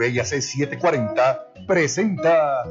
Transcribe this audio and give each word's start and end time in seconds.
WIAC 0.00 0.24
740 0.24 1.66
presenta 1.66 2.64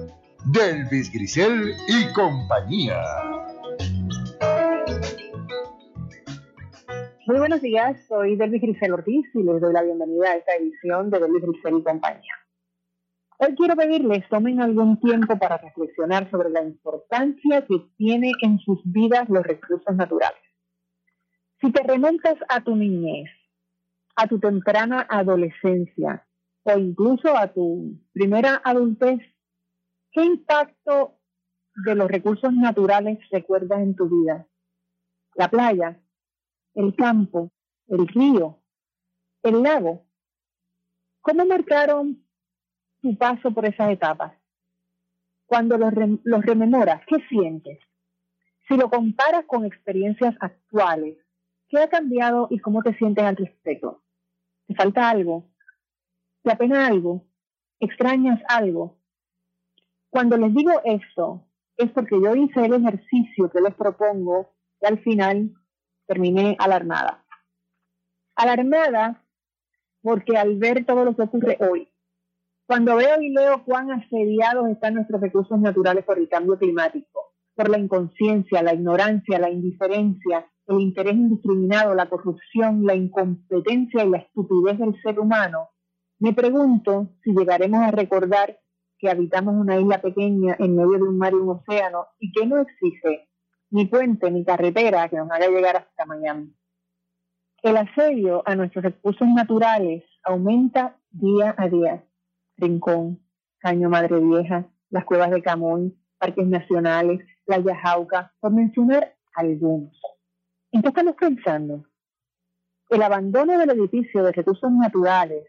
Delvis 0.46 1.12
Grisel 1.12 1.74
y 1.88 2.14
compañía. 2.14 3.02
Muy 7.28 7.38
buenos 7.38 7.62
días, 7.62 7.98
soy 8.08 8.36
Delvis 8.36 8.62
Grisel 8.62 8.94
Ortiz 8.94 9.26
y 9.34 9.44
les 9.44 9.62
doy 9.62 9.74
la 9.74 9.84
bienvenida 9.84 10.32
a 10.32 10.36
esta 10.36 10.56
edición 10.56 11.10
de 11.10 11.20
Delvis 11.20 11.44
Grisel 11.44 11.78
y 11.78 11.84
compañía. 11.84 12.34
Hoy 13.38 13.56
quiero 13.56 13.76
pedirles 13.76 14.28
tomen 14.30 14.62
algún 14.62 15.00
tiempo 15.00 15.38
para 15.38 15.58
reflexionar 15.58 16.30
sobre 16.30 16.50
la 16.50 16.64
importancia 16.64 17.66
que 17.66 17.80
tiene 17.98 18.32
en 18.42 18.60
sus 18.60 18.82
vidas 18.84 19.30
los 19.30 19.44
recursos 19.44 19.96
naturales. 19.96 20.49
Si 21.62 21.72
te 21.74 21.84
remontas 21.84 22.38
a 22.48 22.64
tu 22.64 22.76
niñez, 22.76 23.30
a 24.16 24.28
tu 24.28 24.40
temprana 24.40 25.06
adolescencia 25.10 26.26
o 26.64 26.78
incluso 26.78 27.36
a 27.36 27.52
tu 27.52 28.00
primera 28.14 28.62
adultez, 28.64 29.20
¿qué 30.12 30.24
impacto 30.24 31.20
de 31.86 31.96
los 31.96 32.10
recursos 32.10 32.54
naturales 32.54 33.20
recuerdas 33.30 33.80
en 33.82 33.96
tu 33.96 34.08
vida? 34.08 34.48
La 35.36 35.50
playa, 35.50 36.02
el 36.76 36.96
campo, 36.96 37.52
el 37.88 38.08
río, 38.08 38.60
el 39.44 39.62
lago. 39.62 40.06
¿Cómo 41.22 41.46
marcaron 41.46 42.26
tu 43.02 43.18
paso 43.18 43.52
por 43.52 43.66
esas 43.66 43.92
etapas? 43.92 44.34
Cuando 45.46 45.78
los, 45.78 45.94
los 46.24 46.42
rememoras, 46.46 47.02
¿qué 47.06 47.18
sientes? 47.28 47.80
Si 48.68 48.78
lo 48.78 48.90
comparas 48.90 49.46
con 49.46 49.66
experiencias 49.66 50.36
actuales, 50.40 51.18
¿qué 51.70 51.80
ha 51.80 51.90
cambiado 51.90 52.48
y 52.50 52.60
cómo 52.60 52.82
te 52.82 52.94
sientes 52.96 53.24
al 53.24 53.38
respecto? 53.38 54.04
¿Te 54.68 54.76
falta 54.76 55.10
algo? 55.10 55.50
¿Te 56.44 56.52
apena 56.52 56.88
algo? 56.88 57.26
¿Extrañas 57.80 58.42
algo? 58.48 59.00
Cuando 60.10 60.38
les 60.38 60.54
digo 60.54 60.72
esto, 60.84 61.48
es 61.78 61.92
porque 61.92 62.20
yo 62.22 62.36
hice 62.36 62.66
el 62.66 62.74
ejercicio 62.74 63.50
que 63.50 63.62
les 63.62 63.74
propongo 63.76 64.54
y 64.82 64.86
al 64.88 65.00
final 65.00 65.54
terminé 66.08 66.56
alarmada. 66.60 67.26
Alarmada 68.36 69.24
porque 70.02 70.38
al 70.38 70.58
ver 70.58 70.86
todo 70.86 71.06
lo 71.06 71.16
que 71.16 71.24
ocurre 71.24 71.58
hoy, 71.60 71.90
cuando 72.66 72.96
veo 72.96 73.22
y 73.22 73.30
leo 73.30 73.64
cuán 73.66 73.92
asediados 73.92 74.70
están 74.70 74.96
nuestros 74.96 75.22
recursos 75.22 75.60
naturales 75.60 76.06
por 76.06 76.18
el 76.18 76.30
cambio 76.30 76.58
climático, 76.58 77.34
por 77.56 77.70
la 77.70 77.80
inconsciencia, 77.80 78.64
la 78.64 78.74
ignorancia, 78.74 79.40
la 79.40 79.50
indiferencia, 79.50 80.50
el 80.70 80.82
interés 80.82 81.16
indiscriminado, 81.16 81.96
la 81.96 82.08
corrupción, 82.08 82.86
la 82.86 82.94
incompetencia 82.94 84.06
y 84.06 84.10
la 84.10 84.20
estupidez 84.20 84.78
del 84.78 85.02
ser 85.02 85.20
humano, 85.20 85.70
me 86.20 86.34
pregunto 86.34 87.10
si 87.24 87.32
llegaremos 87.32 87.82
a 87.82 87.92
recordar 87.92 88.60
que 89.00 89.10
habitamos 89.10 89.56
una 89.56 89.80
isla 89.80 90.00
pequeña 90.00 90.56
en 90.60 90.76
medio 90.76 90.98
de 90.98 91.04
un 91.04 91.18
mar 91.18 91.34
y 91.34 91.38
un 91.38 91.50
océano 91.50 92.08
y 92.20 92.32
que 92.32 92.46
no 92.46 92.58
existe 92.60 93.30
ni 93.72 93.86
puente 93.86 94.30
ni 94.30 94.44
carretera 94.46 95.10
que 95.10 95.16
nos 95.16 95.32
haga 95.32 95.48
llegar 95.48 95.78
hasta 95.78 96.06
Miami. 96.06 96.54
El 97.64 97.78
asedio 97.78 98.44
a 98.46 98.56
nuestros 98.56 98.84
recursos 98.84 99.28
naturales 99.28 100.04
aumenta 100.24 100.98
día 101.10 101.56
a 101.58 101.68
día 101.68 102.04
Rincón, 102.58 103.20
Caño 103.60 103.90
Madre 103.90 104.20
Vieja, 104.20 104.66
las 104.90 105.06
cuevas 105.06 105.32
de 105.32 105.42
Camoy, 105.42 105.98
parques 106.18 106.48
nacionales, 106.48 107.22
la 107.46 107.60
Yajauca, 107.60 108.34
por 108.40 108.52
mencionar 108.52 109.16
algunos. 109.34 110.00
¿En 110.72 110.84
qué 110.84 110.90
estamos 110.90 111.16
pensando? 111.16 111.86
El 112.90 113.02
abandono 113.02 113.58
del 113.58 113.72
edificio 113.72 114.24
de 114.24 114.32
recursos 114.32 114.72
naturales, 114.72 115.48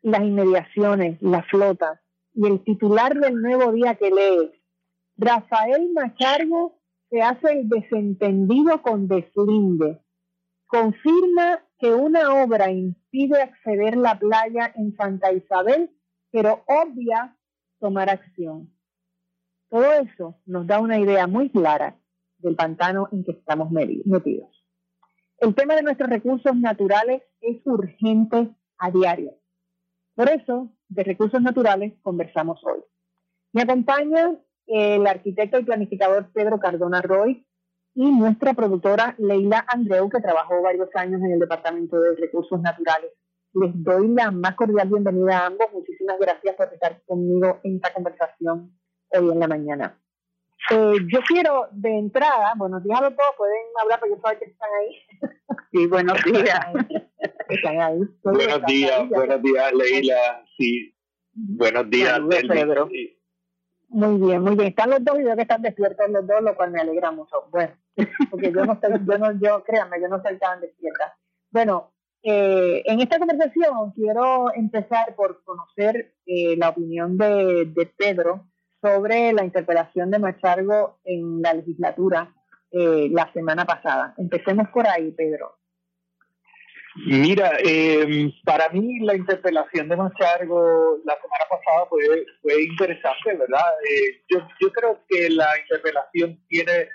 las 0.00 0.22
inmediaciones, 0.22 1.20
la 1.20 1.42
flota 1.42 2.00
y 2.32 2.46
el 2.46 2.64
titular 2.64 3.14
del 3.18 3.34
nuevo 3.34 3.70
día 3.72 3.96
que 3.96 4.10
lee, 4.10 4.62
Rafael 5.16 5.92
Machargo 5.92 6.80
se 7.10 7.20
hace 7.20 7.52
el 7.52 7.68
desentendido 7.68 8.80
con 8.80 9.08
deslinde. 9.08 10.00
Confirma 10.66 11.62
que 11.78 11.92
una 11.92 12.42
obra 12.42 12.70
impide 12.70 13.42
acceder 13.42 13.96
la 13.98 14.18
playa 14.18 14.72
en 14.74 14.96
Santa 14.96 15.32
Isabel, 15.32 15.90
pero 16.30 16.64
obvia 16.66 17.36
tomar 17.78 18.08
acción. 18.08 18.72
Todo 19.68 19.92
eso 19.92 20.40
nos 20.46 20.66
da 20.66 20.80
una 20.80 20.98
idea 20.98 21.26
muy 21.26 21.50
clara 21.50 21.99
del 22.42 22.56
pantano 22.56 23.08
en 23.12 23.24
que 23.24 23.32
estamos 23.32 23.70
metidos. 23.70 24.64
El 25.38 25.54
tema 25.54 25.74
de 25.74 25.82
nuestros 25.82 26.10
recursos 26.10 26.54
naturales 26.56 27.22
es 27.40 27.66
urgente 27.66 28.50
a 28.78 28.90
diario. 28.90 29.32
Por 30.14 30.28
eso, 30.28 30.70
de 30.88 31.04
recursos 31.04 31.40
naturales 31.40 31.94
conversamos 32.02 32.60
hoy. 32.64 32.80
Me 33.52 33.62
acompaña 33.62 34.36
el 34.66 35.06
arquitecto 35.06 35.58
y 35.58 35.64
planificador 35.64 36.30
Pedro 36.32 36.60
Cardona 36.60 37.02
Roy, 37.02 37.46
y 37.94 38.10
nuestra 38.12 38.54
productora 38.54 39.14
Leila 39.18 39.64
Andreu, 39.68 40.08
que 40.08 40.20
trabajó 40.20 40.62
varios 40.62 40.88
años 40.94 41.20
en 41.22 41.32
el 41.32 41.40
Departamento 41.40 42.00
de 42.00 42.16
Recursos 42.16 42.60
Naturales. 42.60 43.10
Les 43.52 43.72
doy 43.82 44.08
la 44.08 44.30
más 44.30 44.54
cordial 44.54 44.88
bienvenida 44.88 45.38
a 45.38 45.46
ambos. 45.46 45.66
Muchísimas 45.72 46.18
gracias 46.20 46.54
por 46.54 46.72
estar 46.72 47.02
conmigo 47.04 47.58
en 47.64 47.76
esta 47.76 47.92
conversación 47.92 48.78
hoy 49.10 49.30
en 49.30 49.40
la 49.40 49.48
mañana. 49.48 50.00
Eh, 50.68 50.94
yo 51.12 51.20
quiero 51.26 51.68
de 51.72 51.98
entrada, 51.98 52.52
buenos 52.56 52.84
días 52.84 52.98
a 53.00 53.04
los 53.04 53.16
dos, 53.16 53.26
pueden 53.36 53.56
hablar 53.80 53.98
porque 53.98 54.14
yo 54.14 54.28
sé 54.28 54.38
que 54.38 54.44
están 54.50 54.68
ahí. 54.80 54.96
Sí, 55.72 55.86
buenos 55.86 56.22
días. 56.24 56.66
están 57.48 57.80
ahí. 57.80 58.00
Buenos 58.22 58.66
días, 58.66 59.08
buenos 59.08 59.42
días 59.42 59.72
Leila. 59.72 60.44
Sí, 60.58 60.94
buenos 61.32 61.88
días 61.88 62.20
Pedro. 62.28 62.88
Muy 63.88 64.20
bien, 64.20 64.42
muy 64.42 64.54
bien. 64.54 64.68
Están 64.68 64.90
los 64.90 65.04
dos 65.04 65.18
y 65.18 65.24
veo 65.24 65.34
que 65.34 65.42
están 65.42 65.62
despiertos 65.62 66.08
los 66.10 66.26
dos, 66.26 66.42
lo 66.42 66.54
cual 66.54 66.70
me 66.70 66.80
alegra 66.80 67.10
mucho. 67.10 67.48
Bueno, 67.50 67.72
porque 68.30 68.52
yo 68.52 68.64
no 68.64 68.74
estoy, 68.74 68.92
yo 69.04 69.18
no, 69.18 69.32
yo, 69.40 69.64
créanme, 69.64 70.00
yo 70.00 70.08
no 70.08 70.18
estoy 70.18 70.38
tan 70.38 70.60
despierta. 70.60 71.16
Bueno, 71.50 71.92
eh, 72.22 72.82
en 72.84 73.00
esta 73.00 73.18
conversación 73.18 73.92
quiero 73.92 74.52
empezar 74.54 75.14
por 75.16 75.42
conocer 75.42 76.14
eh, 76.26 76.54
la 76.56 76.68
opinión 76.68 77.16
de, 77.16 77.64
de, 77.66 77.86
Pedro 77.86 78.49
sobre 78.80 79.32
la 79.32 79.44
interpelación 79.44 80.10
de 80.10 80.18
Machargo 80.18 80.98
en 81.04 81.42
la 81.42 81.54
legislatura 81.54 82.34
eh, 82.72 83.08
la 83.10 83.32
semana 83.32 83.64
pasada. 83.64 84.14
Empecemos 84.16 84.68
por 84.68 84.86
ahí, 84.86 85.10
Pedro. 85.12 85.56
Mira, 87.06 87.52
eh, 87.64 88.32
para 88.44 88.68
mí 88.70 88.98
la 89.00 89.14
interpelación 89.14 89.88
de 89.88 89.96
Machargo 89.96 90.98
la 91.04 91.14
semana 91.14 91.44
pasada 91.48 91.86
fue, 91.88 92.26
fue 92.42 92.64
interesante, 92.64 93.36
¿verdad? 93.36 93.64
Eh, 93.88 94.22
yo, 94.28 94.40
yo 94.60 94.72
creo 94.72 95.00
que 95.08 95.30
la 95.30 95.48
interpelación 95.60 96.44
tiene 96.48 96.88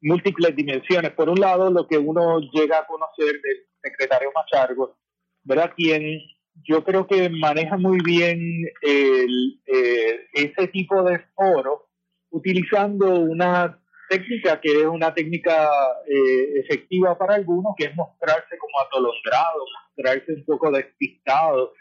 múltiples 0.00 0.54
dimensiones. 0.56 1.12
Por 1.12 1.28
un 1.28 1.40
lado, 1.40 1.70
lo 1.70 1.86
que 1.86 1.98
uno 1.98 2.40
llega 2.52 2.78
a 2.78 2.86
conocer 2.86 3.40
del 3.40 3.66
secretario 3.82 4.32
Machargo, 4.34 4.96
¿verdad? 5.44 5.72
Quien 5.76 6.20
yo 6.64 6.84
creo 6.84 7.06
que 7.06 7.28
maneja 7.30 7.76
muy 7.76 7.98
bien 8.04 8.38
el, 8.82 9.60
eh, 9.66 10.26
ese 10.32 10.68
tipo 10.68 11.02
de 11.02 11.20
foro 11.34 11.88
utilizando 12.30 13.20
una 13.20 13.78
técnica 14.08 14.60
que 14.60 14.80
es 14.80 14.86
una 14.86 15.12
técnica 15.12 15.68
eh, 16.06 16.60
efectiva 16.60 17.16
para 17.16 17.34
algunos, 17.34 17.74
que 17.76 17.84
es 17.84 17.96
mostrarse 17.96 18.56
como 18.58 18.80
atolondrado, 18.80 19.64
mostrarse 19.96 20.32
un 20.32 20.44
poco 20.44 20.70
despistado. 20.70 21.72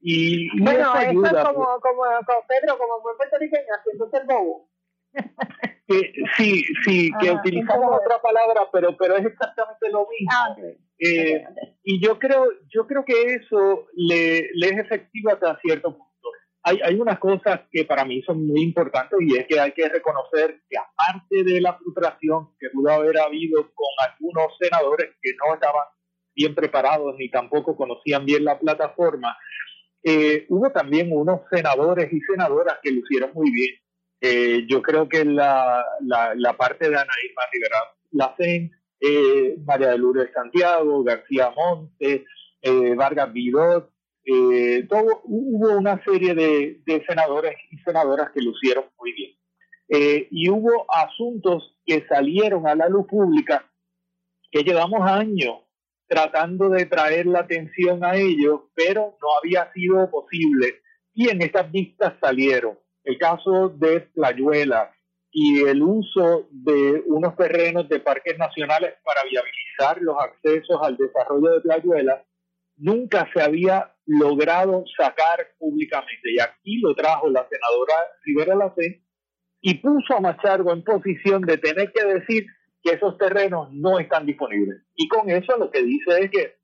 Y, 0.00 0.48
bueno, 0.60 0.94
eso, 0.96 1.24
es 1.24 1.44
como, 1.44 1.80
como, 1.80 2.02
Pedro, 2.48 2.78
como 2.78 3.00
buen 3.02 3.16
puertorriqueño, 3.16 3.66
haciendo 3.78 4.10
el 4.12 4.26
bobo. 4.26 4.68
sí, 6.36 6.64
sí, 6.84 7.10
que 7.20 7.30
utilizamos 7.30 8.00
otra 8.00 8.20
palabra, 8.20 8.68
pero 8.72 8.96
pero 8.96 9.16
es 9.16 9.26
exactamente 9.26 9.90
lo 9.90 10.06
mismo. 10.08 10.30
Ah, 10.30 10.56
eh, 10.98 11.44
y 11.84 12.04
yo 12.04 12.18
creo 12.18 12.46
yo 12.74 12.86
creo 12.86 13.04
que 13.04 13.34
eso 13.34 13.86
le, 13.94 14.50
le 14.54 14.68
es 14.68 14.78
efectivo 14.78 15.30
hasta 15.30 15.58
cierto 15.60 15.96
punto 15.96 16.12
hay, 16.64 16.78
hay 16.84 16.94
unas 16.94 17.18
cosas 17.18 17.62
que 17.70 17.84
para 17.84 18.04
mí 18.04 18.22
son 18.22 18.46
muy 18.46 18.62
importantes 18.62 19.18
y 19.20 19.36
es 19.36 19.46
que 19.46 19.58
hay 19.58 19.72
que 19.72 19.88
reconocer 19.88 20.60
que 20.68 20.76
aparte 20.78 21.42
de 21.42 21.60
la 21.60 21.76
frustración 21.76 22.50
que 22.58 22.70
pudo 22.70 22.92
haber 22.92 23.18
habido 23.18 23.62
con 23.74 24.08
algunos 24.08 24.56
senadores 24.60 25.10
que 25.20 25.32
no 25.34 25.54
estaban 25.54 25.86
bien 26.34 26.54
preparados 26.54 27.16
ni 27.18 27.28
tampoco 27.30 27.76
conocían 27.76 28.24
bien 28.24 28.44
la 28.44 28.58
plataforma. 28.58 29.36
Eh, 30.04 30.46
hubo 30.48 30.70
también 30.70 31.08
unos 31.12 31.40
senadores 31.50 32.12
y 32.12 32.20
senadoras 32.20 32.78
que 32.82 32.92
lo 32.92 33.00
hicieron 33.00 33.32
muy 33.34 33.50
bien. 33.50 33.76
Eh, 34.24 34.66
yo 34.68 34.80
creo 34.82 35.08
que 35.08 35.24
la, 35.24 35.84
la, 36.00 36.56
parte 36.56 36.88
de 36.88 36.94
Ana 36.94 37.12
Irma 37.24 37.42
Rivera 37.52 37.76
Lacen, 38.12 38.70
eh, 39.00 39.56
María 39.64 39.88
de 39.88 39.98
Lourdes 39.98 40.30
Santiago, 40.32 41.02
García 41.02 41.50
Montes, 41.50 42.22
eh, 42.62 42.94
Vargas 42.94 43.32
Vidot, 43.32 43.92
eh, 44.24 44.86
hubo 45.24 45.76
una 45.76 46.02
serie 46.04 46.34
de, 46.34 47.04
senadores 47.08 47.56
y 47.70 47.78
senadoras 47.78 48.30
que 48.30 48.40
lucieron 48.40 48.84
muy 48.98 49.12
bien. 49.12 49.32
Eh, 49.88 50.28
y 50.30 50.48
hubo 50.48 50.86
asuntos 50.88 51.76
que 51.84 52.06
salieron 52.06 52.66
a 52.66 52.74
la 52.74 52.88
luz 52.88 53.06
pública 53.08 53.68
que 54.50 54.62
llevamos 54.62 55.00
años 55.02 55.56
tratando 56.06 56.68
de 56.68 56.86
traer 56.86 57.26
la 57.26 57.40
atención 57.40 58.04
a 58.04 58.14
ellos, 58.16 58.60
pero 58.74 59.16
no 59.20 59.28
había 59.38 59.72
sido 59.72 60.08
posible. 60.10 60.80
Y 61.14 61.28
en 61.28 61.42
estas 61.42 61.70
vistas 61.72 62.14
salieron 62.20 62.78
el 63.04 63.18
caso 63.18 63.68
de 63.68 64.00
Playuela 64.00 64.92
y 65.30 65.62
el 65.64 65.82
uso 65.82 66.46
de 66.50 67.02
unos 67.06 67.36
terrenos 67.36 67.88
de 67.88 68.00
parques 68.00 68.38
nacionales 68.38 68.94
para 69.02 69.22
viabilizar 69.22 70.02
los 70.02 70.16
accesos 70.18 70.78
al 70.82 70.96
desarrollo 70.96 71.54
de 71.54 71.60
Playuela 71.62 72.22
nunca 72.76 73.28
se 73.32 73.42
había 73.42 73.94
logrado 74.06 74.84
sacar 74.96 75.48
públicamente. 75.58 76.32
Y 76.32 76.40
aquí 76.40 76.80
lo 76.80 76.94
trajo 76.94 77.30
la 77.30 77.46
senadora 77.48 77.94
Rivera 78.24 78.54
Lacé 78.54 79.02
y 79.60 79.74
puso 79.74 80.16
a 80.16 80.20
Machargo 80.20 80.72
en 80.72 80.82
posición 80.82 81.42
de 81.42 81.58
tener 81.58 81.92
que 81.92 82.04
decir 82.04 82.46
que 82.82 82.94
esos 82.94 83.16
terrenos 83.16 83.72
no 83.72 83.98
están 83.98 84.26
disponibles. 84.26 84.82
Y 84.96 85.08
con 85.08 85.30
eso 85.30 85.56
lo 85.56 85.70
que 85.70 85.82
dice 85.82 86.18
es 86.20 86.30
que 86.30 86.56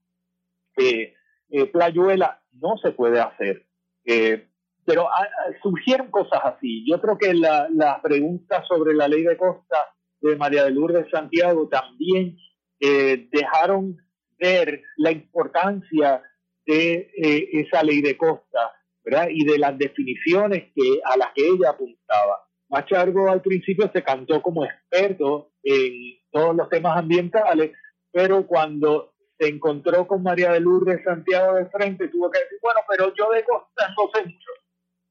eh, 0.79 1.14
eh, 1.50 1.67
Playuela 1.67 2.43
no 2.52 2.76
se 2.82 2.90
puede 2.90 3.20
hacer. 3.20 3.67
Eh, 4.05 4.49
pero 4.88 5.06
ah, 5.06 5.23
ah, 5.23 5.52
surgieron 5.62 6.11
cosas 6.11 6.40
así. 6.44 6.82
Yo 6.90 6.99
creo 6.99 7.19
que 7.19 7.35
la, 7.35 7.69
la, 7.70 8.00
pregunta 8.00 8.64
sobre 8.67 8.94
la 8.94 9.06
ley 9.06 9.23
de 9.23 9.37
costa 9.37 9.76
de 10.23 10.35
María 10.35 10.64
de 10.64 10.70
Lourdes 10.70 11.11
Santiago 11.11 11.69
también 11.69 12.37
dejaron 12.81 13.96
ver 14.38 14.82
la 14.96 15.11
importancia 15.11 16.23
de 16.64 17.11
eh, 17.17 17.49
esa 17.52 17.82
ley 17.82 18.00
de 18.00 18.17
costa, 18.17 18.73
¿verdad? 19.05 19.29
Y 19.31 19.44
de 19.44 19.58
las 19.58 19.76
definiciones 19.76 20.70
que, 20.75 21.00
a 21.05 21.17
las 21.17 21.32
que 21.35 21.49
ella 21.49 21.70
apuntaba. 21.70 22.46
Machargo 22.69 23.31
al 23.31 23.43
principio 23.43 23.90
se 23.93 24.02
cantó 24.02 24.43
como 24.43 24.64
experto 24.64 25.52
en 25.62 25.93
todos 26.31 26.55
los 26.55 26.69
temas 26.69 26.99
ambientales, 26.99 27.73
pero 28.12 28.46
cuando 28.46 29.14
se 29.38 29.49
encontró 29.49 30.06
con 30.06 30.23
María 30.23 30.52
de 30.52 30.61
Lourdes 30.61 31.02
Santiago 31.05 31.55
de 31.55 31.67
frente, 31.67 32.08
tuvo 32.08 32.31
que 32.31 32.40
decir, 32.40 32.58
bueno, 32.61 32.81
pero 32.88 33.14
yo 33.14 33.31
de 33.31 33.44
costa 33.44 33.88
no 33.96 34.11
sé 34.12 34.25
mucho. 34.25 34.57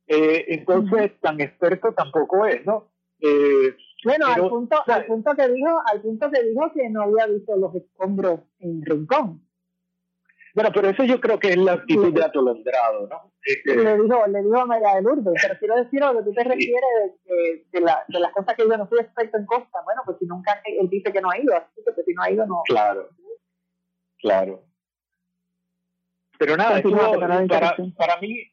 Eh, 0.08 0.46
entonces, 0.48 1.20
tan 1.20 1.40
experto 1.42 1.94
tampoco 1.94 2.46
es, 2.46 2.66
¿no? 2.66 2.90
Eh, 3.20 3.76
bueno, 4.06 4.28
al 4.28 4.48
punto, 4.48 4.78
al 4.86 5.06
punto 5.06 5.36
que 5.36 5.50
dijo, 5.50 5.82
al 5.86 6.02
punto 6.02 6.32
que 6.32 6.44
dijo 6.44 6.72
que 6.74 6.90
no 6.90 7.02
había 7.02 7.28
visto 7.28 7.58
los 7.58 7.76
escombros 7.76 8.40
en 8.60 8.86
Rincón. 8.86 9.44
Bueno, 10.56 10.72
pero 10.74 10.90
eso 10.90 11.04
yo 11.04 11.20
creo 11.20 11.38
que 11.38 11.50
es 11.50 11.58
la 11.58 11.74
actitud 11.74 12.14
de 12.14 12.24
atolondrado, 12.24 13.08
¿no? 13.08 13.32
Le 13.66 14.02
dijo, 14.02 14.28
le 14.28 14.44
dijo 14.44 14.58
a 14.58 14.66
María 14.66 14.96
de 14.96 15.02
Lourdes, 15.02 15.34
pero 15.42 15.60
quiero 15.60 15.76
decir 15.76 16.00
lo 16.00 16.18
que 16.18 16.24
tú 16.24 16.34
te 16.34 16.44
refieres 16.44 17.12
de, 17.26 17.66
de, 17.72 17.82
la, 17.82 18.04
de 18.08 18.20
las 18.20 18.32
cosas 18.32 18.56
que 18.56 18.64
yo 18.68 18.78
no 18.78 18.88
soy 18.88 19.00
experto 19.00 19.38
en 19.38 19.46
costa. 19.46 19.82
Bueno, 19.84 20.02
pues 20.06 20.18
si 20.20 20.26
nunca 20.26 20.60
él 20.66 20.90
dice 20.90 21.12
que 21.12 21.22
no 21.22 21.30
ha 21.30 21.38
ido, 21.38 21.56
así 21.56 21.84
que 21.86 21.92
pues 21.92 22.06
si 22.06 22.14
no 22.14 22.24
ha 22.24 22.32
ido, 22.32 22.46
no. 22.48 22.64
Claro, 22.66 23.10
claro. 24.20 24.64
Pero 26.40 26.58
nada, 26.58 26.82
para, 27.48 27.76
para 27.96 28.18
mí 28.20 28.44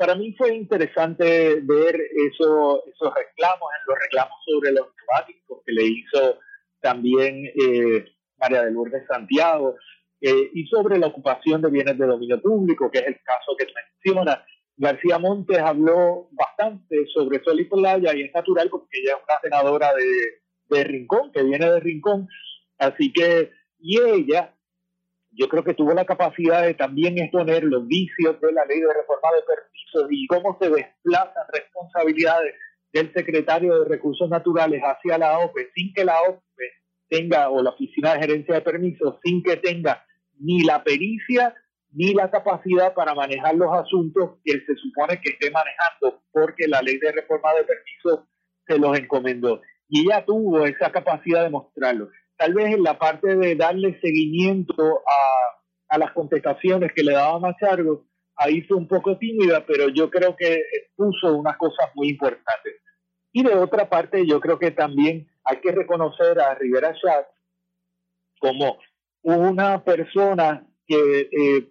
para 0.00 0.14
mí 0.14 0.32
fue 0.32 0.54
interesante 0.54 1.60
ver 1.62 1.94
eso, 1.94 2.82
esos 2.86 3.14
reclamos, 3.14 3.68
los 3.86 3.98
reclamos 3.98 4.38
sobre 4.46 4.72
los 4.72 4.86
neumáticos 4.96 5.58
que 5.66 5.72
le 5.72 5.84
hizo 5.84 6.38
también 6.80 7.44
eh, 7.44 8.06
María 8.38 8.64
de 8.64 8.70
Lourdes 8.70 9.06
Santiago, 9.06 9.76
eh, 10.22 10.50
y 10.54 10.66
sobre 10.68 10.98
la 10.98 11.08
ocupación 11.08 11.60
de 11.60 11.70
bienes 11.70 11.98
de 11.98 12.06
dominio 12.06 12.40
público, 12.40 12.90
que 12.90 13.00
es 13.00 13.08
el 13.08 13.20
caso 13.22 13.54
que 13.58 13.66
menciona. 13.66 14.42
García 14.78 15.18
Montes 15.18 15.58
habló 15.58 16.30
bastante 16.32 17.06
sobre 17.12 17.44
Sol 17.44 17.60
y 17.60 17.64
Playa, 17.64 18.14
y 18.16 18.22
es 18.22 18.32
natural 18.32 18.70
porque 18.70 19.00
ella 19.02 19.18
es 19.18 19.22
una 19.22 19.40
senadora 19.42 19.92
de, 19.94 20.76
de 20.78 20.84
Rincón, 20.84 21.30
que 21.30 21.42
viene 21.42 21.70
de 21.70 21.80
Rincón, 21.80 22.26
así 22.78 23.12
que, 23.12 23.50
y 23.78 24.00
ella 24.00 24.54
yo 25.32 25.48
creo 25.48 25.64
que 25.64 25.74
tuvo 25.74 25.92
la 25.94 26.04
capacidad 26.04 26.62
de 26.62 26.74
también 26.74 27.18
exponer 27.18 27.64
los 27.64 27.86
vicios 27.86 28.40
de 28.40 28.52
la 28.52 28.64
ley 28.64 28.80
de 28.80 28.92
reforma 28.92 29.28
de 29.34 29.42
permisos 29.42 30.06
y 30.10 30.26
cómo 30.26 30.58
se 30.60 30.70
desplazan 30.70 31.44
responsabilidades 31.52 32.54
del 32.92 33.12
secretario 33.12 33.78
de 33.78 33.88
Recursos 33.88 34.28
Naturales 34.28 34.82
hacia 34.82 35.18
la 35.18 35.38
OPE 35.38 35.70
sin 35.74 35.92
que 35.94 36.04
la 36.04 36.20
OPE 36.22 36.64
tenga, 37.08 37.50
o 37.50 37.62
la 37.62 37.70
Oficina 37.70 38.14
de 38.14 38.20
Gerencia 38.20 38.54
de 38.56 38.60
Permisos, 38.60 39.16
sin 39.22 39.42
que 39.42 39.56
tenga 39.56 40.04
ni 40.38 40.62
la 40.62 40.82
pericia 40.82 41.54
ni 41.92 42.14
la 42.14 42.30
capacidad 42.30 42.94
para 42.94 43.14
manejar 43.14 43.54
los 43.56 43.72
asuntos 43.72 44.38
que 44.44 44.52
se 44.52 44.74
supone 44.76 45.20
que 45.20 45.30
esté 45.30 45.50
manejando, 45.50 46.22
porque 46.32 46.68
la 46.68 46.82
ley 46.82 46.98
de 46.98 47.12
reforma 47.12 47.50
de 47.54 47.64
permisos 47.64 48.28
se 48.66 48.78
los 48.78 48.96
encomendó. 48.96 49.60
Y 49.88 50.02
ella 50.02 50.24
tuvo 50.24 50.64
esa 50.64 50.92
capacidad 50.92 51.42
de 51.42 51.50
mostrarlo 51.50 52.08
tal 52.40 52.54
vez 52.54 52.74
en 52.74 52.82
la 52.82 52.98
parte 52.98 53.36
de 53.36 53.54
darle 53.54 54.00
seguimiento 54.00 55.02
a, 55.06 55.98
las 55.98 56.12
contestaciones 56.12 56.92
que 56.94 57.02
le 57.02 57.12
daba 57.12 57.38
Machargo, 57.38 58.06
ahí 58.36 58.62
fue 58.62 58.78
un 58.78 58.88
poco 58.88 59.18
tímida, 59.18 59.66
pero 59.66 59.90
yo 59.90 60.08
creo 60.08 60.34
que 60.36 60.62
puso 60.96 61.36
unas 61.36 61.58
cosas 61.58 61.90
muy 61.94 62.08
importantes. 62.08 62.80
Y 63.32 63.42
de 63.42 63.54
otra 63.54 63.90
parte, 63.90 64.26
yo 64.26 64.40
creo 64.40 64.58
que 64.58 64.70
también 64.70 65.28
hay 65.44 65.60
que 65.60 65.72
reconocer 65.72 66.40
a 66.40 66.54
Rivera 66.54 66.94
Chat 66.94 67.26
como 68.38 68.78
una 69.22 69.84
persona 69.84 70.66
que 70.86 71.28
eh, 71.32 71.68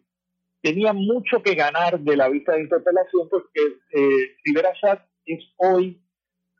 tenía 0.61 0.93
mucho 0.93 1.41
que 1.41 1.55
ganar 1.55 1.99
de 1.99 2.15
la 2.15 2.29
vista 2.29 2.53
de 2.53 2.61
interpelación, 2.61 3.27
porque 3.27 3.61
eh, 3.91 4.35
Rivera 4.45 4.73
Chat 4.79 5.01
es 5.25 5.39
hoy 5.57 5.99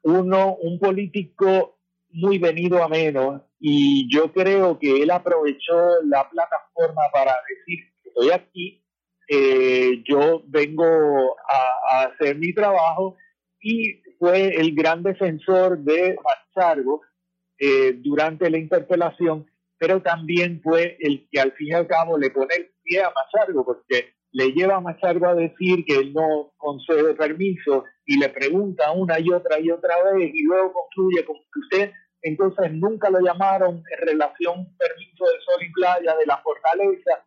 uno, 0.02 0.56
un 0.56 0.80
político 0.80 1.78
muy 2.10 2.40
venido 2.40 2.82
a 2.82 2.88
menos 2.88 3.44
y 3.60 4.08
yo 4.14 4.32
creo 4.32 4.80
que 4.80 5.02
él 5.02 5.12
aprovechó 5.12 6.02
la 6.06 6.30
plataforma 6.30 7.02
para 7.12 7.36
decir, 7.48 7.86
estoy 8.06 8.32
aquí, 8.32 8.84
eh, 9.28 10.02
yo 10.08 10.42
vengo 10.48 11.36
a, 11.48 12.04
hacer 12.06 12.38
mi 12.38 12.54
trabajo 12.54 13.18
y 13.62 14.02
fue 14.18 14.56
el 14.56 14.74
gran 14.74 15.04
defensor 15.04 15.78
de 15.80 16.16
Machargo 16.24 17.02
eh, 17.60 17.94
durante 17.98 18.50
la 18.50 18.58
interpelación, 18.58 19.46
pero 19.78 20.02
también 20.02 20.62
fue 20.64 20.98
el 21.00 21.28
que 21.30 21.42
al 21.42 21.52
fin 21.52 21.68
y 21.68 21.74
al 21.74 21.88
cabo 21.88 22.18
le 22.18 22.32
pone 22.32 22.56
el 22.56 22.72
pie 22.82 23.04
a 23.04 23.12
Machargo, 23.12 23.66
porque 23.66 24.14
le 24.32 24.52
lleva 24.52 24.78
a 24.78 24.82
Machargo 24.82 25.28
a 25.28 25.36
decir 25.36 25.84
que 25.86 25.96
él 25.98 26.14
no 26.14 26.54
concede 26.58 27.14
permiso 27.16 27.84
y 28.06 28.18
le 28.18 28.30
pregunta 28.30 28.92
una 28.92 29.20
y 29.20 29.30
otra 29.32 29.60
y 29.60 29.70
otra 29.70 29.96
vez 30.04 30.32
y 30.34 30.44
luego 30.44 30.74
concluye 30.74 31.26
con 31.26 31.36
que 31.36 31.60
usted 31.60 31.92
entonces 32.22 32.72
nunca 32.74 33.10
lo 33.10 33.20
llamaron 33.20 33.84
en 33.98 34.08
relación 34.08 34.76
permiso 34.78 35.26
de 35.26 35.42
sol 35.46 35.64
y 35.64 35.72
playa 35.72 36.16
de 36.16 36.26
la 36.26 36.38
fortaleza. 36.38 37.26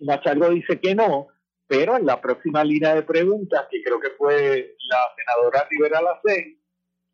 Machargo 0.00 0.50
dice 0.50 0.80
que 0.80 0.94
no, 0.94 1.28
pero 1.66 1.96
en 1.96 2.06
la 2.06 2.20
próxima 2.20 2.62
línea 2.62 2.94
de 2.94 3.02
preguntas, 3.02 3.66
que 3.70 3.82
creo 3.82 4.00
que 4.00 4.10
fue 4.10 4.76
la 4.88 4.98
senadora 5.16 5.66
Rivera 5.70 6.02
Lacey, 6.02 6.58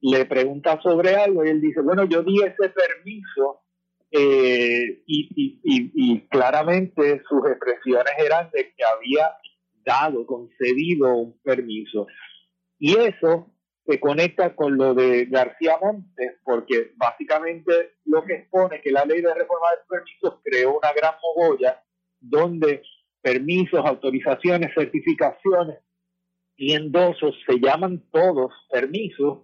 le 0.03 0.25
pregunta 0.25 0.81
sobre 0.83 1.15
algo 1.15 1.45
y 1.45 1.51
él 1.51 1.61
dice, 1.61 1.81
bueno, 1.83 2.05
yo 2.05 2.23
di 2.23 2.39
ese 2.43 2.71
permiso 2.71 3.63
eh, 4.11 5.03
y, 5.07 6.21
claramente 6.29 7.23
sus 7.29 7.47
expresiones 7.49 8.13
eran 8.19 8.51
de 8.51 8.73
que 8.77 8.85
había 8.85 9.31
dado, 9.85 10.27
concedido 10.27 11.15
un 11.15 11.41
permiso. 11.43 12.07
Y 12.79 12.97
eso 12.99 13.53
se 13.87 13.99
conecta 13.99 14.55
con 14.55 14.77
lo 14.77 14.95
de 14.95 15.27
García 15.27 15.79
Montes, 15.81 16.39
porque 16.45 16.93
básicamente 16.97 17.95
lo 18.05 18.25
que 18.25 18.35
expone 18.35 18.81
que 18.81 18.93
la 18.93 19.05
ley 19.05 19.21
de 19.21 19.35
reforma 19.35 19.69
de 19.71 19.97
permisos 19.97 20.41
creó 20.45 20.79
una 20.79 20.93
gran 20.93 21.15
mogolla 21.23 21.83
donde 22.21 22.83
permisos, 23.23 23.85
autorizaciones, 23.85 24.73
certificaciones 24.75 25.79
y 26.57 26.75
endosos 26.75 27.35
se 27.47 27.59
llaman 27.59 28.03
todos 28.13 28.53
permisos 28.71 29.41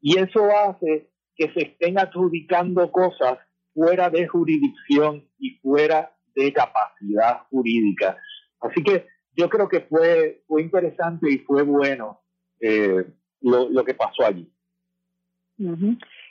y 0.00 0.18
eso 0.18 0.48
hace 0.56 1.10
que 1.36 1.52
se 1.52 1.62
estén 1.62 1.98
adjudicando 1.98 2.90
cosas 2.90 3.38
fuera 3.74 4.10
de 4.10 4.26
jurisdicción 4.26 5.28
y 5.38 5.58
fuera 5.58 6.14
de 6.34 6.52
capacidad 6.52 7.42
jurídica. 7.50 8.16
Así 8.60 8.82
que 8.82 9.06
yo 9.32 9.48
creo 9.48 9.68
que 9.68 9.80
fue, 9.80 10.42
fue 10.46 10.62
interesante 10.62 11.30
y 11.30 11.38
fue 11.38 11.62
bueno 11.62 12.20
eh, 12.60 13.04
lo, 13.40 13.84
que 13.84 13.94
pasó 13.94 14.24
allí. 14.26 14.50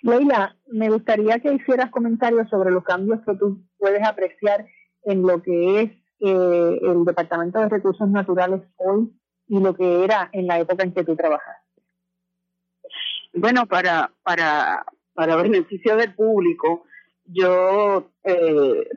Leila, 0.02 0.56
me 0.68 0.90
gustaría 0.90 1.40
que 1.40 1.54
hicieras 1.54 1.92
comentarios 1.92 2.50
sobre 2.50 2.72
los 2.72 2.84
cambios 2.84 3.20
que 3.26 3.36
tú 3.36 3.64
puedes 3.78 4.06
apreciar 4.06 4.66
en 5.04 5.22
lo 5.22 5.42
que 5.42 5.82
es 5.82 5.92
eh, 6.22 6.80
el 6.82 7.06
Departamento 7.06 7.60
de 7.60 7.70
Recursos 7.70 8.10
Naturales 8.10 8.62
hoy 8.78 9.12
y 9.48 9.60
lo 9.60 9.76
que 9.76 10.04
era 10.04 10.30
en 10.32 10.48
la 10.48 10.60
época 10.60 10.84
en 10.84 10.94
que 10.94 11.04
tú 11.04 11.16
trabajaste? 11.16 11.82
Bueno, 13.34 13.66
para, 13.68 14.12
para, 14.24 14.86
para 15.14 15.36
beneficio 15.36 15.96
del 15.96 16.14
público, 16.16 16.86
yo 17.26 18.12
eh, 18.24 18.90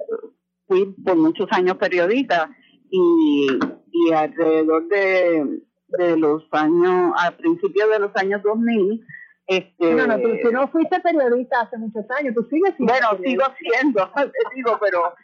fui 0.67 0.95
por 1.05 1.17
muchos 1.17 1.47
años 1.53 1.77
periodista 1.77 2.51
y, 2.91 3.47
y 3.91 4.13
alrededor 4.13 4.89
de, 4.89 5.63
de 5.99 6.17
los 6.17 6.45
años, 6.53 7.15
a 7.19 7.31
principios 7.33 7.91
de 7.91 7.99
los 7.99 8.11
años 8.17 8.43
2000, 8.43 9.05
este, 9.47 9.95
no, 9.95 10.07
no, 10.07 10.19
tú, 10.19 10.53
no 10.53 10.69
fuiste 10.69 11.01
periodista 11.01 11.63
hace 11.63 11.77
muchos 11.77 12.05
años, 12.17 12.35
tú 12.35 12.47
sigues 12.49 12.75
siendo. 12.77 12.93
Bueno, 12.93 13.09
sigo 13.25 13.45
siendo, 13.59 14.11
digo, 14.55 14.79
pero 14.81 15.15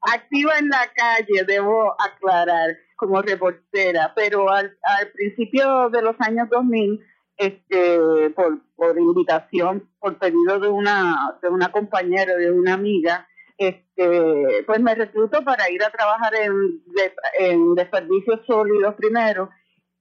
activa 0.00 0.58
en 0.58 0.68
la 0.68 0.90
calle, 0.94 1.44
debo 1.46 1.94
aclarar, 2.00 2.76
como 2.96 3.22
reportera, 3.22 4.12
pero 4.14 4.50
al, 4.50 4.76
al 4.82 5.08
principio 5.12 5.88
de 5.90 6.02
los 6.02 6.16
años 6.18 6.48
2000, 6.50 7.00
este, 7.36 8.30
por, 8.30 8.58
por 8.74 8.98
invitación, 8.98 9.88
por 10.00 10.18
pedido 10.18 10.58
de 10.58 10.68
una, 10.68 11.38
de 11.40 11.48
una 11.48 11.70
compañera, 11.70 12.34
de 12.34 12.50
una 12.50 12.74
amiga, 12.74 13.28
este, 13.56 14.64
pues 14.66 14.80
me 14.80 14.94
recluto 14.94 15.42
para 15.44 15.70
ir 15.70 15.82
a 15.82 15.90
trabajar 15.90 16.32
en, 16.34 16.82
en 17.38 17.74
desperdicios 17.74 18.40
sólidos 18.46 18.94
primero 18.96 19.50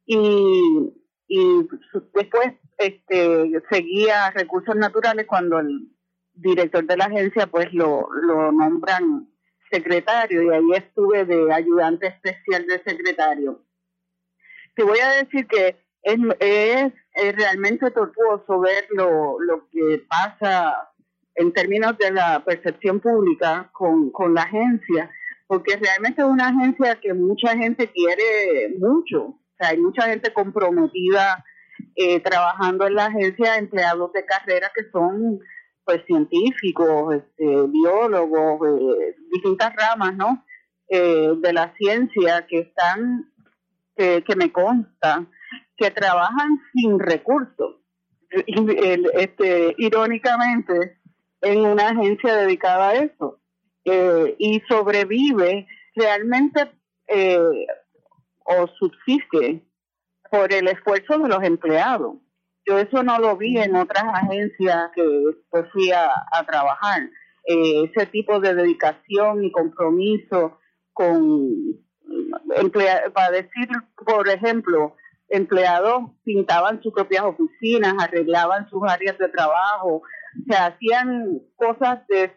y, 0.08 0.94
y 1.28 1.68
después 2.16 2.54
este, 2.78 3.52
seguía 3.70 4.32
recursos 4.32 4.76
naturales 4.76 5.28
cuando 5.28 5.60
el 5.60 5.92
director 6.34 6.86
de 6.86 6.98
la 6.98 7.06
agencia 7.06 7.48
pues 7.48 7.72
lo, 7.74 8.08
lo 8.14 8.52
nombran 8.52 9.30
secretario 9.70 10.44
y 10.44 10.50
ahí 10.50 10.72
estuve 10.76 11.26
de 11.26 11.54
ayudante 11.54 12.08
especial 12.08 12.66
de 12.66 12.82
secretario. 12.84 13.62
Te 14.76 14.84
voy 14.84 15.00
a 15.00 15.10
decir 15.24 15.46
que 15.48 15.76
es, 16.04 16.18
es, 16.40 16.94
es 17.14 17.36
realmente 17.36 17.92
tortuoso 17.92 18.60
ver 18.60 18.88
lo, 18.92 19.40
lo 19.42 19.68
que 19.70 20.06
pasa 20.08 20.94
en 21.36 21.52
términos 21.52 21.98
de 21.98 22.12
la 22.12 22.44
percepción 22.46 23.00
pública 23.00 23.70
con, 23.74 24.12
con 24.12 24.34
la 24.34 24.44
agencia, 24.44 25.12
porque 25.48 25.76
realmente 25.76 26.22
es 26.22 26.28
una 26.28 26.48
agencia 26.48 26.96
que 26.96 27.14
mucha 27.14 27.58
gente 27.58 27.92
quiere 27.92 28.76
mucho, 28.80 29.40
sea, 29.58 29.70
hay 29.70 29.78
mucha 29.78 30.04
gente 30.04 30.32
comprometida 30.34 31.44
eh, 31.96 32.20
trabajando 32.20 32.88
en 32.88 32.96
la 32.96 33.06
agencia 33.08 33.58
empleados 33.58 34.12
de 34.14 34.26
carrera 34.26 34.72
que 34.76 34.90
son 34.92 35.40
pues 35.84 36.04
científicos, 36.06 37.16
este, 37.16 37.46
biólogos, 37.70 38.60
eh, 38.68 39.16
distintas 39.32 39.74
ramas, 39.76 40.16
¿no? 40.16 40.46
Eh, 40.90 41.34
de 41.38 41.54
la 41.54 41.74
ciencia 41.78 42.46
que 42.48 42.60
están, 42.60 43.32
que, 43.96 44.36
me 44.36 44.52
consta, 44.52 45.26
que 45.76 45.90
trabajan 45.90 46.60
sin 46.74 47.00
recursos. 47.00 47.78
Este, 48.30 49.74
irónicamente, 49.78 51.00
en 51.42 51.66
una 51.66 51.90
agencia 51.90 52.36
dedicada 52.36 52.90
a 52.90 52.96
eso. 52.96 53.40
y 54.38 54.62
sobrevive 54.68 55.66
realmente 55.96 56.70
o 58.48 58.68
subsiste 58.80 59.64
por 60.32 60.52
el 60.54 60.68
esfuerzo 60.68 61.20
de 61.20 61.30
los 61.30 61.44
empleados. 61.44 62.16
Yo 62.66 62.78
eso 62.78 63.04
no 63.04 63.20
lo 63.20 63.38
vi 63.38 63.58
en 63.58 63.76
otras 63.76 64.04
agencias 64.04 64.92
que 64.94 65.04
pues, 65.50 65.66
fui 65.72 65.92
a, 65.92 66.10
trabajar. 66.46 67.04
Eh, 67.46 67.90
ese 67.94 68.08
tipo 68.08 68.42
de 68.42 68.54
dedicación 68.54 69.44
y 69.44 69.52
compromiso 69.52 70.60
con 70.92 71.78
para 73.14 73.32
decir, 73.32 73.68
por 74.06 74.28
ejemplo, 74.28 74.96
empleados 75.30 76.12
pintaban 76.24 76.82
sus 76.82 76.94
propias 76.94 77.24
oficinas, 77.24 77.96
arreglaban 78.00 78.70
sus 78.70 78.82
áreas 78.88 79.18
de 79.18 79.30
trabajo, 79.30 80.02
se 80.48 80.56
hacían 80.56 81.42
cosas 81.56 82.00
de, 82.08 82.32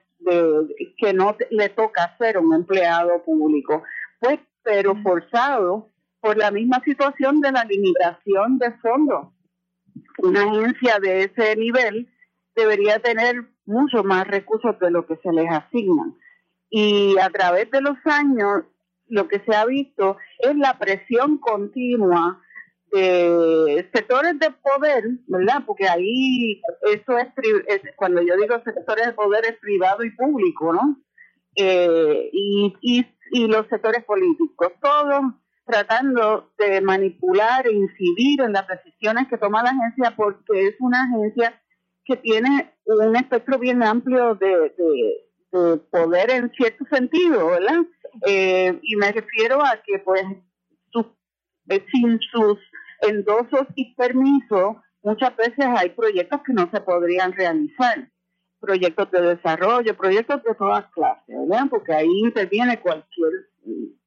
que 0.99 1.12
no 1.12 1.37
le 1.50 1.69
toca 1.71 2.05
hacer 2.05 2.37
a 2.37 2.40
un 2.40 2.55
empleado 2.55 3.23
público, 3.25 3.83
pues, 4.19 4.40
pero 4.62 4.95
forzado 5.02 5.88
por 6.20 6.36
la 6.36 6.50
misma 6.50 6.82
situación 6.84 7.40
de 7.40 7.52
la 7.52 7.64
limitación 7.64 8.58
de 8.58 8.72
fondos. 8.78 9.28
Una 10.18 10.42
agencia 10.42 10.98
de 11.00 11.24
ese 11.24 11.56
nivel 11.56 12.08
debería 12.54 12.98
tener 12.98 13.44
mucho 13.64 14.04
más 14.04 14.26
recursos 14.26 14.78
de 14.78 14.90
lo 14.90 15.06
que 15.06 15.16
se 15.16 15.32
les 15.32 15.50
asignan. 15.50 16.16
Y 16.68 17.16
a 17.18 17.30
través 17.30 17.70
de 17.70 17.80
los 17.80 17.96
años, 18.04 18.64
lo 19.08 19.28
que 19.28 19.40
se 19.40 19.54
ha 19.54 19.64
visto 19.64 20.16
es 20.38 20.56
la 20.56 20.78
presión 20.78 21.38
continua 21.38 22.40
de 22.92 23.88
sectores 23.92 24.38
de 24.38 24.50
poder, 24.50 25.04
¿verdad? 25.26 25.62
Porque 25.64 25.88
ahí 25.88 26.60
eso 26.92 27.18
es, 27.18 27.28
cuando 27.96 28.20
yo 28.20 28.36
digo 28.36 28.60
sectores 28.64 29.06
de 29.06 29.12
poder 29.12 29.44
es 29.46 29.58
privado 29.58 30.04
y 30.04 30.10
público, 30.10 30.72
¿no? 30.72 31.00
Eh, 31.56 32.30
y, 32.32 32.74
y, 33.32 33.46
los 33.46 33.66
sectores 33.68 34.04
políticos, 34.04 34.72
todos 34.80 35.22
tratando 35.70 36.50
de 36.58 36.80
manipular 36.80 37.66
e 37.66 37.72
incidir 37.72 38.40
en 38.40 38.52
las 38.52 38.66
decisiones 38.66 39.28
que 39.28 39.38
toma 39.38 39.62
la 39.62 39.70
agencia 39.70 40.14
porque 40.16 40.68
es 40.68 40.74
una 40.80 41.04
agencia 41.04 41.60
que 42.04 42.16
tiene 42.16 42.74
un 42.84 43.16
espectro 43.16 43.58
bien 43.58 43.82
amplio 43.82 44.34
de, 44.34 44.72
poder 45.90 46.30
en 46.30 46.50
cierto 46.52 46.84
sentido, 46.90 47.46
¿verdad? 47.48 47.80
Eh, 48.26 48.78
y 48.82 48.96
me 48.96 49.10
refiero 49.10 49.64
a 49.64 49.80
que 49.84 49.98
pues 49.98 50.24
sin 51.92 52.18
sus 52.20 52.58
endosos 53.02 53.66
y 53.74 53.94
permisos, 53.94 54.76
muchas 55.02 55.36
veces 55.36 55.66
hay 55.76 55.90
proyectos 55.90 56.40
que 56.44 56.52
no 56.52 56.68
se 56.72 56.80
podrían 56.80 57.32
realizar 57.32 58.08
proyectos 58.60 59.10
de 59.10 59.36
desarrollo, 59.36 59.96
proyectos 59.96 60.42
de 60.42 60.54
todas 60.54 60.86
clases, 60.92 61.34
¿verdad? 61.48 61.66
Porque 61.70 61.94
ahí 61.94 62.10
interviene 62.22 62.80
cualquier 62.80 63.32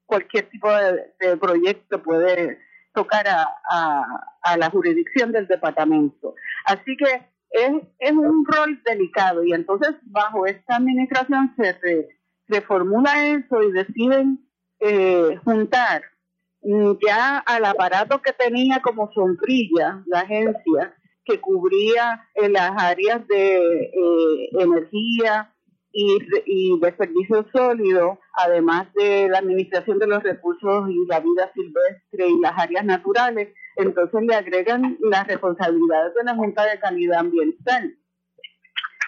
cualquier 0.06 0.50
tipo 0.50 0.70
de, 0.72 1.38
proyecto 1.38 2.02
puede 2.02 2.60
tocar 2.94 3.26
a, 3.28 4.56
la 4.58 4.70
jurisdicción 4.70 5.32
del 5.32 5.48
departamento. 5.48 6.36
Así 6.66 6.96
que 6.98 7.28
es, 7.52 8.12
un 8.12 8.46
rol 8.46 8.82
delicado 8.86 9.44
y 9.44 9.54
entonces 9.54 9.96
bajo 10.04 10.46
esta 10.46 10.76
administración 10.76 11.54
se 11.58 12.10
reformula 12.48 13.28
eso 13.28 13.64
y 13.64 13.72
deciden 13.72 14.48
eh, 14.80 15.40
juntar 15.44 16.04
ya 17.06 17.40
al 17.40 17.66
aparato 17.66 18.22
que 18.22 18.34
tenía 18.34 18.82
como 18.82 19.12
sombrilla 19.14 20.04
la 20.06 20.22
agencia 20.22 20.96
que 21.26 21.40
cubría 21.40 22.28
en 22.36 22.54
las 22.54 22.72
áreas 22.82 23.26
de 23.28 23.84
eh, 23.86 24.50
energía, 24.60 25.53
y, 25.94 26.18
y 26.46 26.80
desperdicio 26.80 27.46
sólido, 27.54 28.20
además 28.34 28.88
de 28.96 29.30
la 29.30 29.38
administración 29.38 30.00
de 30.00 30.08
los 30.08 30.24
recursos 30.24 30.90
y 30.90 31.06
la 31.08 31.20
vida 31.20 31.52
silvestre 31.54 32.28
y 32.28 32.40
las 32.42 32.54
áreas 32.58 32.84
naturales, 32.84 33.54
entonces 33.76 34.22
le 34.24 34.36
agregan 34.36 34.98
las 35.02 35.28
responsabilidades 35.28 36.14
de 36.16 36.24
la 36.24 36.36
Junta 36.36 36.66
de 36.66 36.80
Calidad 36.80 37.20
Ambiental. 37.20 37.96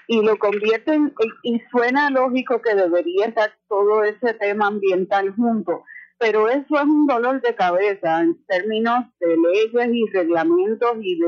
Y 0.07 0.21
lo 0.23 0.37
convierten, 0.37 1.13
y 1.41 1.59
suena 1.71 2.11
lógico 2.11 2.61
que 2.61 2.75
debería 2.75 3.25
estar 3.25 3.51
todo 3.67 4.03
ese 4.03 4.35
tema 4.35 4.67
ambiental 4.67 5.33
junto, 5.35 5.83
pero 6.19 6.47
eso 6.47 6.77
es 6.77 6.83
un 6.83 7.07
dolor 7.07 7.41
de 7.41 7.55
cabeza 7.55 8.21
en 8.21 8.45
términos 8.45 9.05
de 9.19 9.35
leyes 9.35 9.89
y 9.91 10.05
reglamentos 10.11 10.97
y 11.01 11.19
de, 11.19 11.27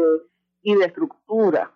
y 0.62 0.76
de 0.76 0.86
estructura. 0.86 1.74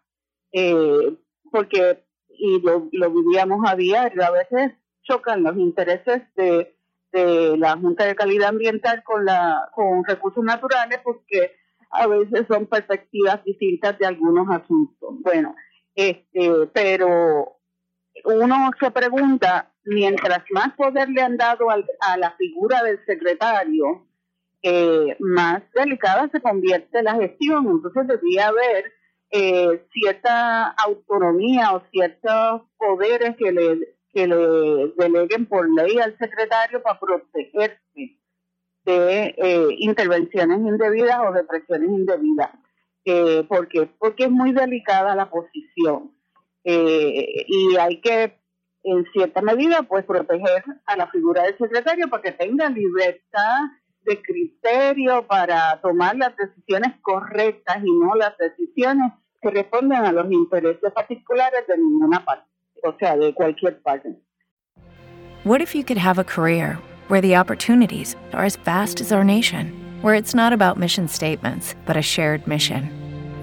Eh, 0.54 1.18
porque 1.52 2.04
y 2.38 2.62
lo, 2.62 2.90
vivíamos 2.90 3.60
a 3.68 3.76
diario. 3.76 4.24
A 4.24 4.32
veces 4.32 4.74
chocan 5.04 5.44
los 5.44 5.58
intereses 5.58 6.22
de, 6.36 6.76
de 7.12 7.58
la 7.58 7.78
Junta 7.78 8.06
de 8.06 8.16
Calidad 8.16 8.50
Ambiental 8.50 9.04
con, 9.04 9.26
la, 9.26 9.70
con 9.74 10.04
recursos 10.06 10.44
naturales 10.44 11.00
porque 11.04 11.54
a 11.92 12.08
veces 12.08 12.46
son 12.48 12.68
perspectivas 12.68 13.44
distintas 13.44 13.98
de 14.00 14.06
algunos 14.06 14.48
asuntos. 14.50 15.16
Bueno, 15.22 15.56
este, 15.96 16.68
pero 16.74 17.58
uno 18.26 18.72
se 18.80 18.92
pregunta, 18.92 19.74
mientras 19.84 20.44
más 20.52 20.74
poder 20.76 21.10
le 21.10 21.22
han 21.22 21.38
dado 21.38 21.68
a 21.70 22.18
la 22.18 22.32
figura 22.38 22.84
del 22.84 23.04
secretario, 23.06 24.08
eh, 24.64 25.18
más 25.20 25.64
delicada 25.74 26.30
se 26.32 26.42
convierte 26.42 27.04
la 27.04 27.16
gestión. 27.16 27.68
Entonces 27.68 28.08
debía 28.08 28.48
haber 28.48 28.92
eh, 29.32 29.86
cierta 29.92 30.70
autonomía 30.70 31.74
o 31.74 31.82
ciertos 31.92 32.62
poderes 32.78 33.36
que 33.38 33.52
le, 33.52 33.96
que 34.14 34.28
le 34.28 34.94
deleguen 34.98 35.46
por 35.46 35.70
ley 35.74 36.00
al 36.00 36.18
secretario 36.18 36.82
para 36.82 37.00
protegerse 37.00 38.20
de 38.84 39.36
eh, 39.38 39.68
intervenciones 39.78 40.60
indebidas 40.60 41.20
o 41.28 41.32
de 41.32 41.44
presiones 41.44 41.90
indebidas. 41.90 42.52
Eh, 43.04 43.44
porque 43.50 43.90
porque 43.98 44.26
es 44.26 44.30
muy 44.30 44.52
delicada 44.52 45.16
la 45.16 45.28
posición 45.32 46.16
eh, 46.64 47.46
y 47.48 47.76
hay 47.76 48.00
que 48.00 48.40
en 48.84 49.06
cierta 49.12 49.42
medida, 49.42 49.84
pues 49.84 50.06
proteger 50.06 50.64
a 50.86 50.96
la 50.96 51.08
figura 51.08 51.44
del 51.44 51.58
secretario 51.58 52.10
para 52.10 52.24
que 52.24 52.32
tenga 52.32 52.70
libertad 52.70 53.60
de 54.02 54.22
criterio 54.22 55.28
para 55.28 55.80
tomar 55.82 56.16
las 56.16 56.36
decisiones 56.36 56.94
correctas 57.02 57.78
y 57.84 57.92
no 57.92 58.16
las 58.16 58.36
decisiones 58.38 59.12
que 59.42 59.50
a 59.50 60.12
los 60.12 60.32
intereses 60.32 60.92
particulares 60.94 61.66
de 61.68 61.78
ninguna 61.78 62.24
parte, 62.24 62.46
o 62.84 62.94
sea, 63.00 63.18
de 63.18 63.34
cualquier 63.34 63.82
parte. 63.82 64.16
What 65.44 65.62
if 65.62 65.74
you 65.74 65.84
could 65.84 65.98
have 65.98 66.20
a 66.20 66.24
career 66.24 66.78
where 67.08 67.22
the 67.22 67.36
opportunities 67.36 68.16
are 68.34 68.46
as 68.46 68.56
vast 68.58 69.02
as 69.02 69.12
our 69.12 69.24
nation, 69.24 69.74
where 70.02 70.14
it's 70.14 70.36
not 70.36 70.54
about 70.54 70.78
mission 70.78 71.08
statements, 71.08 71.76
but 71.86 71.98
a 71.98 72.02
shared 72.02 72.46
mission? 72.46 72.90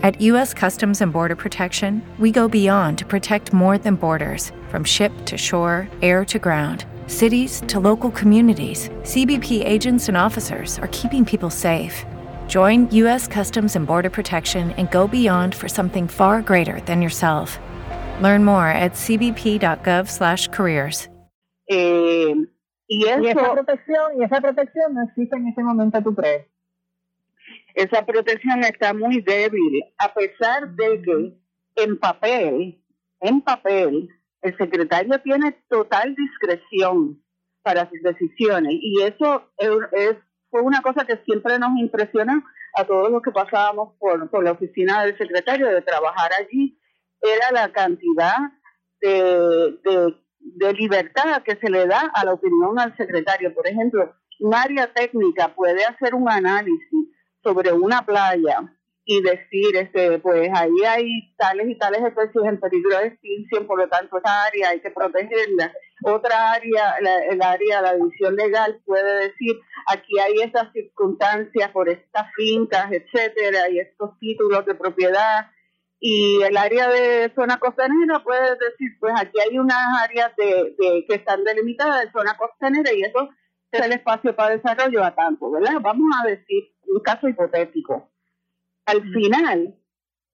At 0.03 0.21
U.S. 0.21 0.55
Customs 0.55 1.01
and 1.01 1.13
Border 1.13 1.35
Protection, 1.35 2.03
we 2.21 2.31
go 2.31 2.49
beyond 2.49 2.99
to 2.99 3.05
protect 3.05 3.53
more 3.53 3.79
than 3.79 3.97
borders, 3.97 4.53
from 4.69 4.85
ship 4.85 5.13
to 5.27 5.37
shore, 5.37 5.89
air 6.03 6.25
to 6.27 6.39
ground 6.39 6.85
cities 7.09 7.63
to 7.69 7.81
local 7.81 8.11
communities, 8.11 8.89
CBP 9.03 9.65
agents 9.65 10.09
and 10.09 10.17
officers 10.17 10.79
are 10.79 10.89
keeping 10.89 11.25
people 11.25 11.51
safe. 11.51 12.05
Join 12.49 12.89
U.S. 12.91 13.29
Customs 13.29 13.77
and 13.77 13.87
Border 13.87 14.11
Protection 14.11 14.73
and 14.79 14.91
go 14.91 15.07
beyond 15.07 15.55
for 15.55 15.69
something 15.69 16.09
far 16.09 16.43
greater 16.43 16.81
than 16.87 17.03
yourself. 17.03 17.59
Learn 18.23 18.45
more 18.45 18.69
at 18.69 18.95
cbp.gov/careers. 18.95 21.09
Eh, 21.71 22.35
y, 22.89 23.07
eso, 23.07 23.23
y, 23.23 23.29
esa 23.29 23.53
protección 23.53 24.19
y 24.19 24.25
esa 24.25 24.41
protección 24.41 24.95
no 24.95 25.05
existe 25.05 25.37
en 25.37 25.49
este 25.49 25.63
momento, 25.63 26.03
¿tú 26.03 26.15
crees? 26.15 26.47
Esa 27.75 28.07
protección 28.07 28.65
está 28.65 28.95
muy 28.95 29.21
débil, 29.21 29.85
a 29.99 30.15
pesar 30.15 30.75
de 30.75 31.03
que 31.03 31.39
en 31.77 31.99
papel, 31.99 32.83
en 33.21 33.43
papel, 33.43 34.09
el 34.41 34.57
secretario 34.57 35.21
tiene 35.21 35.53
total 35.69 36.15
discreción 36.15 37.23
para 37.63 37.87
sus 37.91 38.01
decisiones 38.03 38.79
y 38.81 39.03
eso 39.03 39.51
es, 39.59 40.17
fue 40.51 40.63
una 40.63 40.83
cosa 40.83 41.05
que 41.07 41.19
siempre 41.25 41.59
nos 41.59 41.79
impresiona 41.79 42.45
a 42.75 42.85
todos 42.85 43.11
los 43.11 43.23
que 43.23 43.31
pasábamos 43.31 43.95
por, 43.99 44.31
por 44.31 44.45
la 44.45 44.53
oficina 44.53 45.05
del 45.05 45.17
secretario 45.17 45.69
de 45.69 45.83
trabajar 45.83 46.31
allí, 46.39 46.79
era 47.21 47.51
la 47.53 47.73
cantidad 47.73 48.37
de, 49.01 49.79
de 50.41 50.73
libertad 50.75 51.43
que 51.43 51.57
se 51.57 51.71
le 51.71 51.87
da 51.87 52.11
a 52.15 52.25
la 52.25 52.35
opinión 52.35 52.79
al 52.79 52.97
secretario. 52.97 53.55
Por 53.55 53.67
ejemplo, 53.67 54.15
un 54.41 54.55
área 54.55 54.93
técnica 54.93 55.55
puede 55.55 55.85
hacer 55.85 56.15
un 56.15 56.29
análisis 56.29 57.09
sobre 57.43 57.73
una 57.73 58.05
playa 58.05 58.61
y 59.05 59.23
decir, 59.23 59.75
este, 59.77 60.19
pues 60.19 60.51
ahí 60.55 60.85
hay 60.87 61.35
tales 61.37 61.69
y 61.69 61.79
tales 61.79 62.03
especies 62.03 62.45
en 62.45 62.61
peligro 62.61 62.99
de 62.99 63.07
extinción, 63.07 63.67
por 63.67 63.79
lo 63.79 63.89
tanto 63.89 64.19
esa 64.19 64.45
área 64.45 64.69
hay 64.69 64.81
que 64.81 64.91
protegerla. 64.91 65.73
Otra 66.03 66.53
área, 66.53 66.97
el 67.31 67.43
área, 67.43 67.83
la 67.83 67.95
división 67.95 68.37
legal 68.37 68.81
puede 68.85 69.29
decir, 69.29 69.57
aquí 69.87 70.19
hay 70.19 70.41
estas 70.43 70.73
circunstancias 70.73 71.71
por 71.71 71.89
estas 71.89 72.33
fincas, 72.35 72.91
etcétera, 72.93 73.69
y 73.69 73.81
estos 73.81 74.19
títulos 74.19 74.65
de 74.67 74.75
propiedad. 74.75 75.51
Y 76.01 76.41
el 76.43 76.57
área 76.57 76.89
de 76.89 77.33
zona 77.35 77.59
costanera 77.59 78.23
puede 78.23 78.51
decir, 78.51 78.97
pues 79.01 79.13
aquí 79.17 79.39
hay 79.41 79.59
unas 79.59 80.01
áreas 80.01 80.35
de, 80.37 80.77
de 80.79 81.05
que 81.09 81.17
están 81.17 81.43
delimitadas 81.43 82.05
de 82.05 82.13
zona 82.13 82.37
costanera 82.37 82.93
y 82.93 83.03
eso 83.03 83.29
es 83.73 83.81
el 83.81 83.93
espacio 83.93 84.35
para 84.37 84.57
desarrollo 84.57 85.03
a 85.05 85.15
tanto, 85.15 85.51
¿verdad? 85.51 85.81
Vamos 85.81 86.09
a 86.21 86.27
decir 86.27 86.73
un 86.87 87.03
caso 87.03 87.29
hipotético 87.29 88.11
al 88.89 89.03
final, 89.03 89.75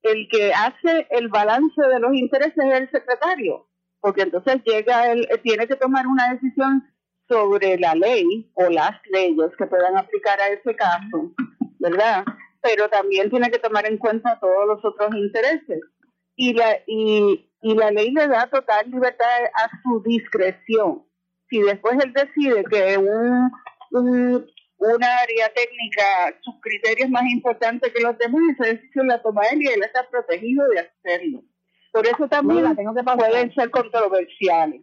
el 0.03 0.29
que 0.31 0.53
hace 0.53 1.09
el 1.11 1.29
balance 1.29 1.83
de 1.83 1.99
los 1.99 2.15
intereses 2.15 2.57
es 2.57 2.73
el 2.73 2.91
secretario, 2.91 3.67
porque 4.05 4.21
entonces 4.21 4.61
llega 4.67 5.11
él, 5.11 5.27
tiene 5.43 5.67
que 5.67 5.77
tomar 5.77 6.07
una 6.07 6.35
decisión 6.35 6.87
sobre 7.27 7.79
la 7.79 7.95
ley 7.95 8.51
o 8.53 8.69
las 8.69 9.01
leyes 9.11 9.51
que 9.57 9.65
puedan 9.65 9.97
aplicar 9.97 10.39
a 10.43 10.49
ese 10.49 10.77
caso, 10.77 11.33
¿verdad? 11.79 12.23
Pero 12.61 12.87
también 12.91 13.31
tiene 13.31 13.51
que 13.51 13.59
tomar 13.59 13.87
en 13.87 13.97
cuenta 13.97 14.39
todos 14.41 14.67
los 14.67 14.85
otros 14.85 15.15
intereses. 15.15 15.81
Y 16.37 16.53
la, 16.53 16.77
y, 16.87 17.51
y 17.63 17.75
la 17.75 17.93
ley 17.93 18.11
le 18.11 18.29
da 18.29 18.47
total 18.51 18.91
libertad 18.91 19.27
a 19.55 19.71
su 19.83 20.03
discreción. 20.03 21.07
Si 21.49 21.63
después 21.63 21.97
él 22.05 22.13
decide 22.13 22.63
que 22.65 22.99
un 22.99 23.51
una 24.77 25.17
área 25.17 25.51
técnica, 25.55 26.39
sus 26.43 26.57
criterios 26.61 27.09
más 27.09 27.25
importantes 27.31 27.91
que 27.91 28.03
los 28.03 28.19
demás, 28.19 28.43
esa 28.53 28.67
decisión 28.67 29.07
la 29.07 29.23
toma 29.23 29.41
él 29.51 29.63
y 29.63 29.69
él 29.69 29.83
está 29.83 30.07
protegido 30.11 30.69
de 30.69 30.81
hacerlo. 30.81 31.43
Por 31.95 32.05
eso 32.09 32.27
también 32.27 32.65
la 32.65 32.75
tengo 32.75 32.93
que 32.93 33.05
pueden 33.05 33.55
ser 33.55 33.71
controversiales. 33.71 34.83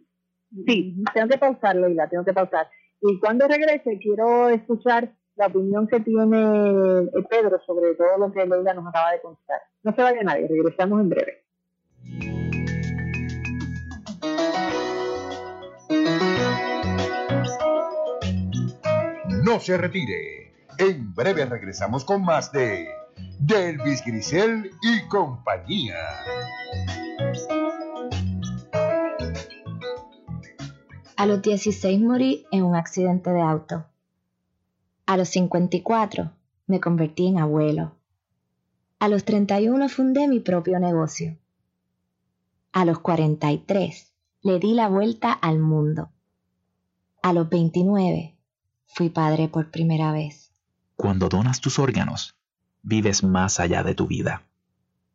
Sí, 0.66 0.96
tengo 1.12 1.28
que 1.28 1.36
pausar, 1.36 1.76
Leila, 1.76 2.08
tengo 2.08 2.24
que 2.24 2.32
pausar. 2.32 2.70
Y 3.02 3.20
cuando 3.20 3.46
regrese, 3.46 3.98
quiero 3.98 4.48
escuchar 4.48 5.12
la 5.34 5.48
opinión 5.48 5.86
que 5.88 6.00
tiene 6.00 7.10
Pedro 7.28 7.60
sobre 7.66 7.94
todo 7.96 8.16
lo 8.16 8.32
que 8.32 8.46
Leila 8.46 8.72
nos 8.72 8.86
acaba 8.86 9.12
de 9.12 9.20
contar. 9.20 9.60
No 9.82 9.94
se 9.94 10.00
vaya 10.00 10.22
nadie, 10.22 10.48
regresamos 10.48 11.02
en 11.02 11.08
breve. 11.10 11.44
No 19.44 19.60
se 19.60 19.76
retire. 19.76 20.54
En 20.78 21.14
breve 21.14 21.44
regresamos 21.44 22.06
con 22.06 22.24
más 22.24 22.50
de 22.52 22.88
Delvis 23.38 24.02
Grisel 24.02 24.70
y 24.80 25.08
compañía. 25.08 25.98
A 31.22 31.26
los 31.26 31.40
16 31.40 32.00
morí 32.00 32.46
en 32.50 32.64
un 32.64 32.74
accidente 32.74 33.30
de 33.30 33.40
auto. 33.40 33.86
A 35.06 35.16
los 35.16 35.28
54 35.28 36.32
me 36.66 36.80
convertí 36.80 37.28
en 37.28 37.38
abuelo. 37.38 37.94
A 38.98 39.06
los 39.06 39.24
31 39.24 39.88
fundé 39.88 40.26
mi 40.26 40.40
propio 40.40 40.80
negocio. 40.80 41.38
A 42.72 42.84
los 42.84 42.98
43 42.98 44.12
le 44.42 44.58
di 44.58 44.74
la 44.74 44.88
vuelta 44.88 45.30
al 45.30 45.60
mundo. 45.60 46.10
A 47.22 47.32
los 47.32 47.48
29 47.48 48.36
fui 48.86 49.08
padre 49.08 49.46
por 49.46 49.70
primera 49.70 50.10
vez. 50.10 50.50
Cuando 50.96 51.28
donas 51.28 51.60
tus 51.60 51.78
órganos, 51.78 52.34
vives 52.82 53.22
más 53.22 53.60
allá 53.60 53.84
de 53.84 53.94
tu 53.94 54.08
vida. 54.08 54.42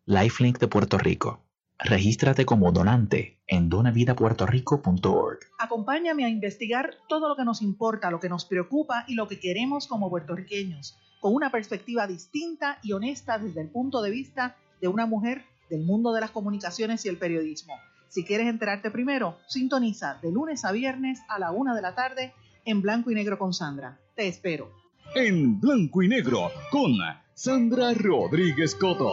Lifelink 0.06 0.58
de 0.60 0.70
Puerto 0.70 0.98
Rico. 0.98 1.42
Regístrate 1.80 2.46
como 2.46 2.72
donante 2.72 3.38
en 3.46 3.70
donavidapuertorico.org. 3.70 5.40
Acompáñame 5.60 6.26
a 6.26 6.30
investigar 6.30 6.96
todo 7.08 7.30
lo 7.30 7.36
que 7.36 7.46
nos 7.46 7.62
importa, 7.62 8.10
lo 8.10 8.20
que 8.20 8.30
nos 8.30 8.46
preocupa 8.46 9.06
y 9.08 9.14
lo 9.14 9.28
que 9.28 9.40
queremos 9.40 9.88
como 9.88 10.10
puertorriqueños, 10.10 10.98
con 11.22 11.36
una 11.36 11.52
perspectiva 11.52 12.08
distinta 12.08 12.80
y 12.82 12.94
honesta 12.94 13.38
desde 13.38 13.62
el 13.62 13.70
punto 13.70 14.02
de 14.02 14.10
vista 14.10 14.56
de 14.82 14.88
una 14.88 15.06
mujer 15.06 15.44
del 15.70 15.84
mundo 15.84 16.14
de 16.14 16.22
las 16.22 16.32
comunicaciones 16.32 17.06
y 17.06 17.10
el 17.10 17.18
periodismo. 17.18 17.76
Si 18.10 18.24
quieres 18.24 18.48
enterarte 18.48 18.90
primero, 18.90 19.38
sintoniza 19.48 20.18
de 20.22 20.32
lunes 20.32 20.66
a 20.66 20.72
viernes 20.72 21.20
a 21.30 21.38
la 21.38 21.52
una 21.52 21.76
de 21.76 21.82
la 21.82 21.94
tarde 21.94 22.34
en 22.66 22.82
blanco 22.82 23.12
y 23.12 23.16
negro 23.16 23.38
con 23.38 23.54
Sandra. 23.54 24.00
Te 24.16 24.28
espero. 24.28 24.72
En 25.14 25.60
blanco 25.60 26.02
y 26.02 26.08
negro 26.08 26.52
con 26.72 26.94
Sandra 27.34 27.94
Rodríguez 27.94 28.76
Coto. 28.76 29.12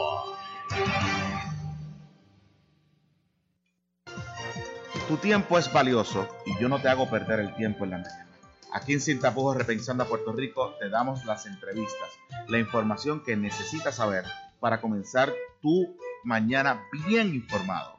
Tu 5.08 5.18
tiempo 5.18 5.58
es 5.58 5.70
valioso 5.70 6.26
y 6.46 6.58
yo 6.58 6.68
no 6.70 6.80
te 6.80 6.88
hago 6.88 7.10
perder 7.10 7.40
el 7.40 7.54
tiempo 7.56 7.84
en 7.84 7.90
la 7.90 7.98
mañana. 7.98 8.26
Aquí 8.72 8.94
en 8.94 9.02
Sin 9.02 9.20
Tapujos 9.20 9.54
Repensando 9.54 10.02
a 10.02 10.06
Puerto 10.06 10.32
Rico 10.32 10.74
te 10.80 10.88
damos 10.88 11.26
las 11.26 11.44
entrevistas, 11.44 12.08
la 12.48 12.58
información 12.58 13.22
que 13.22 13.36
necesitas 13.36 13.96
saber 13.96 14.24
para 14.60 14.80
comenzar 14.80 15.30
tu 15.60 15.94
mañana 16.24 16.82
bien 17.06 17.34
informado. 17.34 17.98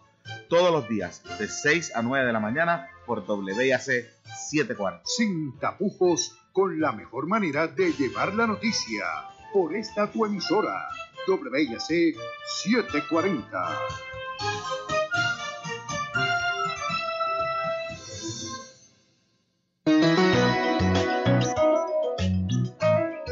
Todos 0.50 0.72
los 0.72 0.90
días 0.90 1.22
de 1.38 1.48
6 1.48 1.96
a 1.96 2.02
9 2.02 2.26
de 2.26 2.34
la 2.34 2.40
mañana 2.40 2.90
por 3.06 3.20
WIAC 3.20 3.82
740. 3.82 5.02
Sin 5.06 5.60
tapujos, 5.60 6.36
con 6.54 6.82
la 6.82 6.92
mejor 6.92 7.28
manera 7.28 7.68
de 7.68 7.94
llevar 7.94 8.34
la 8.34 8.48
noticia. 8.48 9.06
Por 9.54 9.76
esta 9.76 10.12
tu 10.12 10.26
emisora, 10.26 10.88
WIAC 11.28 12.16
740. 12.64 13.78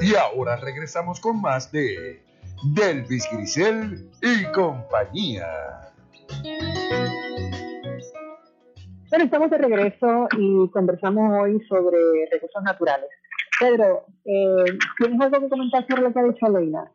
Y 0.04 0.16
ahora 0.16 0.58
regresamos 0.58 1.22
con 1.22 1.39
más 1.39 1.72
de 1.72 2.22
Delvis 2.76 3.26
Grisel 3.32 4.10
y 4.22 4.44
compañía. 4.52 5.48
Bueno, 9.10 9.24
estamos 9.24 9.50
de 9.50 9.58
regreso 9.60 10.28
y 10.38 10.70
conversamos 10.72 11.39
hoy 11.39 11.58
sobre 11.70 11.98
recursos 12.30 12.62
naturales. 12.63 13.08
Pedro, 13.58 14.06
eh, 14.26 14.78
¿tienes 14.98 15.22
algo 15.22 15.39
que 15.39 15.50
comentar 15.50 15.88
sobre 15.88 16.02
lo 16.02 16.12
que 16.12 16.20
ha 16.20 16.24
dicho 16.24 16.50
Leila? 16.50 16.92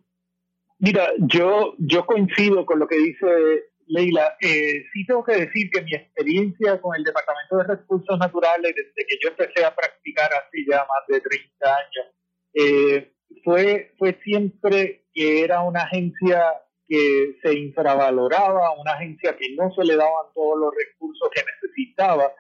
Mira, 0.79 1.09
yo, 1.17 1.77
yo 1.79 2.05
coincido 2.05 2.67
con 2.67 2.79
lo 2.79 2.87
que 2.87 2.99
dice 2.99 3.71
Leila, 3.87 4.37
eh, 4.43 4.85
sí 4.93 5.07
tengo 5.07 5.25
que 5.25 5.47
decir 5.47 5.71
que 5.71 5.81
mi 5.81 5.95
experiencia 5.95 6.79
con 6.83 6.95
el 6.95 7.05
Departamento 7.05 7.57
de 7.57 7.65
Recursos 7.65 8.19
Naturales, 8.19 8.75
desde 8.77 9.09
que 9.09 9.17
yo 9.23 9.31
empecé 9.31 9.65
a 9.65 9.75
practicar 9.75 10.31
hace 10.31 10.67
ya 10.71 10.81
más 10.81 11.07
de 11.09 11.23
30 11.23 11.75
años, 11.75 12.19
eh, 12.55 13.13
fue, 13.45 13.95
fue 13.99 14.19
siempre 14.25 15.07
que 15.13 15.43
era 15.43 15.63
una 15.63 15.83
agencia 15.83 16.43
que 16.87 17.37
se 17.43 17.55
infravaloraba, 17.55 18.79
una 18.81 18.93
agencia 18.93 19.37
que 19.37 19.55
no 19.55 19.71
se 19.75 19.85
le 19.85 19.97
daban 19.97 20.27
todos 20.35 20.59
los 20.59 20.73
recursos 20.75 21.29
que 21.35 21.43
necesitaba. 21.43 22.33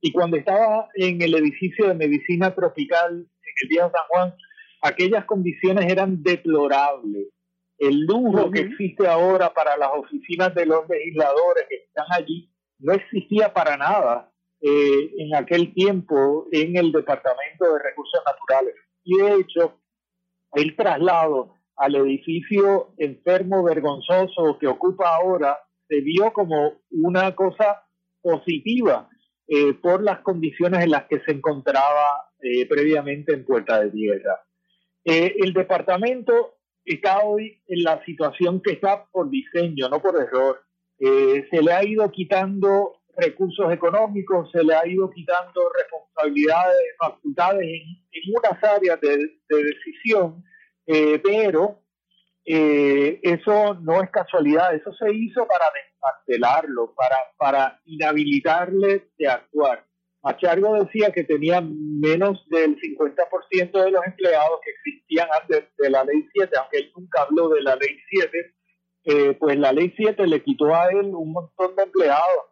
Y 0.00 0.12
cuando 0.12 0.36
estaba 0.36 0.88
en 0.94 1.22
el 1.22 1.34
edificio 1.34 1.86
de 1.86 1.94
medicina 1.94 2.54
tropical 2.54 3.12
en 3.12 3.54
el 3.62 3.68
Viejo 3.68 3.90
San 3.90 4.06
Juan, 4.08 4.34
aquellas 4.82 5.24
condiciones 5.24 5.90
eran 5.90 6.22
deplorables 6.22 7.28
el 7.82 8.06
lujo 8.06 8.48
que 8.52 8.60
existe 8.60 9.08
ahora 9.08 9.52
para 9.52 9.76
las 9.76 9.90
oficinas 9.92 10.54
de 10.54 10.66
los 10.66 10.88
legisladores 10.88 11.64
que 11.68 11.76
están 11.76 12.06
allí 12.10 12.48
no 12.78 12.92
existía 12.92 13.52
para 13.52 13.76
nada 13.76 14.32
eh, 14.60 15.10
en 15.18 15.34
aquel 15.34 15.74
tiempo 15.74 16.46
en 16.52 16.76
el 16.76 16.92
Departamento 16.92 17.64
de 17.64 17.82
Recursos 17.82 18.20
Naturales. 18.24 18.76
Y 19.04 19.18
de 19.18 19.34
hecho, 19.34 19.80
el 20.54 20.76
traslado 20.76 21.56
al 21.76 21.94
edificio 21.96 22.94
enfermo 22.98 23.64
vergonzoso 23.64 24.58
que 24.58 24.66
ocupa 24.66 25.16
ahora 25.16 25.58
se 25.88 26.00
vio 26.00 26.32
como 26.32 26.80
una 26.90 27.34
cosa 27.34 27.84
positiva 28.20 29.08
eh, 29.48 29.74
por 29.74 30.02
las 30.02 30.20
condiciones 30.20 30.84
en 30.84 30.90
las 30.90 31.06
que 31.06 31.20
se 31.20 31.32
encontraba 31.32 32.30
eh, 32.40 32.66
previamente 32.66 33.34
en 33.34 33.44
Puerta 33.44 33.80
de 33.80 33.90
Tierra. 33.90 34.40
el 35.04 35.52
departamento 35.52 36.54
está 36.84 37.20
hoy 37.20 37.62
en 37.66 37.82
la 37.82 38.04
situación 38.04 38.60
que 38.60 38.72
está 38.72 39.06
por 39.10 39.30
diseño, 39.30 39.88
no 39.88 40.00
por 40.00 40.20
error. 40.20 40.60
Eh, 40.98 41.46
se 41.50 41.62
le 41.62 41.72
ha 41.72 41.84
ido 41.84 42.10
quitando 42.10 43.01
recursos 43.16 43.72
económicos, 43.72 44.50
se 44.50 44.62
le 44.62 44.74
ha 44.74 44.86
ido 44.86 45.10
quitando 45.10 45.70
responsabilidades, 45.70 46.76
facultades 46.98 47.62
en, 47.62 48.34
unas 48.36 48.62
áreas 48.64 49.00
de, 49.00 49.18
decisión, 49.48 50.44
eh, 50.86 51.20
pero 51.22 51.82
eh, 52.44 53.20
eso 53.22 53.74
no 53.74 54.02
es 54.02 54.10
casualidad, 54.10 54.74
eso 54.74 54.92
se 54.94 55.12
hizo 55.12 55.46
para 55.46 55.66
desmantelarlo, 55.74 56.94
para, 56.94 57.16
para 57.36 57.80
inhabilitarle 57.84 59.08
de 59.18 59.28
actuar. 59.28 59.84
Machargo 60.22 60.74
decía 60.84 61.10
que 61.10 61.24
tenía 61.24 61.60
menos 61.60 62.46
del 62.48 62.78
50% 62.78 63.84
de 63.84 63.90
los 63.90 64.06
empleados 64.06 64.60
que 64.64 64.70
existían 64.70 65.28
antes 65.40 65.64
de 65.76 65.90
la 65.90 66.04
ley 66.04 66.28
7, 66.32 66.56
aunque 66.58 66.78
él 66.78 66.92
nunca 66.96 67.22
habló 67.22 67.48
de 67.48 67.62
la 67.62 67.74
ley 67.74 67.98
7, 68.08 68.54
eh, 69.04 69.36
pues 69.38 69.58
la 69.58 69.72
ley 69.72 69.92
7 69.96 70.24
le 70.28 70.42
quitó 70.42 70.72
a 70.74 70.86
él 70.90 71.12
un 71.12 71.32
montón 71.32 71.74
de 71.74 71.82
empleados 71.82 72.51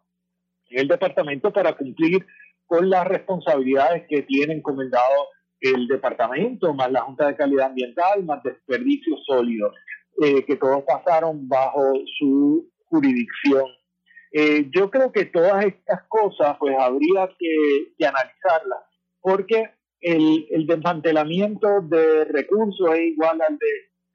el 0.71 0.87
departamento 0.87 1.51
para 1.51 1.73
cumplir 1.73 2.25
con 2.65 2.89
las 2.89 3.05
responsabilidades 3.05 4.03
que 4.07 4.21
tiene 4.21 4.53
encomendado 4.53 5.27
el 5.59 5.87
departamento, 5.87 6.73
más 6.73 6.91
la 6.91 7.01
Junta 7.01 7.27
de 7.27 7.35
Calidad 7.35 7.67
Ambiental, 7.67 8.23
más 8.23 8.41
desperdicios 8.43 9.23
sólidos, 9.25 9.75
eh, 10.21 10.43
que 10.45 10.55
todos 10.55 10.83
pasaron 10.83 11.47
bajo 11.47 11.93
su 12.17 12.69
jurisdicción. 12.85 13.65
Eh, 14.33 14.69
yo 14.73 14.89
creo 14.89 15.11
que 15.11 15.25
todas 15.25 15.65
estas 15.65 16.03
cosas 16.07 16.57
pues 16.59 16.75
habría 16.79 17.29
que, 17.37 18.05
analizarlas, 18.05 18.79
porque 19.19 19.69
el, 19.99 20.65
desmantelamiento 20.65 21.81
de 21.81 22.25
recursos 22.25 22.93
es 22.95 23.01
igual 23.01 23.41
al 23.41 23.57
de 23.57 23.67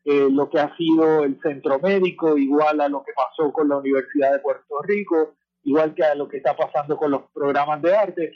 eh, 0.05 0.29
lo 0.31 0.49
que 0.49 0.59
ha 0.59 0.75
sido 0.77 1.25
el 1.25 1.39
centro 1.43 1.79
médico, 1.81 2.39
igual 2.39 2.81
a 2.81 2.89
lo 2.89 3.03
que 3.05 3.13
pasó 3.15 3.53
con 3.53 3.69
la 3.69 3.77
Universidad 3.77 4.33
de 4.33 4.39
Puerto 4.39 4.83
Rico, 4.83 5.35
igual 5.67 5.95
que 5.95 6.05
a 6.05 6.15
lo 6.15 6.29
que 6.29 6.39
está 6.39 6.57
pasando 6.57 6.97
con 6.97 7.11
los 7.11 7.23
programas 7.35 7.83
de 7.83 7.95
arte. 7.95 8.33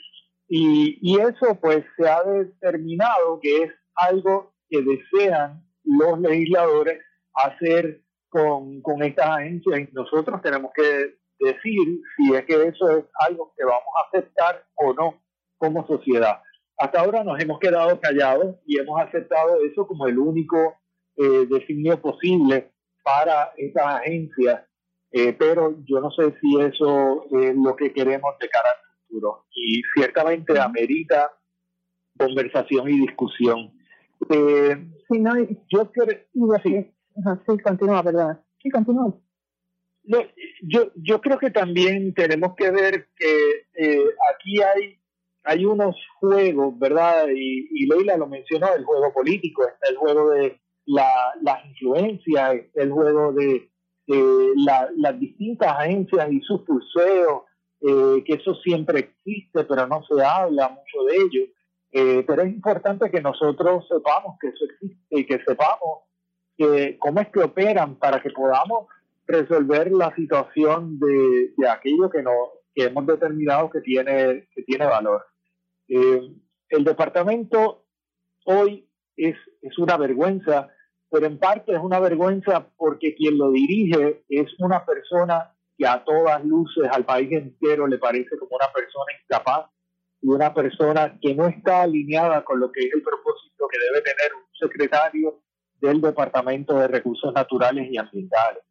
Y, 0.47 0.99
y 1.01 1.19
eso 1.19 1.57
pues 1.61 1.83
se 1.97 2.07
ha 2.07 2.21
determinado 2.23 3.39
que 3.41 3.63
es 3.63 3.71
algo 3.95 4.53
que 4.69 4.81
desean 4.81 5.63
los 5.83 6.19
legisladores 6.19 7.01
hacer 7.33 8.01
con, 8.29 8.81
con 8.81 9.01
estas 9.01 9.27
agencias 9.27 9.79
y 9.79 9.89
nosotros 9.93 10.41
tenemos 10.41 10.71
que 10.75 11.15
decir 11.39 12.01
si 12.15 12.35
es 12.35 12.45
que 12.45 12.67
eso 12.67 12.89
es 12.97 13.05
algo 13.27 13.53
que 13.57 13.63
vamos 13.63 13.83
a 13.97 14.07
aceptar 14.07 14.65
o 14.75 14.93
no 14.93 15.21
como 15.57 15.87
sociedad. 15.87 16.41
Hasta 16.77 16.99
ahora 16.99 17.23
nos 17.23 17.41
hemos 17.41 17.59
quedado 17.59 17.99
callados 17.99 18.57
y 18.65 18.77
hemos 18.77 18.99
aceptado 18.99 19.63
eso 19.63 19.87
como 19.87 20.07
el 20.07 20.17
único 20.19 20.75
eh, 21.15 21.45
designio 21.49 22.01
posible 22.01 22.73
para 23.03 23.53
estas 23.57 24.01
agencias, 24.01 24.63
eh, 25.11 25.33
pero 25.33 25.75
yo 25.85 25.99
no 25.99 26.11
sé 26.11 26.33
si 26.39 26.59
eso 26.59 27.25
es 27.31 27.55
lo 27.55 27.75
que 27.75 27.91
queremos 27.93 28.37
de 28.39 28.49
cara 28.49 28.69
al 28.69 29.05
futuro 29.07 29.45
y 29.53 29.81
ciertamente 29.95 30.59
amerita 30.59 31.31
conversación 32.17 32.89
y 32.89 33.01
discusión. 33.01 33.71
Eh, 34.29 34.87
sí, 35.09 35.19
no, 35.19 35.33
yo 35.69 35.91
quiero... 35.91 36.17
Sí, 36.63 36.93
sí 37.47 37.57
continúa, 37.63 38.01
¿verdad? 38.01 38.41
Sí, 38.61 38.69
continúa 38.69 39.13
yo, 40.03 40.91
yo 40.95 41.21
creo 41.21 41.37
que 41.37 41.51
también 41.51 42.13
tenemos 42.13 42.55
que 42.55 42.71
ver 42.71 43.07
que 43.15 43.67
eh, 43.75 44.05
aquí 44.33 44.61
hay, 44.61 44.99
hay 45.43 45.65
unos 45.65 45.95
juegos, 46.19 46.77
¿verdad? 46.79 47.27
Y, 47.33 47.67
y 47.71 47.87
Leila 47.87 48.17
lo 48.17 48.27
mencionó, 48.27 48.73
el 48.73 48.83
juego 48.83 49.13
político, 49.13 49.63
está 49.67 49.89
el 49.89 49.97
juego 49.97 50.31
de 50.31 50.59
la, 50.85 51.33
las 51.41 51.65
influencias, 51.65 52.55
está 52.55 52.83
el 52.83 52.91
juego 52.91 53.33
de, 53.33 53.70
las 54.07 55.19
distintas 55.19 55.71
agencias 55.71 56.31
y 56.31 56.41
sus 56.41 56.61
pulseos, 56.61 57.43
eh, 57.81 58.23
que 58.25 58.33
eso 58.33 58.55
siempre 58.55 58.99
existe, 58.99 59.63
pero 59.63 59.87
no 59.87 60.03
se 60.03 60.23
habla 60.23 60.69
mucho 60.69 61.03
de 61.07 61.15
ello. 61.15 61.51
Eh, 61.93 62.23
pero 62.25 62.43
es 62.43 62.53
importante 62.53 63.11
que 63.11 63.21
nosotros 63.21 63.85
sepamos 63.87 64.37
que 64.39 64.47
eso 64.47 64.65
existe 64.65 65.19
y 65.19 65.25
que 65.25 65.39
sepamos 65.45 66.03
que, 66.57 66.97
cómo 66.99 67.19
es 67.19 67.29
que 67.29 67.39
operan 67.39 67.95
para 67.95 68.21
que 68.21 68.29
podamos 68.29 68.87
resolver 69.27 69.91
la 69.91 70.13
situación 70.15 70.99
de, 70.99 71.53
de 71.57 71.69
aquello 71.69 72.09
que, 72.09 72.21
no, 72.21 72.31
que 72.73 72.85
hemos 72.85 73.05
determinado 73.05 73.69
que 73.69 73.81
tiene, 73.81 74.47
que 74.53 74.63
tiene 74.63 74.85
valor. 74.85 75.25
Eh, 75.87 76.21
el 76.69 76.83
departamento 76.83 77.85
hoy 78.45 78.87
es, 79.17 79.35
es 79.61 79.77
una 79.77 79.97
vergüenza, 79.97 80.69
pero 81.11 81.25
en 81.25 81.37
parte 81.37 81.73
es 81.73 81.79
una 81.79 81.99
vergüenza 81.99 82.65
porque 82.77 83.13
quien 83.13 83.37
lo 83.37 83.51
dirige 83.51 84.23
es 84.29 84.47
una 84.59 84.85
persona 84.85 85.53
que 85.77 85.85
a 85.85 86.03
todas 86.03 86.43
luces 86.45 86.89
al 86.89 87.03
país 87.03 87.29
entero 87.33 87.85
le 87.85 87.97
parece 87.97 88.37
como 88.37 88.55
una 88.55 88.71
persona 88.73 89.11
incapaz 89.21 89.69
y 90.21 90.29
una 90.29 90.53
persona 90.53 91.17
que 91.21 91.35
no 91.35 91.47
está 91.47 91.81
alineada 91.81 92.45
con 92.45 92.61
lo 92.61 92.71
que 92.71 92.85
es 92.85 92.93
el 92.93 93.01
propósito 93.01 93.67
que 93.67 93.79
debe 93.79 94.01
tener 94.01 94.33
un 94.35 94.43
secretario 94.57 95.41
del 95.81 95.99
Departamento 95.99 96.77
de 96.79 96.87
Recursos 96.87 97.33
Naturales 97.33 97.87
y 97.91 97.97
Ambientales. 97.97 98.63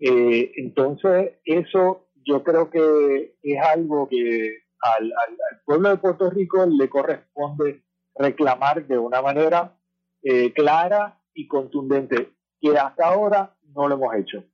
Eh, 0.00 0.52
entonces, 0.56 1.38
eso 1.44 2.08
yo 2.26 2.42
creo 2.42 2.68
que 2.68 3.36
es 3.42 3.62
algo 3.62 4.08
que 4.08 4.64
al, 4.80 5.12
pueblo 5.64 5.90
de 5.90 5.96
Puerto 5.96 6.28
Rico 6.28 6.66
le 6.66 6.90
corresponde 6.90 7.84
reclamar 8.16 8.86
de 8.86 8.98
una 8.98 9.22
manera 9.22 9.78
eh, 10.22 10.52
clara 10.52 11.19
y 11.40 11.48
contundente, 11.48 12.32
que 12.60 12.76
hasta 12.76 13.06
ahora 13.06 13.54
no 13.74 13.88
lo 13.88 13.94
hemos 13.94 14.14
hecho. 14.14 14.44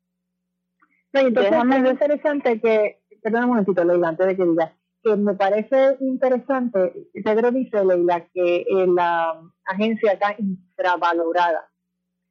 entonces 1.13 1.53
es 1.53 1.91
interesante 1.91 2.61
que, 2.61 3.03
perdón 3.23 3.45
un 3.45 3.51
momentito, 3.51 3.85
Leila, 3.85 4.09
antes 4.09 4.27
de 4.27 4.37
que 4.37 4.45
digas, 4.45 4.73
que 5.03 5.17
me 5.17 5.35
parece 5.35 5.97
interesante, 6.01 7.09
Pedro 7.25 7.51
dice, 7.51 7.85
Leila, 7.85 8.27
que 8.33 8.59
eh, 8.63 8.87
la 8.87 9.41
agencia 9.65 10.13
está 10.13 10.35
infravalorada. 10.39 11.69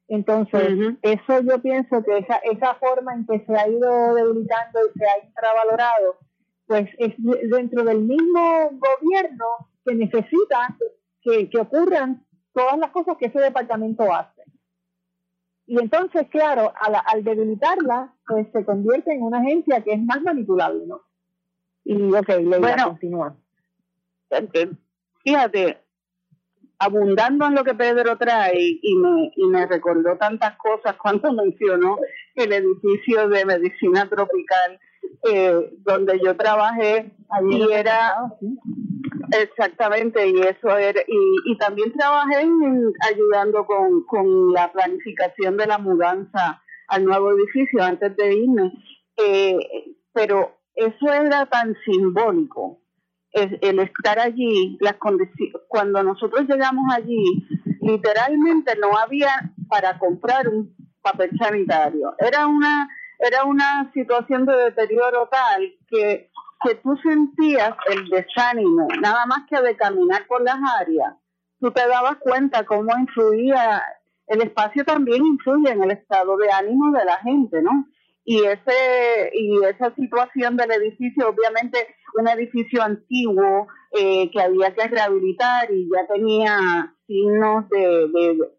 Entonces, 0.08 0.96
eso 1.02 1.40
yo 1.40 1.60
pienso 1.60 2.02
que 2.04 2.18
esa, 2.18 2.36
esa 2.36 2.74
forma 2.76 3.14
en 3.14 3.26
que 3.26 3.44
se 3.44 3.56
ha 3.56 3.68
ido 3.68 4.14
debilitando 4.14 4.78
y 4.86 4.98
se 4.98 5.04
ha 5.04 5.26
infravalorado, 5.26 6.18
pues 6.66 6.88
es 6.98 7.14
dentro 7.18 7.82
del 7.82 8.02
mismo 8.02 8.70
gobierno 8.70 9.46
que 9.84 9.94
necesita 9.94 10.76
que, 11.22 11.50
ocurran 11.58 12.24
todas 12.56 12.78
las 12.78 12.90
cosas 12.90 13.18
que 13.18 13.26
ese 13.26 13.38
departamento 13.38 14.10
hace. 14.12 14.42
Y 15.66 15.78
entonces, 15.78 16.26
claro, 16.30 16.72
al, 16.80 16.96
al 17.04 17.22
debilitarla, 17.22 18.14
pues 18.26 18.46
se 18.52 18.64
convierte 18.64 19.12
en 19.12 19.22
una 19.22 19.40
agencia 19.40 19.82
que 19.82 19.92
es 19.92 20.02
más 20.02 20.22
manipulable, 20.22 20.86
¿no? 20.86 21.02
Y, 21.84 22.02
ok, 22.14 22.28
le 22.28 22.58
bueno, 22.58 22.82
a 22.82 22.86
continuar. 22.86 23.34
Eh, 24.30 24.70
fíjate, 25.22 25.78
abundando 26.78 27.46
en 27.46 27.54
lo 27.56 27.62
que 27.62 27.74
Pedro 27.74 28.16
trae 28.16 28.78
y 28.80 28.94
me, 28.96 29.32
y 29.36 29.46
me 29.48 29.66
recordó 29.66 30.16
tantas 30.16 30.56
cosas 30.56 30.96
cuando 30.96 31.32
mencionó 31.34 31.98
el 32.36 32.52
edificio 32.52 33.28
de 33.28 33.44
medicina 33.44 34.08
tropical 34.08 34.80
eh, 35.28 35.70
donde 35.78 36.20
yo 36.24 36.36
trabajé 36.36 37.12
allí 37.30 37.72
era 37.72 38.16
exactamente 39.30 40.26
y 40.28 40.40
eso 40.40 40.76
era 40.76 41.00
y, 41.06 41.52
y 41.52 41.58
también 41.58 41.92
trabajé 41.92 42.40
en, 42.40 42.92
ayudando 43.10 43.66
con, 43.66 44.04
con 44.04 44.52
la 44.52 44.70
planificación 44.72 45.56
de 45.56 45.66
la 45.66 45.78
mudanza 45.78 46.62
al 46.88 47.04
nuevo 47.04 47.32
edificio 47.32 47.82
antes 47.82 48.16
de 48.16 48.34
irme 48.34 48.72
eh, 49.16 49.58
pero 50.12 50.56
eso 50.74 51.12
era 51.12 51.46
tan 51.46 51.74
simbólico, 51.84 52.80
el, 53.32 53.58
el 53.62 53.78
estar 53.80 54.18
allí, 54.18 54.76
las 54.80 54.94
condiciones, 54.94 55.54
cuando 55.68 56.02
nosotros 56.02 56.46
llegamos 56.48 56.84
allí, 56.94 57.46
literalmente 57.80 58.76
no 58.78 58.96
había 58.96 59.52
para 59.68 59.98
comprar 59.98 60.48
un 60.48 60.74
papel 61.02 61.30
sanitario. 61.38 62.14
Era 62.18 62.46
una, 62.46 62.88
era 63.18 63.44
una 63.44 63.90
situación 63.92 64.44
de 64.44 64.56
deterioro 64.56 65.28
tal 65.30 65.74
que, 65.88 66.30
que 66.62 66.74
tú 66.76 66.96
sentías 67.02 67.74
el 67.90 68.08
desánimo, 68.08 68.88
nada 69.00 69.26
más 69.26 69.40
que 69.48 69.60
de 69.60 69.76
caminar 69.76 70.26
por 70.26 70.42
las 70.42 70.56
áreas. 70.80 71.14
Tú 71.60 71.70
te 71.70 71.86
dabas 71.86 72.16
cuenta 72.18 72.64
cómo 72.64 72.96
influía, 72.98 73.82
el 74.26 74.42
espacio 74.42 74.84
también 74.84 75.24
influye 75.24 75.70
en 75.70 75.82
el 75.82 75.90
estado 75.92 76.36
de 76.36 76.50
ánimo 76.50 76.96
de 76.96 77.04
la 77.04 77.18
gente, 77.18 77.62
¿no? 77.62 77.86
y 78.26 78.42
ese 78.42 79.30
y 79.32 79.64
esa 79.64 79.94
situación 79.94 80.56
del 80.56 80.72
edificio 80.72 81.28
obviamente 81.28 81.78
un 82.18 82.28
edificio 82.28 82.82
antiguo 82.82 83.68
eh, 83.92 84.28
que 84.32 84.42
había 84.42 84.74
que 84.74 84.88
rehabilitar 84.88 85.70
y 85.70 85.88
ya 85.94 86.06
tenía 86.12 86.92
signos 87.06 87.68
de, 87.68 88.08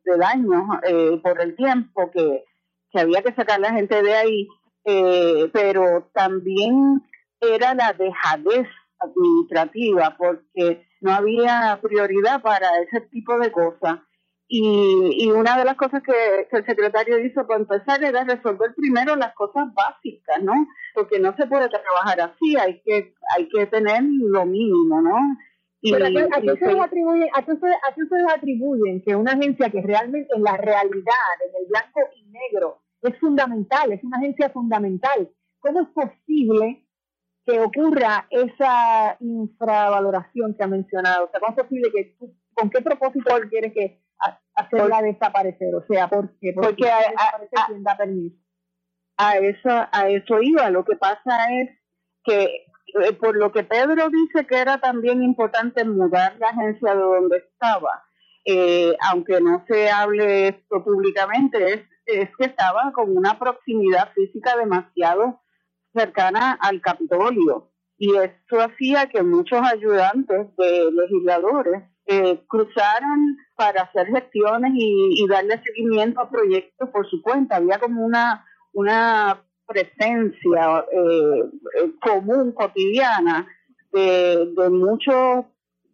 de, 0.05 0.17
daño 0.17 0.79
eh, 0.88 1.19
por 1.21 1.41
el 1.41 1.55
tiempo 1.57 2.10
que, 2.12 2.45
que, 2.91 2.99
había 2.99 3.21
que 3.21 3.33
sacar 3.33 3.60
la 3.60 3.73
gente 3.73 4.01
de 4.01 4.15
ahí 4.15 4.47
eh, 4.86 5.49
pero 5.51 6.10
también 6.13 7.03
era 7.41 7.73
la 7.73 7.93
dejadez 7.93 8.67
administrativa 9.00 10.15
porque 10.17 10.88
no 11.02 11.12
había 11.12 11.80
prioridad 11.82 12.41
para 12.41 12.80
ese 12.82 13.02
tipo 13.02 13.38
de 13.39 13.52
cosas 13.52 14.00
y, 14.50 15.26
y 15.26 15.32
una 15.32 15.58
de 15.58 15.65
las 15.65 15.76
cosas 15.76 16.02
que, 16.02 16.47
el 16.50 16.65
secretario 16.65 17.19
hizo 17.19 17.45
para 17.45 17.60
empezar 17.60 18.02
era 18.02 18.23
resolver 18.23 18.73
primero 18.76 19.15
las 19.17 19.34
cosas 19.36 19.67
básicas, 19.73 20.41
¿no? 20.41 20.54
Porque 20.93 21.19
no 21.19 21.36
se 21.36 21.47
puede 21.47 21.67
trabajar 21.67 22.21
así, 22.21 22.56
hay 22.56 22.82
que 22.82 23.13
hay 23.36 23.50
que 23.50 23.65
tener 23.67 24.04
lo 24.04 24.45
mínimo, 24.45 25.02
¿no? 25.02 25.17
Y, 25.82 25.91
Pero 25.91 26.06
¿a, 26.06 26.10
qué, 26.10 26.56
se 26.58 26.80
atribuyen, 26.80 27.30
a, 27.34 27.45
qué 27.45 27.52
se, 27.56 28.36
atribuyen 28.36 29.04
que 29.04 29.15
una 29.15 29.34
agencia 29.34 29.69
que 29.69 29.82
realmente 29.82 30.34
en 30.34 30.43
la 30.43 30.56
realidad, 30.58 31.36
en 31.45 31.62
el 31.62 31.67
blanco 31.69 32.00
y 32.15 32.26
negro, 32.32 32.82
es 33.02 33.19
fundamental, 33.19 33.91
es 33.91 34.04
una 34.04 34.17
agencia 34.17 34.50
fundamental? 34.50 35.30
¿Cómo 35.60 35.82
es 35.82 35.88
posible 35.89 36.87
que 37.47 37.60
ocurra 37.60 38.27
esa 38.29 39.15
infravaloración 39.21 40.53
que 40.55 40.63
ha 40.63 40.67
mencionado? 40.67 41.25
O 41.25 41.29
sea, 41.31 41.39
¿cómo 41.39 41.55
es 41.55 41.63
posible 41.63 41.91
que 41.95 42.15
tú, 42.19 42.36
con 42.53 42.69
qué 42.69 42.81
propósito 42.81 43.38
él 43.38 43.49
quiere 43.49 43.71
que 43.71 44.01
hacerla 44.55 45.01
desaparecer, 45.01 45.73
o 45.75 45.86
sea, 45.88 46.07
porque, 46.07 46.53
porque, 46.53 46.89
a, 46.89 46.97
a, 46.97 47.97
permiso. 47.97 48.36
A 49.17 49.38
eso, 49.38 49.69
a 49.69 50.10
eso 50.10 50.41
iba, 50.41 50.69
lo 50.69 50.83
que 50.83 50.95
pasa 50.95 51.47
es 51.62 51.69
que 52.23 52.65
eh, 53.03 53.13
por 53.13 53.36
lo 53.36 53.51
que 53.51 53.63
Pedro 53.63 54.10
dice 54.10 54.45
que 54.45 54.57
era 54.57 54.79
también 54.79 55.23
importante 55.23 55.83
mudar 55.86 56.38
la 56.39 56.49
agencia 56.49 56.93
de 56.93 57.01
donde 57.01 57.38
estaba, 57.38 58.03
eh, 58.45 58.95
aunque 59.10 59.41
no 59.41 59.63
se 59.67 59.89
hable 59.89 60.49
esto 60.49 60.83
públicamente, 60.83 61.73
es, 61.73 61.81
es 62.05 62.29
que 62.38 62.45
estaba 62.45 62.91
con 62.93 63.15
una 63.15 63.38
proximidad 63.39 64.12
física 64.13 64.55
demasiado 64.55 65.41
cercana 65.97 66.57
al 66.60 66.81
Capitolio. 66.81 67.71
Y 67.97 68.15
eso 68.15 68.62
hacía 68.62 69.07
que 69.07 69.23
muchos 69.23 69.60
ayudantes 69.62 70.55
de 70.55 70.91
legisladores 70.91 71.83
eh, 72.05 72.43
cruzaran 72.47 73.38
para 73.55 73.83
hacer 73.83 74.07
gestiones 74.07 74.71
y, 74.75 75.25
darle 75.27 75.62
seguimiento 75.63 76.21
a 76.21 76.29
proyectos 76.29 76.89
por 76.89 77.10
su 77.10 77.21
cuenta. 77.21 77.55
Había 77.55 77.79
como 77.79 78.05
una, 78.05 78.45
una 78.73 79.43
presencia 79.65 80.86
eh, 80.91 81.43
eh, 81.79 81.91
común, 81.99 82.51
cotidiana, 82.53 83.47
de, 83.91 84.53
de 84.55 84.69
muchos 84.69 85.45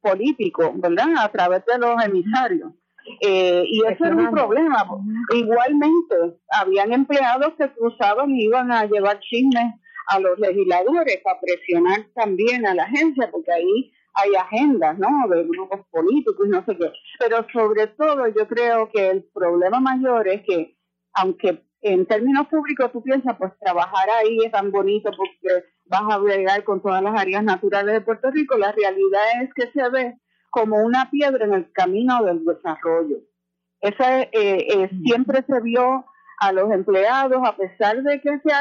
políticos, 0.01 0.71
¿verdad? 0.75 1.07
A 1.17 1.31
través 1.31 1.63
de 1.65 1.79
los 1.79 2.03
emisarios. 2.03 2.73
Eh, 3.21 3.63
y 3.65 3.81
eso 3.85 4.05
era 4.05 4.15
un 4.15 4.31
problema. 4.31 4.85
Igualmente, 5.33 6.15
habían 6.49 6.93
empleados 6.93 7.53
que 7.57 7.69
cruzaban 7.71 8.31
y 8.31 8.45
iban 8.45 8.71
a 8.71 8.85
llevar 8.85 9.19
chismes 9.19 9.73
a 10.07 10.19
los 10.19 10.37
legisladores 10.39 11.21
para 11.23 11.39
presionar 11.39 12.05
también 12.15 12.65
a 12.65 12.73
la 12.73 12.83
agencia, 12.83 13.29
porque 13.31 13.51
ahí 13.51 13.91
hay 14.13 14.35
agendas, 14.35 14.97
¿no? 14.99 15.27
De 15.27 15.43
grupos 15.43 15.81
políticos 15.89 16.45
y 16.45 16.49
no 16.49 16.63
sé 16.65 16.77
qué. 16.77 16.91
Pero 17.19 17.45
sobre 17.51 17.87
todo 17.87 18.27
yo 18.27 18.47
creo 18.47 18.89
que 18.91 19.09
el 19.09 19.23
problema 19.33 19.79
mayor 19.79 20.27
es 20.27 20.43
que, 20.43 20.77
aunque 21.13 21.63
en 21.81 22.05
términos 22.05 22.47
públicos 22.47 22.91
tú 22.91 23.01
piensas, 23.03 23.35
pues 23.37 23.51
trabajar 23.59 24.09
ahí 24.09 24.37
es 24.45 24.51
tan 24.51 24.71
bonito 24.71 25.11
porque 25.15 25.65
vas 25.85 26.03
a 26.09 26.17
bregar 26.17 26.63
con 26.63 26.81
todas 26.81 27.01
las 27.03 27.19
áreas 27.19 27.43
naturales 27.43 27.93
de 27.93 28.01
Puerto 28.01 28.31
Rico, 28.31 28.57
la 28.57 28.71
realidad 28.71 29.41
es 29.41 29.53
que 29.53 29.71
se 29.71 29.89
ve 29.89 30.15
como 30.49 30.77
una 30.83 31.09
piedra 31.09 31.45
en 31.45 31.53
el 31.53 31.71
camino 31.71 32.23
del 32.23 32.45
desarrollo. 32.45 33.17
Esa 33.81 34.21
eh, 34.21 34.29
eh, 34.31 34.89
siempre 35.03 35.43
se 35.45 35.59
vio 35.61 36.05
a 36.43 36.51
los 36.51 36.71
empleados, 36.71 37.41
a 37.45 37.55
pesar 37.55 38.03
de 38.03 38.21
que 38.21 38.39
se 38.39 38.51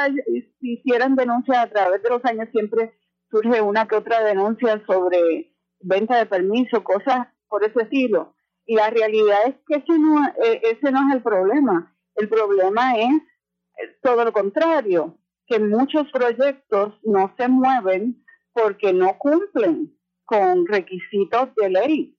hicieran 0.61 1.17
denuncias 1.17 1.59
a 1.59 1.69
través 1.69 2.03
de 2.03 2.11
los 2.11 2.25
años, 2.25 2.49
siempre 2.53 2.93
surge 3.31 3.61
una 3.61 3.89
que 3.89 3.97
otra 3.97 4.23
denuncia 4.23 4.81
sobre 4.87 5.53
venta 5.81 6.19
de 6.19 6.27
permiso, 6.27 6.85
cosas 6.85 7.27
por 7.49 7.65
ese 7.65 7.83
estilo. 7.83 8.35
Y 8.67 8.77
la 8.77 8.91
realidad 8.91 9.41
es 9.47 9.55
que 9.67 9.77
ese 9.77 9.99
no, 9.99 10.25
e, 10.45 10.61
ese 10.63 10.93
no 10.93 11.09
es 11.09 11.17
el 11.17 11.23
problema. 11.23 11.93
El 12.15 12.29
problema 12.29 12.97
es 12.97 13.11
eh, 13.11 13.99
todo 14.01 14.25
lo 14.25 14.33
contrario, 14.33 15.19
que 15.47 15.59
muchos 15.59 16.11
proyectos 16.13 16.95
no 17.03 17.35
se 17.37 17.49
mueven 17.49 18.25
porque 18.53 18.93
no 18.93 19.19
cumplen 19.19 19.97
con 20.25 20.67
requisitos 20.67 21.55
de 21.57 21.71
ley. 21.71 22.19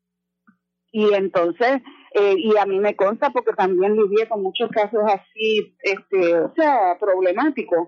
Y 0.91 1.13
entonces, 1.13 1.81
eh, 2.13 2.35
y 2.37 2.55
a 2.57 2.65
mí 2.65 2.79
me 2.79 2.95
consta 2.95 3.31
porque 3.31 3.53
también 3.53 3.95
lidié 3.95 4.27
con 4.27 4.43
muchos 4.43 4.69
casos 4.69 5.01
así, 5.07 5.75
este, 5.81 6.39
o 6.39 6.53
sea, 6.55 6.97
problemáticos. 6.99 7.87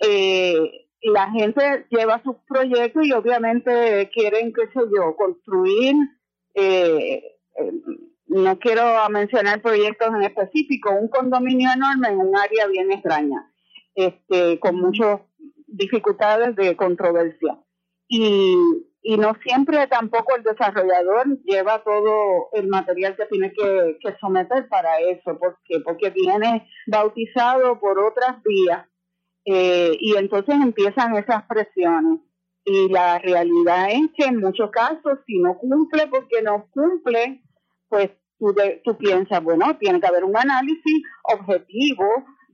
Eh, 0.00 0.88
la 1.02 1.30
gente 1.30 1.86
lleva 1.90 2.22
sus 2.22 2.36
proyectos 2.48 3.06
y 3.06 3.12
obviamente 3.12 4.10
quieren, 4.12 4.52
qué 4.52 4.66
sé 4.72 4.80
yo, 4.94 5.16
construir, 5.16 5.94
eh, 6.54 7.22
eh, 7.56 7.72
no 8.26 8.58
quiero 8.58 8.82
mencionar 9.08 9.62
proyectos 9.62 10.08
en 10.08 10.22
específico, 10.22 10.92
un 10.92 11.08
condominio 11.08 11.70
enorme 11.72 12.08
en 12.08 12.18
un 12.18 12.36
área 12.36 12.66
bien 12.66 12.92
extraña, 12.92 13.50
este, 13.94 14.58
con 14.60 14.76
muchas 14.76 15.20
dificultades 15.66 16.54
de 16.56 16.76
controversia. 16.76 17.58
Y, 18.08 18.54
y 19.02 19.16
no 19.16 19.34
siempre 19.42 19.86
tampoco 19.86 20.36
el 20.36 20.42
desarrollador 20.42 21.26
lleva 21.44 21.82
todo 21.82 22.48
el 22.52 22.68
material 22.68 23.16
que 23.16 23.26
tiene 23.26 23.52
que, 23.52 23.96
someter 24.20 24.68
para 24.68 25.00
eso, 25.00 25.38
porque 25.38 25.80
porque 25.84 26.10
viene 26.10 26.68
bautizado 26.86 27.80
por 27.80 27.98
otras 27.98 28.42
vías 28.42 28.86
eh, 29.46 29.96
y 29.98 30.16
entonces 30.16 30.54
empiezan 30.54 31.16
esas 31.16 31.44
presiones. 31.44 32.20
Y 32.64 32.90
la 32.90 33.18
realidad 33.18 33.90
es 33.90 34.10
que 34.16 34.26
en 34.26 34.40
muchos 34.40 34.70
casos, 34.70 35.18
si 35.26 35.38
no 35.38 35.56
cumple 35.56 36.06
porque 36.08 36.42
no 36.42 36.68
cumple, 36.70 37.42
pues 37.88 38.10
tú, 38.38 38.54
tú 38.84 38.98
piensas, 38.98 39.42
bueno, 39.42 39.76
tiene 39.78 39.98
que 39.98 40.06
haber 40.06 40.24
un 40.24 40.36
análisis 40.36 41.02
objetivo 41.22 42.04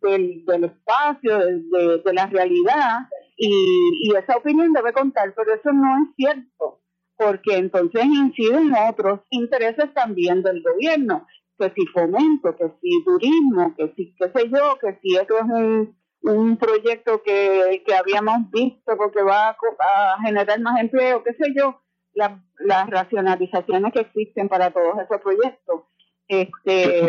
del, 0.01 0.45
del 0.45 0.65
espacio, 0.65 1.39
de, 1.39 2.03
de, 2.05 2.13
la 2.13 2.27
realidad, 2.27 3.01
y, 3.37 4.11
y 4.11 4.17
esa 4.17 4.37
opinión 4.37 4.73
debe 4.73 4.93
contar, 4.93 5.35
pero 5.35 5.55
eso 5.55 5.73
no 5.73 5.97
es 6.03 6.15
cierto, 6.17 6.81
porque 7.17 7.57
entonces 7.57 8.05
inciden 8.05 8.73
otros 8.89 9.21
intereses 9.31 9.93
también 9.95 10.43
del 10.43 10.63
gobierno, 10.63 11.27
que 11.59 11.73
si 11.75 11.87
fomento, 11.87 12.55
que 12.57 12.71
si 12.81 13.05
turismo, 13.05 13.75
que 13.77 13.93
si 13.97 14.15
qué 14.19 14.31
sé 14.35 14.49
yo, 14.49 14.79
que 14.81 14.99
si 15.03 15.17
esto 15.17 15.39
es 15.39 15.45
un 15.45 15.97
un 16.27 16.57
proyecto 16.57 17.23
que, 17.23 17.83
que 17.87 17.95
habíamos 17.95 18.51
visto 18.51 18.97
porque 18.97 19.23
va 19.23 19.51
a, 19.51 20.23
generar 20.23 20.61
más 20.61 20.81
empleo, 20.81 21.23
qué 21.23 21.35
sé 21.35 21.53
yo, 21.55 21.81
las 22.15 22.91
racionalizaciones 22.91 23.93
que 23.93 24.01
existen 24.01 24.49
para 24.49 24.71
todos 24.71 24.99
esos 24.99 25.21
proyectos. 25.21 25.83
Este, 26.27 27.09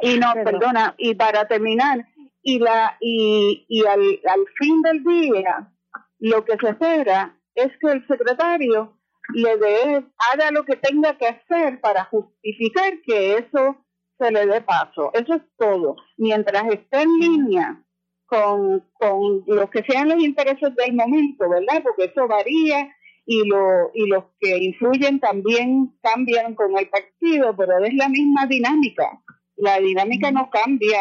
y 0.00 0.18
no, 0.18 0.32
perdona, 0.34 0.94
y 0.98 1.14
para 1.14 1.46
terminar, 1.46 2.04
y 2.44 2.58
la 2.58 2.96
y, 3.00 3.64
y 3.68 3.84
al, 3.86 4.00
al 4.00 4.44
fin 4.58 4.82
del 4.82 5.02
día, 5.02 5.72
lo 6.20 6.44
que 6.44 6.56
se 6.60 6.70
espera 6.70 7.36
es 7.54 7.72
que 7.80 7.90
el 7.90 8.06
secretario 8.06 8.96
le 9.32 9.56
dé, 9.56 10.04
haga 10.32 10.50
lo 10.52 10.64
que 10.64 10.76
tenga 10.76 11.16
que 11.16 11.26
hacer 11.26 11.80
para 11.80 12.04
justificar 12.04 13.00
que 13.04 13.38
eso 13.38 13.76
se 14.18 14.30
le 14.30 14.46
dé 14.46 14.60
paso. 14.60 15.10
Eso 15.14 15.34
es 15.34 15.42
todo. 15.56 15.96
Mientras 16.18 16.64
esté 16.66 17.02
en 17.02 17.18
línea 17.18 17.82
con, 18.26 18.84
con 18.92 19.44
los 19.46 19.70
que 19.70 19.82
sean 19.88 20.10
los 20.10 20.22
intereses 20.22 20.74
del 20.76 20.94
momento, 20.94 21.48
¿verdad? 21.48 21.82
Porque 21.82 22.04
eso 22.04 22.28
varía 22.28 22.94
y, 23.26 23.48
lo, 23.48 23.90
y 23.94 24.06
los 24.06 24.24
que 24.38 24.58
influyen 24.58 25.18
también 25.20 25.96
cambian 26.02 26.54
con 26.54 26.76
el 26.76 26.88
partido, 26.90 27.56
pero 27.56 27.82
es 27.82 27.94
la 27.94 28.08
misma 28.08 28.46
dinámica. 28.46 29.22
La 29.56 29.78
dinámica 29.78 30.30
no 30.30 30.50
cambia 30.50 30.98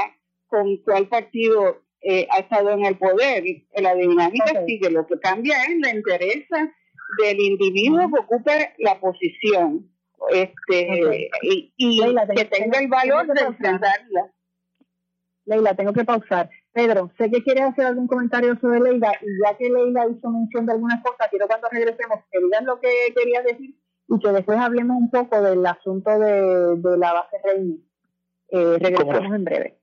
con 0.53 0.77
cuál 0.83 1.07
partido 1.07 1.81
eh, 2.01 2.27
ha 2.29 2.37
estado 2.37 2.69
en 2.69 2.85
el 2.85 2.95
poder. 2.95 3.43
La 3.75 3.95
dinámica 3.95 4.63
sigue, 4.67 4.91
lo 4.91 5.07
que 5.07 5.19
cambia 5.19 5.63
es 5.63 5.79
la 5.79 5.95
interesa 5.95 6.71
del 7.17 7.39
individuo 7.39 8.07
que 8.13 8.19
ocupe 8.19 8.73
la 8.77 8.99
posición 8.99 9.89
este 10.29 11.29
y, 11.41 11.73
que 12.35 12.45
tenga 12.45 12.79
el 12.79 12.87
valor 12.87 13.25
de 13.33 13.41
enfrentarla. 13.41 14.31
Leila, 15.45 15.75
tengo 15.75 15.91
que 15.91 16.05
pausar. 16.05 16.51
Pedro, 16.71 17.11
sé 17.17 17.31
que 17.31 17.43
quieres 17.43 17.63
hacer 17.63 17.87
algún 17.87 18.07
comentario 18.07 18.55
sobre 18.61 18.79
Leila 18.79 19.11
y 19.19 19.27
ya 19.43 19.57
que 19.57 19.69
Leila 19.69 20.05
hizo 20.07 20.29
mención 20.29 20.67
de 20.67 20.73
algunas 20.73 21.03
cosas, 21.03 21.29
quiero 21.31 21.47
cuando 21.47 21.67
regresemos 21.69 22.19
que 22.31 22.39
digan 22.39 22.65
lo 22.65 22.79
que 22.79 22.89
quería 23.15 23.41
decir 23.41 23.75
y 24.07 24.19
que 24.19 24.29
después 24.29 24.59
hablemos 24.59 24.97
un 24.97 25.09
poco 25.09 25.41
del 25.41 25.65
asunto 25.65 26.11
de, 26.19 26.75
de 26.77 26.97
la 26.97 27.13
base 27.13 27.37
Reina. 27.43 27.75
Eh, 28.49 28.77
regresamos 28.79 29.35
en 29.35 29.43
breve. 29.43 29.82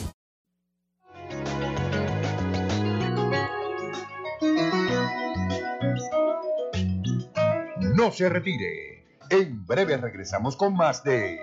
Se 8.11 8.27
retire. 8.27 9.17
En 9.29 9.65
breve 9.65 9.95
regresamos 9.95 10.57
con 10.57 10.75
más 10.75 11.01
de 11.03 11.39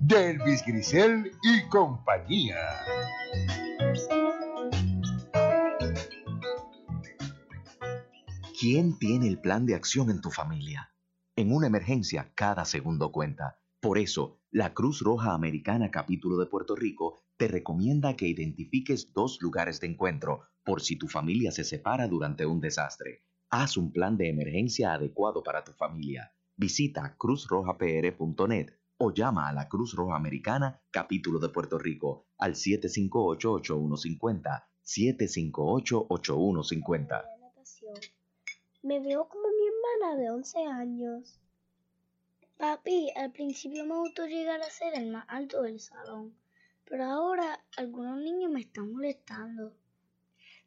Delvis 0.00 0.62
Grisel 0.66 1.32
y 1.42 1.66
compañía. 1.70 2.58
¿Quién 8.60 8.98
tiene 8.98 9.28
el 9.28 9.40
plan 9.40 9.64
de 9.64 9.74
acción 9.74 10.10
en 10.10 10.20
tu 10.20 10.30
familia? 10.30 10.92
En 11.36 11.52
una 11.52 11.68
emergencia, 11.68 12.32
cada 12.34 12.66
segundo 12.66 13.12
cuenta. 13.12 13.58
Por 13.80 13.96
eso, 13.96 14.42
la 14.50 14.74
Cruz 14.74 15.00
Roja 15.00 15.32
Americana 15.32 15.90
Capítulo 15.90 16.36
de 16.36 16.46
Puerto 16.46 16.76
Rico 16.76 17.24
te 17.38 17.48
recomienda 17.48 18.14
que 18.14 18.28
identifiques 18.28 19.14
dos 19.14 19.38
lugares 19.40 19.80
de 19.80 19.86
encuentro 19.86 20.42
por 20.64 20.82
si 20.82 20.96
tu 20.96 21.08
familia 21.08 21.50
se 21.50 21.64
separa 21.64 22.06
durante 22.08 22.44
un 22.44 22.60
desastre. 22.60 23.24
Haz 23.52 23.76
un 23.76 23.90
plan 23.90 24.16
de 24.16 24.28
emergencia 24.28 24.94
adecuado 24.94 25.42
para 25.42 25.64
tu 25.64 25.72
familia. 25.72 26.32
Visita 26.54 27.16
cruzrojapr.net 27.18 28.68
o 28.98 29.12
llama 29.12 29.48
a 29.48 29.52
la 29.52 29.68
Cruz 29.68 29.94
Roja 29.94 30.14
Americana 30.14 30.80
Capítulo 30.92 31.40
de 31.40 31.48
Puerto 31.48 31.76
Rico 31.76 32.28
al 32.38 32.54
758-8150. 32.54 34.64
758-8150. 34.84 37.24
Me 38.84 39.00
veo 39.00 39.28
como 39.28 39.48
mi 39.48 39.66
hermana 39.66 40.14
de 40.22 40.30
11 40.30 40.66
años. 40.66 41.40
Papi, 42.56 43.10
al 43.16 43.32
principio 43.32 43.84
me 43.84 43.96
gustó 43.96 44.26
llegar 44.26 44.60
a 44.60 44.70
ser 44.70 44.94
el 44.94 45.10
más 45.10 45.24
alto 45.26 45.62
del 45.62 45.80
salón, 45.80 46.36
pero 46.84 47.02
ahora 47.02 47.64
algunos 47.76 48.18
niños 48.18 48.52
me 48.52 48.60
están 48.60 48.92
molestando. 48.92 49.74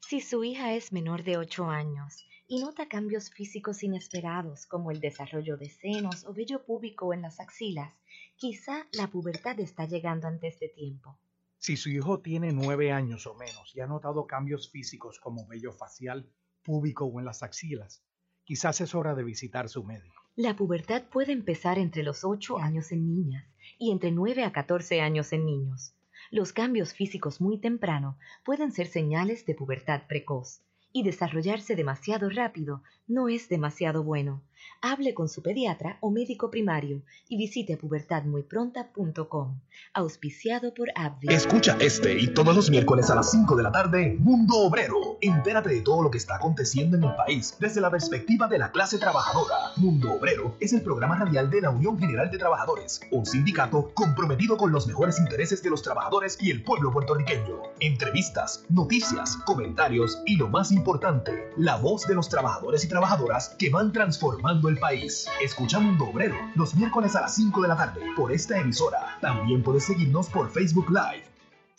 Si 0.02 0.20
su 0.20 0.44
hija 0.44 0.74
es 0.74 0.92
menor 0.92 1.24
de 1.24 1.38
8 1.38 1.70
años 1.70 2.26
y 2.48 2.60
nota 2.60 2.88
cambios 2.88 3.30
físicos 3.30 3.84
inesperados 3.84 4.66
como 4.66 4.92
el 4.92 5.00
desarrollo 5.00 5.58
de 5.58 5.70
senos 5.70 6.26
o 6.26 6.34
vello 6.34 6.64
púbico 6.66 7.14
en 7.14 7.22
las 7.22 7.40
axilas, 7.40 7.94
quizá 8.36 8.86
la 8.92 9.08
pubertad 9.08 9.60
está 9.60 9.86
llegando 9.86 10.28
antes 10.28 10.60
de 10.60 10.70
tiempo. 10.70 11.18
Si 11.58 11.78
su 11.78 11.90
hijo 11.90 12.20
tiene 12.20 12.52
9 12.52 12.92
años 12.92 13.26
o 13.26 13.36
menos 13.36 13.74
y 13.74 13.80
ha 13.80 13.88
notado 13.88 14.28
cambios 14.28 14.70
físicos 14.70 15.20
como 15.20 15.48
vello 15.48 15.72
facial, 15.72 16.30
púbico 16.62 17.06
o 17.06 17.20
en 17.20 17.26
las 17.26 17.44
axilas, 17.44 18.04
quizás 18.44 18.82
es 18.82 18.94
hora 18.94 19.16
de 19.16 19.24
visitar 19.24 19.70
su 19.70 19.84
médico. 19.84 20.22
La 20.36 20.56
pubertad 20.56 21.04
puede 21.04 21.32
empezar 21.32 21.80
entre 21.80 22.04
los 22.04 22.26
8 22.26 22.58
años 22.58 22.92
en 22.92 23.08
niñas 23.08 23.46
y 23.78 23.92
entre 23.92 24.12
9 24.12 24.44
a 24.44 24.52
14 24.52 25.00
años 25.00 25.32
en 25.32 25.46
niños. 25.46 25.94
Los 26.32 26.52
cambios 26.52 26.94
físicos 26.94 27.40
muy 27.40 27.60
temprano 27.60 28.18
pueden 28.44 28.72
ser 28.72 28.88
señales 28.88 29.46
de 29.46 29.56
pubertad 29.56 30.02
precoz 30.08 30.62
y 30.94 31.04
desarrollarse 31.04 31.76
demasiado 31.76 32.30
rápido 32.30 32.84
no 33.08 33.28
es 33.28 33.50
demasiado 33.50 34.04
bueno. 34.04 34.44
Hable 34.82 35.14
con 35.14 35.30
su 35.30 35.42
pediatra 35.42 35.98
o 36.02 36.12
médico 36.12 36.52
primario 36.52 37.04
y 37.30 37.38
visite 37.38 37.78
pubertadmuypronta.com. 37.78 39.60
Auspiciado 39.94 40.74
por 40.74 40.90
AbbVie. 40.96 41.34
Escucha 41.34 41.78
este 41.80 42.20
y 42.20 42.34
todos 42.34 42.56
los 42.56 42.70
miércoles 42.70 43.10
a 43.10 43.16
las 43.16 43.32
5 43.32 43.56
de 43.56 43.64
la 43.64 43.72
tarde, 43.72 44.18
Mundo 44.20 44.58
Obrero. 44.58 45.18
Entérate 45.22 45.70
de 45.70 45.82
todo 45.82 46.04
lo 46.04 46.12
que 46.12 46.18
está 46.18 46.36
aconteciendo 46.36 46.98
en 46.98 47.04
el 47.04 47.16
país 47.16 47.56
desde 47.60 47.82
la 47.82 47.90
perspectiva 47.90 48.48
de 48.48 48.58
la 48.58 48.72
clase 48.72 48.98
trabajadora. 48.98 49.72
Mundo 49.78 50.12
Obrero 50.14 50.56
es 50.60 50.74
el 50.74 50.82
programa 50.82 51.18
radial 51.18 51.50
de 51.50 51.62
la 51.62 51.70
Unión 51.70 51.98
General 51.98 52.30
de 52.30 52.38
Trabajadores, 52.38 53.02
un 53.12 53.26
sindicato 53.26 53.92
comprometido 53.94 54.58
con 54.58 54.72
los 54.72 54.88
mejores 54.88 55.20
intereses 55.20 55.64
de 55.64 55.70
los 55.70 55.82
trabajadores 55.82 56.38
y 56.42 56.52
el 56.52 56.64
pueblo 56.64 56.92
puertorriqueño. 56.92 57.62
Entrevistas, 57.80 58.66
noticias, 58.70 59.38
comentarios 59.46 60.22
y 60.26 60.36
lo 60.36 60.50
más 60.50 60.72
importante, 60.72 61.50
la 61.58 61.78
voz 61.78 62.06
de 62.06 62.16
los 62.16 62.30
trabajadores 62.30 62.84
y 62.84 62.90
trabajadoras 62.90 63.56
que 63.58 63.70
van 63.70 63.92
transformando 63.92 64.53
el 64.62 64.78
país. 64.78 65.28
Escucha 65.42 65.80
Mundo 65.80 66.06
Obrero 66.06 66.36
los 66.56 66.76
miércoles 66.76 67.16
a 67.16 67.22
las 67.22 67.36
5 67.36 67.62
de 67.62 67.68
la 67.68 67.76
tarde 67.76 68.02
por 68.16 68.32
esta 68.32 68.60
emisora. 68.60 69.18
También 69.20 69.64
puedes 69.64 69.86
seguirnos 69.86 70.30
por 70.30 70.50
Facebook 70.52 70.90
Live. 70.90 71.26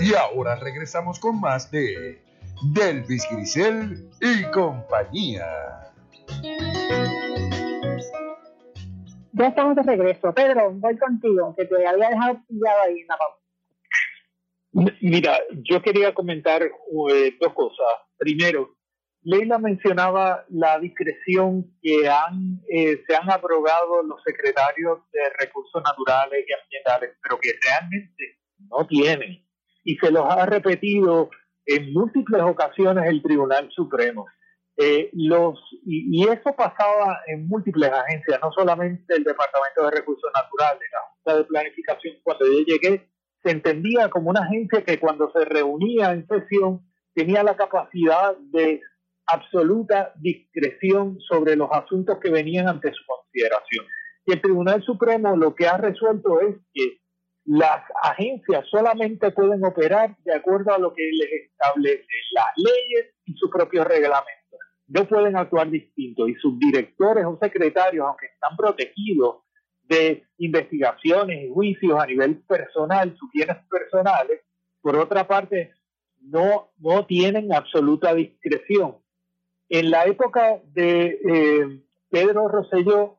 Y 0.00 0.14
ahora 0.14 0.56
regresamos 0.56 1.18
con 1.18 1.40
más 1.40 1.70
de 1.70 2.22
Delvis 2.74 3.26
Grisel 3.30 4.10
y 4.20 4.42
compañía. 4.50 5.46
Ya 9.42 9.48
estamos 9.48 9.74
de 9.74 9.82
regreso. 9.82 10.32
Pedro, 10.32 10.70
voy 10.70 10.96
contigo, 10.96 11.52
que 11.58 11.64
te 11.64 11.84
había 11.84 12.10
dejado 12.10 12.40
pillado 12.46 12.82
ahí 12.82 13.00
en 13.00 13.06
la 13.08 13.18
pausa. 13.18 14.94
Mira, 15.00 15.40
yo 15.64 15.82
quería 15.82 16.14
comentar 16.14 16.62
eh, 16.62 17.36
dos 17.40 17.52
cosas. 17.52 17.86
Primero, 18.16 18.76
Leila 19.22 19.58
mencionaba 19.58 20.44
la 20.48 20.78
discreción 20.78 21.76
que 21.82 22.08
han, 22.08 22.60
eh, 22.70 23.02
se 23.04 23.16
han 23.16 23.28
abrogado 23.32 24.04
los 24.04 24.22
secretarios 24.22 25.00
de 25.10 25.20
recursos 25.40 25.82
naturales 25.82 26.44
y 26.46 26.52
ambientales, 26.62 27.10
pero 27.20 27.40
que 27.40 27.50
realmente 27.64 28.38
no 28.70 28.86
tienen. 28.86 29.44
Y 29.82 29.96
se 29.96 30.12
los 30.12 30.24
ha 30.24 30.46
repetido 30.46 31.30
en 31.66 31.92
múltiples 31.92 32.42
ocasiones 32.42 33.06
el 33.08 33.20
Tribunal 33.20 33.68
Supremo. 33.72 34.24
Eh, 34.78 35.10
los, 35.12 35.58
y, 35.84 36.26
eso 36.26 36.54
pasaba 36.56 37.20
en 37.26 37.46
múltiples 37.46 37.90
agencias, 37.90 38.40
no 38.42 38.50
solamente 38.52 39.14
el 39.14 39.22
Departamento 39.22 39.84
de 39.84 39.90
Recursos 39.90 40.30
Naturales, 40.34 40.88
la 40.92 41.00
Junta 41.10 41.36
de 41.36 41.44
Planificación, 41.44 42.16
cuando 42.22 42.46
yo 42.46 42.60
llegué, 42.64 43.08
se 43.42 43.50
entendía 43.50 44.08
como 44.08 44.30
una 44.30 44.44
agencia 44.44 44.82
que 44.82 44.98
cuando 44.98 45.30
se 45.32 45.44
reunía 45.44 46.12
en 46.12 46.26
sesión 46.26 46.80
tenía 47.14 47.42
la 47.42 47.56
capacidad 47.56 48.36
de 48.38 48.80
absoluta 49.26 50.12
discreción 50.16 51.18
sobre 51.20 51.56
los 51.56 51.70
asuntos 51.70 52.18
que 52.20 52.30
venían 52.30 52.68
ante 52.68 52.92
su 52.92 53.02
consideración. 53.06 53.86
Y 54.24 54.32
el 54.32 54.40
Tribunal 54.40 54.82
Supremo 54.82 55.36
lo 55.36 55.54
que 55.54 55.66
ha 55.66 55.76
resuelto 55.76 56.40
es 56.40 56.56
que 56.72 56.98
las 57.44 57.82
agencias 58.02 58.64
solamente 58.70 59.30
pueden 59.32 59.64
operar 59.64 60.16
de 60.24 60.34
acuerdo 60.34 60.72
a 60.72 60.78
lo 60.78 60.94
que 60.94 61.02
les 61.12 61.50
establecen 61.50 62.06
las 62.32 62.52
leyes 62.56 63.14
y 63.24 63.34
su 63.34 63.50
propio 63.50 63.84
reglamento. 63.84 64.41
No 64.92 65.08
pueden 65.08 65.36
actuar 65.36 65.70
distinto 65.70 66.28
y 66.28 66.34
sus 66.34 66.58
directores 66.58 67.24
o 67.24 67.38
secretarios, 67.40 68.06
aunque 68.06 68.26
están 68.26 68.54
protegidos 68.58 69.36
de 69.84 70.26
investigaciones 70.36 71.44
y 71.44 71.48
juicios 71.50 71.98
a 71.98 72.06
nivel 72.06 72.42
personal, 72.42 73.16
sus 73.18 73.30
bienes 73.32 73.56
personales, 73.70 74.42
por 74.82 74.96
otra 74.96 75.26
parte, 75.26 75.72
no, 76.20 76.72
no 76.76 77.06
tienen 77.06 77.54
absoluta 77.54 78.14
discreción. 78.14 78.98
En 79.70 79.90
la 79.90 80.04
época 80.04 80.60
de 80.74 81.18
eh, 81.26 81.82
Pedro 82.10 82.48
Rosselló, 82.48 83.18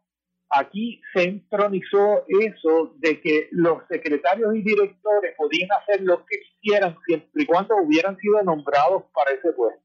aquí 0.49 1.01
se 1.15 1.23
entronizó 1.23 2.23
eso 2.27 2.93
de 2.99 3.19
que 3.19 3.47
los 3.51 3.81
secretarios 3.89 4.55
y 4.55 4.61
directores 4.61 5.33
podían 5.35 5.69
hacer 5.71 6.01
lo 6.01 6.23
que 6.23 6.37
quisieran 6.39 6.95
siempre 7.07 7.43
y 7.43 7.45
cuando 7.47 7.77
hubieran 7.77 8.15
sido 8.17 8.43
nombrados 8.43 9.05
para 9.11 9.31
ese 9.31 9.51
puesto. 9.53 9.81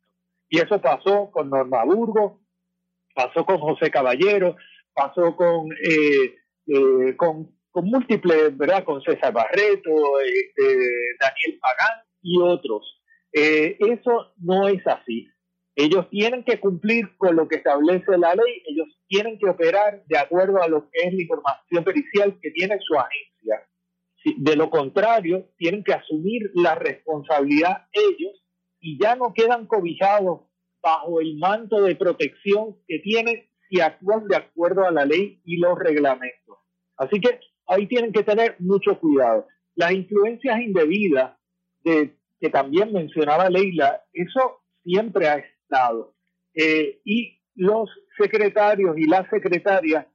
Y 0.48 0.58
eso 0.58 0.80
pasó 0.80 1.30
con 1.30 1.50
Norma 1.50 1.84
Burgo, 1.84 2.40
pasó 3.14 3.44
con 3.44 3.58
José 3.58 3.90
Caballero, 3.90 4.56
pasó 4.94 5.36
con, 5.36 5.70
eh, 5.72 6.36
eh, 6.66 7.16
con, 7.16 7.54
con, 7.70 7.84
múltiples, 7.84 8.56
¿verdad? 8.56 8.84
Con 8.84 9.02
César 9.02 9.32
Barreto, 9.32 10.20
este, 10.20 10.62
Daniel 11.20 11.58
Pagán 11.60 12.02
y 12.22 12.40
otros. 12.40 13.02
Eh, 13.32 13.76
eso 13.78 14.32
no 14.38 14.68
es 14.68 14.86
así. 14.86 15.28
Ellos 15.76 16.08
tienen 16.10 16.42
que 16.44 16.58
cumplir 16.58 17.16
con 17.18 17.36
lo 17.36 17.46
que 17.46 17.56
establece 17.56 18.18
la 18.18 18.34
ley, 18.34 18.62
ellos 18.66 18.88
tienen 19.06 19.38
que 19.38 19.48
operar 19.48 20.02
de 20.06 20.18
acuerdo 20.18 20.60
a 20.60 20.66
lo 20.66 20.90
que 20.90 21.06
es 21.06 21.14
la 21.14 21.22
información 21.22 21.84
pericial 21.84 22.38
que 22.42 22.50
tiene 22.50 22.78
su 22.80 22.94
agencia. 22.98 23.64
De 24.38 24.56
lo 24.56 24.70
contrario, 24.70 25.48
tienen 25.56 25.84
que 25.84 25.94
asumir 25.94 26.50
la 26.54 26.74
responsabilidad 26.74 27.86
ellos 27.92 28.42
y 28.80 28.98
ya 29.02 29.16
no 29.16 29.32
quedan 29.34 29.66
cobijados 29.66 30.42
bajo 30.82 31.20
el 31.20 31.36
manto 31.38 31.82
de 31.82 31.96
protección 31.96 32.76
que 32.86 32.98
tienen 33.00 33.44
si 33.68 33.80
actúan 33.80 34.26
de 34.28 34.36
acuerdo 34.36 34.86
a 34.86 34.90
la 34.90 35.04
ley 35.04 35.40
y 35.44 35.58
los 35.58 35.78
reglamentos. 35.78 36.58
Así 36.96 37.20
que 37.20 37.40
ahí 37.66 37.86
tienen 37.86 38.12
que 38.12 38.22
tener 38.22 38.56
mucho 38.58 38.98
cuidado. 38.98 39.46
Las 39.74 39.92
influencias 39.92 40.60
indebidas 40.60 41.36
de, 41.84 42.16
que 42.40 42.50
también 42.50 42.92
mencionaba 42.92 43.50
Leila, 43.50 44.02
eso 44.12 44.62
siempre 44.82 45.28
ha 45.28 45.44
eh, 46.54 47.00
y 47.04 47.40
los 47.54 47.90
secretarios 48.16 48.96
y 48.96 49.06
las 49.06 49.28
secretarias 49.30 50.06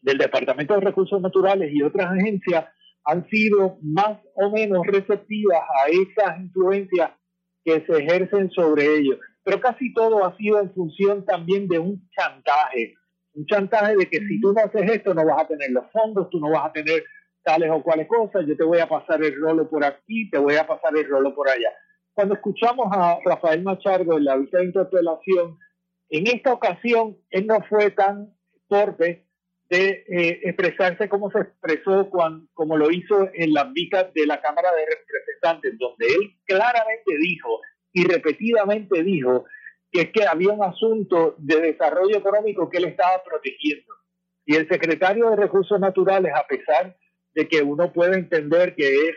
del 0.00 0.18
Departamento 0.18 0.74
de 0.74 0.80
Recursos 0.80 1.20
Naturales 1.20 1.70
y 1.72 1.82
otras 1.82 2.10
agencias 2.10 2.66
han 3.04 3.28
sido 3.28 3.78
más 3.82 4.18
o 4.34 4.50
menos 4.50 4.86
receptivas 4.86 5.60
a 5.60 5.88
esas 5.88 6.40
influencias 6.40 7.12
que 7.64 7.84
se 7.86 7.98
ejercen 7.98 8.50
sobre 8.50 8.98
ellos. 8.98 9.18
Pero 9.44 9.60
casi 9.60 9.92
todo 9.92 10.24
ha 10.24 10.36
sido 10.36 10.60
en 10.60 10.72
función 10.72 11.24
también 11.24 11.68
de 11.68 11.78
un 11.78 12.08
chantaje, 12.10 12.94
un 13.34 13.46
chantaje 13.46 13.96
de 13.96 14.06
que 14.06 14.18
si 14.18 14.40
tú 14.40 14.52
no 14.52 14.60
haces 14.60 14.90
esto 14.90 15.14
no 15.14 15.24
vas 15.26 15.42
a 15.42 15.48
tener 15.48 15.70
los 15.70 15.84
fondos, 15.92 16.30
tú 16.30 16.38
no 16.38 16.50
vas 16.50 16.66
a 16.66 16.72
tener 16.72 17.02
tales 17.42 17.70
o 17.72 17.82
cuales 17.82 18.06
cosas, 18.06 18.44
yo 18.46 18.56
te 18.56 18.64
voy 18.64 18.78
a 18.78 18.88
pasar 18.88 19.22
el 19.22 19.34
rolo 19.40 19.68
por 19.68 19.84
aquí, 19.84 20.30
te 20.30 20.38
voy 20.38 20.54
a 20.54 20.66
pasar 20.66 20.96
el 20.96 21.08
rolo 21.08 21.34
por 21.34 21.48
allá 21.48 21.70
cuando 22.14 22.34
escuchamos 22.34 22.88
a 22.92 23.18
Rafael 23.24 23.62
Machargo 23.62 24.18
en 24.18 24.24
la 24.24 24.36
vista 24.36 24.58
de 24.58 24.66
interpelación, 24.66 25.58
en 26.10 26.26
esta 26.26 26.52
ocasión 26.52 27.16
él 27.30 27.46
no 27.46 27.62
fue 27.68 27.90
tan 27.90 28.34
torpe 28.68 29.26
de 29.72 30.04
eh, 30.06 30.40
expresarse 30.42 31.08
como 31.08 31.30
se 31.30 31.40
expresó 31.40 32.10
cuando, 32.10 32.46
como 32.52 32.76
lo 32.76 32.90
hizo 32.90 33.30
en 33.32 33.54
las 33.54 33.72
vistas 33.72 34.12
de 34.12 34.26
la 34.26 34.38
Cámara 34.42 34.68
de 34.70 34.84
Representantes, 34.84 35.78
donde 35.78 36.08
él 36.08 36.36
claramente 36.44 37.16
dijo 37.18 37.58
y 37.94 38.04
repetidamente 38.04 39.02
dijo 39.02 39.46
que 39.90 40.02
es 40.02 40.12
que 40.12 40.26
había 40.26 40.52
un 40.52 40.62
asunto 40.62 41.36
de 41.38 41.58
desarrollo 41.62 42.18
económico 42.18 42.68
que 42.68 42.78
él 42.78 42.84
estaba 42.84 43.22
protegiendo. 43.24 43.94
Y 44.44 44.56
el 44.56 44.68
secretario 44.68 45.30
de 45.30 45.36
Recursos 45.36 45.80
Naturales, 45.80 46.34
a 46.34 46.46
pesar 46.46 46.94
de 47.34 47.48
que 47.48 47.62
uno 47.62 47.94
puede 47.94 48.16
entender 48.16 48.74
que 48.74 49.08
es 49.08 49.16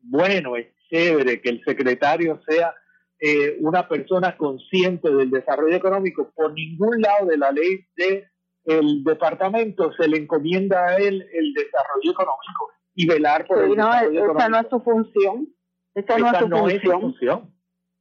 bueno, 0.00 0.54
chévere 0.88 1.42
que 1.42 1.50
el 1.50 1.62
secretario 1.64 2.40
sea 2.48 2.74
eh, 3.20 3.58
una 3.60 3.86
persona 3.86 4.38
consciente 4.38 5.10
del 5.10 5.30
desarrollo 5.30 5.76
económico. 5.76 6.32
Por 6.34 6.54
ningún 6.54 7.02
lado 7.02 7.26
de 7.26 7.36
la 7.36 7.52
ley 7.52 7.84
del 7.94 8.31
el 8.64 9.02
departamento 9.04 9.92
se 9.94 10.08
le 10.08 10.18
encomienda 10.18 10.86
a 10.86 10.96
él 10.96 11.26
el 11.32 11.52
desarrollo 11.52 12.10
económico 12.10 12.70
y 12.94 13.06
velar 13.06 13.46
por 13.46 13.62
el 13.62 13.70
desarrollo 13.70 14.24
económico. 14.24 14.38
Esa 14.38 14.48
no 14.48 14.60
es 14.60 14.66
su 14.70 14.80
función. 14.80 15.48
Esa 15.94 16.18
no, 16.18 16.68
es, 16.68 16.82
su 16.82 16.90
función. 16.90 17.54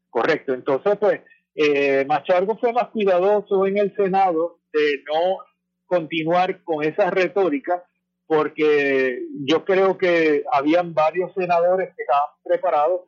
Correcto. 0.09 0.53
Entonces, 0.53 0.97
pues, 0.97 1.21
eh, 1.55 2.05
Machargo 2.07 2.57
fue 2.57 2.73
más 2.73 2.89
cuidadoso 2.89 3.65
en 3.65 3.77
el 3.77 3.95
Senado 3.95 4.59
de 4.71 5.03
no 5.07 5.37
continuar 5.85 6.63
con 6.63 6.83
esa 6.83 7.09
retórica 7.09 7.83
porque 8.31 9.23
yo 9.45 9.65
creo 9.65 9.97
que 9.97 10.45
habían 10.53 10.93
varios 10.93 11.33
senadores 11.33 11.89
que 11.93 12.03
estaban 12.03 12.29
preparados 12.41 13.01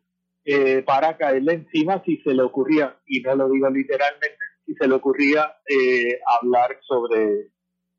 eh, 0.43 0.83
para 0.85 1.15
caerle 1.15 1.53
encima 1.53 2.03
si 2.03 2.17
se 2.17 2.33
le 2.33 2.43
ocurría, 2.43 2.97
y 3.07 3.21
no 3.21 3.33
lo 3.33 3.49
digo 3.49 3.69
literalmente, 3.69 4.42
si 4.65 4.73
se 4.75 4.87
le 4.87 4.95
ocurría 4.95 5.55
eh, 5.67 6.19
hablar 6.39 6.77
sobre 6.81 7.51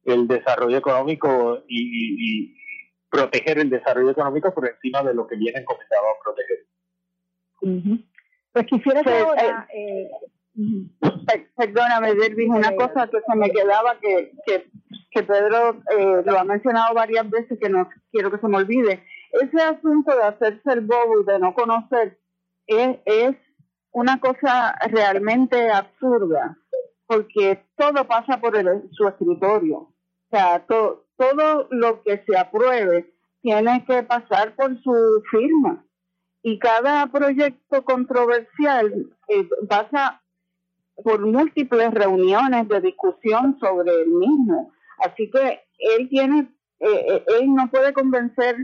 el 0.04 0.28
desarrollo 0.28 0.76
económico 0.76 1.62
y, 1.68 2.54
proteger 3.10 3.60
el 3.60 3.70
desarrollo 3.70 4.10
económico 4.10 4.52
por 4.52 4.68
encima 4.68 5.00
de 5.04 5.14
lo 5.14 5.24
que 5.28 5.36
viene 5.36 5.60
encomendado 5.60 6.04
a 6.08 6.20
proteger. 6.24 8.02
Pues 8.52 8.66
quisiera 8.66 9.04
que 9.04 9.10
pues, 9.10 9.22
ahora... 9.22 9.68
Eh, 9.72 10.10
Perdóname, 11.56 12.14
Dervis, 12.14 12.48
una 12.48 12.74
cosa 12.74 13.08
que 13.08 13.18
se 13.20 13.36
me 13.36 13.50
quedaba 13.50 13.98
que, 14.00 14.32
que 14.46 14.68
que 15.14 15.22
Pedro 15.22 15.80
eh, 15.96 16.22
lo 16.26 16.38
ha 16.38 16.44
mencionado 16.44 16.92
varias 16.92 17.30
veces 17.30 17.58
que 17.60 17.68
no 17.68 17.88
quiero 18.10 18.30
que 18.30 18.38
se 18.38 18.48
me 18.48 18.56
olvide. 18.56 19.04
Ese 19.30 19.62
asunto 19.62 20.14
de 20.14 20.24
hacerse 20.24 20.72
el 20.72 20.80
bobo 20.80 21.22
y 21.22 21.24
de 21.24 21.38
no 21.38 21.54
conocer 21.54 22.18
es, 22.66 22.98
es 23.04 23.36
una 23.94 24.18
cosa 24.18 24.76
realmente 24.90 25.70
absurda, 25.70 26.58
porque 27.06 27.64
todo 27.76 28.06
pasa 28.06 28.40
por 28.40 28.54
su 28.90 29.06
escritorio. 29.06 29.76
O 29.78 29.92
sea, 30.30 30.66
todo 30.66 31.68
lo 31.70 32.02
que 32.02 32.22
se 32.26 32.36
apruebe 32.36 33.14
tiene 33.40 33.84
que 33.86 34.02
pasar 34.02 34.56
por 34.56 34.76
su 34.82 35.22
firma. 35.30 35.84
Y 36.42 36.58
cada 36.58 37.06
proyecto 37.06 37.84
controversial 37.84 39.12
eh, 39.28 39.48
pasa 39.68 40.20
por 41.02 41.20
múltiples 41.24 41.94
reuniones 41.94 42.68
de 42.68 42.80
discusión 42.80 43.56
sobre 43.60 44.02
el 44.02 44.08
mismo. 44.08 44.72
Así 44.98 45.30
que 45.30 45.60
él 45.78 46.08
tiene, 46.08 46.48
eh, 46.80 47.06
eh, 47.08 47.24
él 47.40 47.54
no 47.54 47.70
puede 47.70 47.92
convencer, 47.92 48.56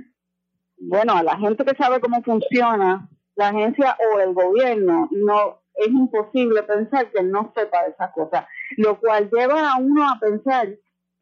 bueno, 0.76 1.14
a 1.14 1.22
la 1.22 1.38
gente 1.38 1.64
que 1.64 1.76
sabe 1.76 2.00
cómo 2.00 2.20
funciona 2.22 3.08
la 3.40 3.48
agencia 3.48 3.96
o 4.12 4.20
el 4.20 4.34
gobierno, 4.34 5.08
no 5.12 5.62
es 5.74 5.88
imposible 5.88 6.62
pensar 6.62 7.10
que 7.10 7.22
no 7.22 7.50
sepa 7.56 7.84
de 7.84 7.92
esas 7.92 8.12
cosas, 8.12 8.44
lo 8.76 9.00
cual 9.00 9.30
lleva 9.32 9.72
a 9.72 9.78
uno 9.78 10.06
a 10.06 10.20
pensar 10.20 10.68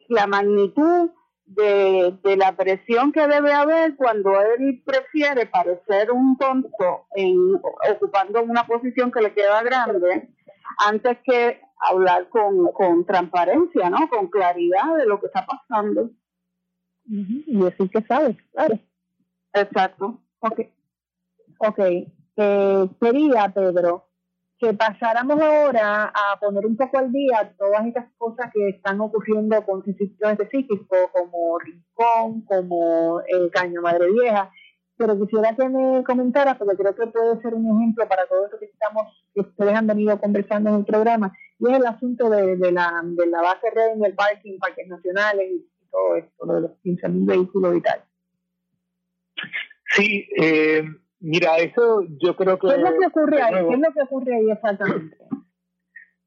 la 0.08 0.26
magnitud 0.26 1.10
de, 1.44 2.18
de, 2.24 2.36
la 2.36 2.56
presión 2.56 3.12
que 3.12 3.26
debe 3.28 3.52
haber 3.52 3.94
cuando 3.94 4.32
él 4.40 4.82
prefiere 4.84 5.46
parecer 5.46 6.10
un 6.10 6.36
tonto 6.36 7.06
en, 7.14 7.54
ocupando 7.94 8.42
una 8.42 8.66
posición 8.66 9.12
que 9.12 9.22
le 9.22 9.32
queda 9.32 9.62
grande 9.62 10.28
antes 10.86 11.18
que 11.22 11.60
hablar 11.80 12.28
con, 12.30 12.72
con 12.72 13.06
transparencia, 13.06 13.88
¿no? 13.90 14.08
Con 14.08 14.26
claridad 14.26 14.96
de 14.96 15.06
lo 15.06 15.20
que 15.20 15.26
está 15.26 15.46
pasando. 15.46 16.10
Y 17.06 17.56
decir 17.62 17.88
que 17.90 18.02
sabes, 18.02 18.36
claro. 18.52 18.78
Exacto. 19.54 20.20
Ok. 20.40 20.60
Ok. 21.58 21.78
Eh, 22.36 22.88
quería, 23.00 23.48
Pedro, 23.52 24.08
que 24.58 24.74
pasáramos 24.74 25.40
ahora 25.40 26.12
a 26.14 26.38
poner 26.40 26.66
un 26.66 26.76
poco 26.76 26.98
al 26.98 27.12
día 27.12 27.54
todas 27.56 27.86
estas 27.86 28.06
cosas 28.16 28.50
que 28.52 28.70
están 28.70 29.00
ocurriendo 29.00 29.64
con 29.64 29.84
sitios 29.84 30.32
específicos 30.32 31.10
como 31.12 31.58
Rincón, 31.58 32.42
como 32.42 33.20
el 33.26 33.50
Caño 33.50 33.82
Madre 33.82 34.10
Vieja, 34.10 34.50
pero 34.96 35.18
quisiera 35.18 35.54
que 35.54 35.68
me 35.68 36.02
comentara, 36.02 36.58
porque 36.58 36.76
creo 36.76 36.94
que 36.94 37.06
puede 37.06 37.40
ser 37.40 37.54
un 37.54 37.66
ejemplo 37.66 38.08
para 38.08 38.26
todo 38.26 38.46
esto 38.46 38.58
que 38.58 38.66
estamos, 38.66 39.04
que 39.32 39.40
ustedes 39.42 39.74
han 39.74 39.86
venido 39.86 40.20
conversando 40.20 40.70
en 40.70 40.76
el 40.76 40.84
programa, 40.84 41.32
y 41.60 41.70
es 41.70 41.78
el 41.78 41.86
asunto 41.86 42.28
de, 42.28 42.56
de 42.56 42.72
la, 42.72 43.00
de 43.04 43.26
la 43.28 43.40
base 43.40 43.70
red 43.72 43.94
en 43.94 44.04
el 44.04 44.14
parking, 44.14 44.58
parques 44.58 44.88
nacionales 44.88 45.50
y 45.52 45.66
todo 45.90 46.16
esto, 46.16 46.46
lo 46.46 46.54
de 46.54 46.60
los 46.62 46.70
15.000 46.82 47.26
vehículos 47.26 47.76
y 47.76 47.80
tal. 47.80 48.04
Sí, 49.94 50.28
eh, 50.36 50.84
mira, 51.20 51.56
eso 51.58 52.02
yo 52.22 52.36
creo 52.36 52.58
que... 52.58 52.68
¿Qué 52.68 52.74
es 52.74 52.80
lo 52.80 52.98
que 52.98 53.06
ocurre 53.06 53.42
ahí? 53.42 53.54
¿Qué 53.54 53.74
es 53.74 53.80
lo 53.80 53.92
que 53.92 54.02
ocurre 54.02 54.36
ahí 54.36 54.50
exactamente? 54.50 55.16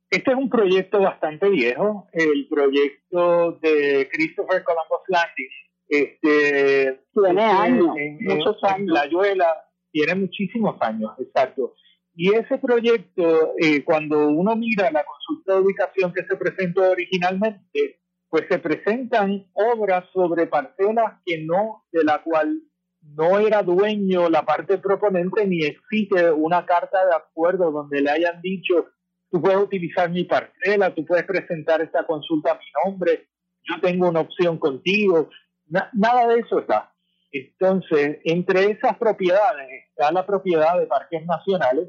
Este 0.09 0.31
es 0.31 0.37
un 0.37 0.49
proyecto 0.49 0.99
bastante 0.99 1.47
viejo, 1.49 2.09
el 2.11 2.47
proyecto 2.49 3.53
de 3.61 4.09
Christopher 4.11 4.61
Columbus 4.63 5.07
Landing. 5.07 5.49
Este, 5.87 7.01
tiene 7.13 7.41
este, 7.41 7.41
años, 7.41 7.95
en, 7.97 8.17
muchos 8.21 8.57
en, 8.63 8.69
años. 8.69 8.91
La 8.91 9.07
Yuela 9.07 9.47
tiene 9.91 10.15
muchísimos 10.15 10.75
años, 10.81 11.11
exacto. 11.17 11.75
Y 12.13 12.33
ese 12.33 12.57
proyecto, 12.57 13.53
eh, 13.57 13.85
cuando 13.85 14.27
uno 14.27 14.53
mira 14.57 14.91
la 14.91 15.05
consulta 15.05 15.53
de 15.53 15.61
ubicación 15.61 16.11
que 16.13 16.25
se 16.25 16.35
presentó 16.35 16.91
originalmente, 16.91 18.01
pues 18.29 18.45
se 18.49 18.59
presentan 18.59 19.45
obras 19.53 20.05
sobre 20.13 20.47
parcelas 20.47 21.21
que 21.25 21.43
no, 21.45 21.85
de 21.91 22.03
la 22.03 22.21
cual 22.21 22.61
no 23.01 23.39
era 23.39 23.63
dueño 23.63 24.29
la 24.29 24.43
parte 24.43 24.77
proponente 24.77 25.45
ni 25.47 25.63
existe 25.63 26.31
una 26.31 26.65
carta 26.65 27.05
de 27.05 27.15
acuerdo 27.15 27.71
donde 27.71 28.01
le 28.01 28.09
hayan 28.11 28.41
dicho 28.41 28.87
tú 29.29 29.41
puedes 29.41 29.59
utilizar 29.59 30.09
mi 30.09 30.25
parcela, 30.25 30.93
tú 30.93 31.05
puedes 31.05 31.25
presentar 31.25 31.81
esta 31.81 32.05
consulta 32.05 32.51
a 32.51 32.55
mi 32.55 32.65
nombre, 32.85 33.27
yo 33.63 33.79
tengo 33.81 34.09
una 34.09 34.19
opción 34.19 34.57
contigo, 34.57 35.29
Na- 35.67 35.89
nada 35.93 36.27
de 36.27 36.41
eso 36.41 36.59
está. 36.59 36.91
Entonces, 37.31 38.19
entre 38.25 38.71
esas 38.71 38.97
propiedades 38.97 39.69
está 39.89 40.11
la 40.11 40.25
propiedad 40.25 40.77
de 40.77 40.85
parques 40.85 41.25
nacionales, 41.25 41.87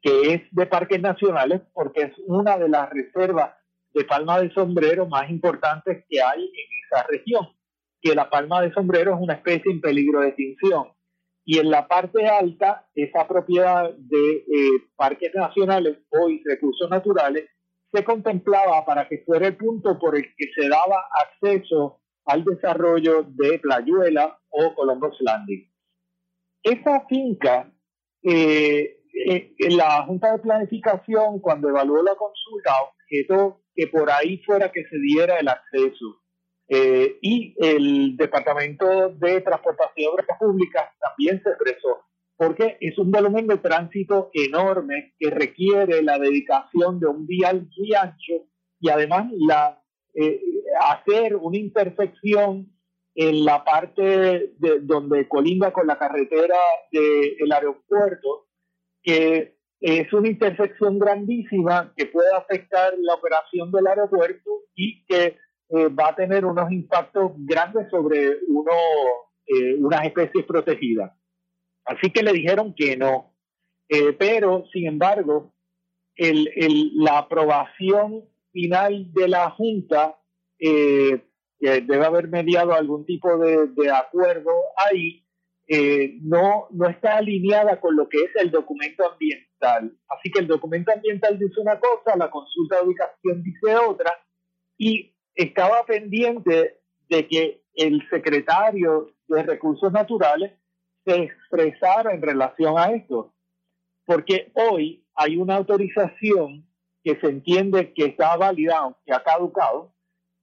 que 0.00 0.32
es 0.34 0.42
de 0.52 0.64
parques 0.66 1.02
nacionales 1.02 1.60
porque 1.74 2.02
es 2.04 2.12
una 2.26 2.56
de 2.56 2.70
las 2.70 2.88
reservas 2.88 3.52
de 3.92 4.04
palma 4.04 4.40
de 4.40 4.50
sombrero 4.54 5.06
más 5.06 5.28
importantes 5.28 6.04
que 6.08 6.22
hay 6.22 6.44
en 6.44 6.68
esa 6.86 7.06
región, 7.08 7.46
que 8.04 8.14
la 8.14 8.28
palma 8.28 8.60
de 8.60 8.72
sombrero 8.74 9.14
es 9.14 9.20
una 9.20 9.32
especie 9.32 9.72
en 9.72 9.80
peligro 9.80 10.20
de 10.20 10.28
extinción. 10.28 10.88
Y 11.46 11.58
en 11.58 11.70
la 11.70 11.88
parte 11.88 12.26
alta, 12.28 12.86
esa 12.94 13.26
propiedad 13.26 13.94
de 13.96 14.36
eh, 14.36 14.82
parques 14.94 15.34
nacionales 15.34 15.96
o 16.10 16.28
recursos 16.44 16.90
naturales 16.90 17.48
se 17.90 18.04
contemplaba 18.04 18.84
para 18.84 19.08
que 19.08 19.22
fuera 19.24 19.46
el 19.46 19.56
punto 19.56 19.98
por 19.98 20.16
el 20.16 20.24
que 20.36 20.50
se 20.54 20.68
daba 20.68 21.04
acceso 21.22 22.00
al 22.26 22.44
desarrollo 22.44 23.22
de 23.22 23.58
Playuela 23.58 24.38
o 24.50 24.74
Columbus 24.74 25.16
Landing. 25.20 25.70
Esa 26.62 27.06
finca, 27.06 27.72
eh, 28.22 29.00
eh, 29.28 29.54
la 29.70 30.02
Junta 30.04 30.32
de 30.32 30.38
Planificación, 30.40 31.40
cuando 31.40 31.70
evaluó 31.70 32.02
la 32.02 32.16
consulta, 32.16 32.72
objetó 32.82 33.62
que 33.74 33.86
por 33.86 34.10
ahí 34.10 34.38
fuera 34.44 34.70
que 34.72 34.84
se 34.84 34.98
diera 34.98 35.38
el 35.38 35.48
acceso. 35.48 36.23
Eh, 36.68 37.18
y 37.20 37.54
el 37.58 38.16
Departamento 38.16 39.10
de 39.10 39.40
Transportación 39.42 39.92
y 39.96 40.06
Obras 40.06 40.26
Públicas 40.38 40.84
también 40.98 41.42
se 41.42 41.50
expresó, 41.50 42.00
porque 42.36 42.78
es 42.80 42.98
un 42.98 43.10
volumen 43.10 43.46
de 43.46 43.58
tránsito 43.58 44.30
enorme 44.32 45.14
que 45.18 45.30
requiere 45.30 46.02
la 46.02 46.18
dedicación 46.18 47.00
de 47.00 47.06
un 47.06 47.26
vial 47.26 47.68
muy 47.76 47.94
ancho 47.94 48.46
y 48.80 48.88
además 48.88 49.26
la 49.46 49.82
eh, 50.14 50.40
hacer 50.80 51.36
una 51.36 51.58
intersección 51.58 52.72
en 53.14 53.44
la 53.44 53.62
parte 53.64 54.54
de, 54.58 54.80
donde 54.80 55.28
colinda 55.28 55.72
con 55.72 55.86
la 55.86 55.98
carretera 55.98 56.56
del 56.90 57.52
aeropuerto, 57.52 58.46
que 59.02 59.56
es 59.80 60.12
una 60.12 60.28
intersección 60.28 60.98
grandísima 60.98 61.92
que 61.96 62.06
puede 62.06 62.34
afectar 62.34 62.94
la 62.98 63.14
operación 63.14 63.70
del 63.70 63.86
aeropuerto 63.86 64.62
y 64.74 65.04
que 65.04 65.36
eh, 65.76 65.88
va 65.88 66.08
a 66.08 66.14
tener 66.14 66.44
unos 66.44 66.70
impactos 66.70 67.32
grandes 67.36 67.88
sobre 67.90 68.38
uno, 68.48 68.72
eh, 69.46 69.74
unas 69.78 70.06
especies 70.06 70.44
protegidas. 70.44 71.12
Así 71.84 72.10
que 72.10 72.22
le 72.22 72.32
dijeron 72.32 72.74
que 72.74 72.96
no. 72.96 73.34
Eh, 73.88 74.12
pero, 74.12 74.64
sin 74.72 74.86
embargo, 74.86 75.54
el, 76.16 76.48
el, 76.54 76.92
la 76.94 77.18
aprobación 77.18 78.24
final 78.52 79.12
de 79.12 79.28
la 79.28 79.50
Junta, 79.50 80.18
eh, 80.58 81.22
que 81.58 81.80
debe 81.80 82.04
haber 82.04 82.28
mediado 82.28 82.72
algún 82.72 83.04
tipo 83.04 83.36
de, 83.38 83.66
de 83.68 83.90
acuerdo 83.90 84.52
ahí, 84.76 85.24
eh, 85.66 86.18
no, 86.22 86.66
no 86.70 86.88
está 86.88 87.16
alineada 87.16 87.80
con 87.80 87.96
lo 87.96 88.08
que 88.08 88.18
es 88.18 88.30
el 88.36 88.50
documento 88.50 89.10
ambiental. 89.10 89.96
Así 90.08 90.30
que 90.30 90.40
el 90.40 90.46
documento 90.46 90.92
ambiental 90.92 91.38
dice 91.38 91.60
una 91.60 91.80
cosa, 91.80 92.16
la 92.16 92.30
consulta 92.30 92.76
de 92.76 92.86
ubicación 92.86 93.42
dice 93.42 93.76
otra, 93.76 94.12
y 94.76 95.13
estaba 95.34 95.84
pendiente 95.84 96.80
de 97.08 97.28
que 97.28 97.62
el 97.74 98.06
secretario 98.08 99.10
de 99.28 99.42
Recursos 99.42 99.92
Naturales 99.92 100.52
se 101.04 101.16
expresara 101.16 102.14
en 102.14 102.22
relación 102.22 102.78
a 102.78 102.92
esto, 102.92 103.34
porque 104.06 104.52
hoy 104.54 105.06
hay 105.14 105.36
una 105.36 105.56
autorización 105.56 106.66
que 107.02 107.18
se 107.20 107.26
entiende 107.26 107.92
que 107.92 108.06
está 108.06 108.36
válida, 108.36 108.96
que 109.04 109.12
ha 109.12 109.22
caducado, 109.22 109.94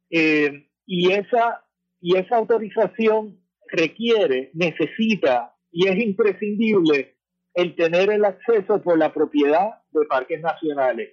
eh, 0.10 0.70
y, 0.86 1.12
esa, 1.12 1.66
y 2.00 2.18
esa 2.18 2.38
autorización 2.38 3.40
requiere, 3.68 4.52
necesita 4.54 5.56
y 5.72 5.88
es 5.88 5.98
imprescindible 5.98 7.16
el 7.54 7.76
tener 7.76 8.12
el 8.12 8.26
acceso 8.26 8.82
por 8.82 8.98
la 8.98 9.14
propiedad 9.14 9.82
de 9.92 10.06
parques 10.06 10.42
nacionales. 10.42 11.10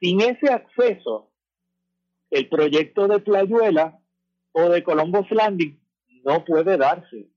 Sin 0.00 0.20
ese 0.20 0.52
acceso, 0.52 1.31
el 2.32 2.48
proyecto 2.48 3.06
de 3.08 3.20
Playuela 3.20 4.00
o 4.52 4.70
de 4.70 4.82
Columbus 4.82 5.30
Landing 5.30 5.78
no 6.24 6.44
puede 6.44 6.78
darse 6.78 7.28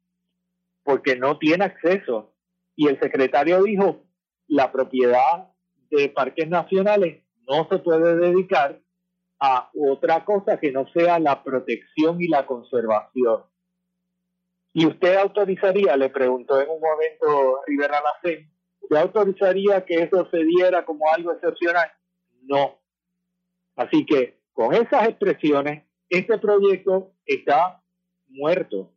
porque 0.84 1.18
no 1.18 1.38
tiene 1.38 1.66
acceso. 1.66 2.34
Y 2.78 2.88
el 2.88 3.00
secretario 3.00 3.62
dijo, 3.64 4.04
la 4.48 4.72
propiedad 4.72 5.52
de 5.90 6.10
parques 6.10 6.48
nacionales 6.48 7.24
no 7.48 7.68
se 7.70 7.80
puede 7.80 8.16
dedicar 8.16 8.82
a 9.40 9.70
otra 9.74 10.24
cosa 10.24 10.60
que 10.60 10.72
no 10.72 10.88
sea 10.94 11.20
la 11.20 11.44
protección 11.44 12.22
y 12.22 12.30
la 12.30 12.46
conservación. 12.46 13.44
¿Y 14.72 14.86
usted 14.86 15.16
autorizaría, 15.18 15.98
le 15.98 16.10
preguntó 16.10 16.62
en 16.62 16.70
un 16.70 16.80
momento 16.80 17.62
Rivera 17.68 18.02
Lacén, 18.02 18.50
¿usted 18.80 18.98
autorizaría 18.98 19.84
que 19.86 19.96
eso 19.96 20.30
se 20.32 20.38
diera 20.38 20.86
como 20.86 21.12
algo 21.12 21.34
excepcional? 21.34 21.92
No. 22.44 22.80
Así 23.76 24.06
que 24.06 24.45
con 24.56 24.74
esas 24.74 25.10
expresiones, 25.10 25.84
este 26.10 26.40
proyecto 26.40 27.14
está 27.26 27.84
muerto. 28.30 28.94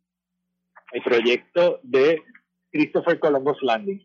El 0.93 1.03
proyecto 1.03 1.81
de 1.83 2.23
Christopher 2.71 3.19
Columbus 3.19 3.61
Landing. 3.63 4.01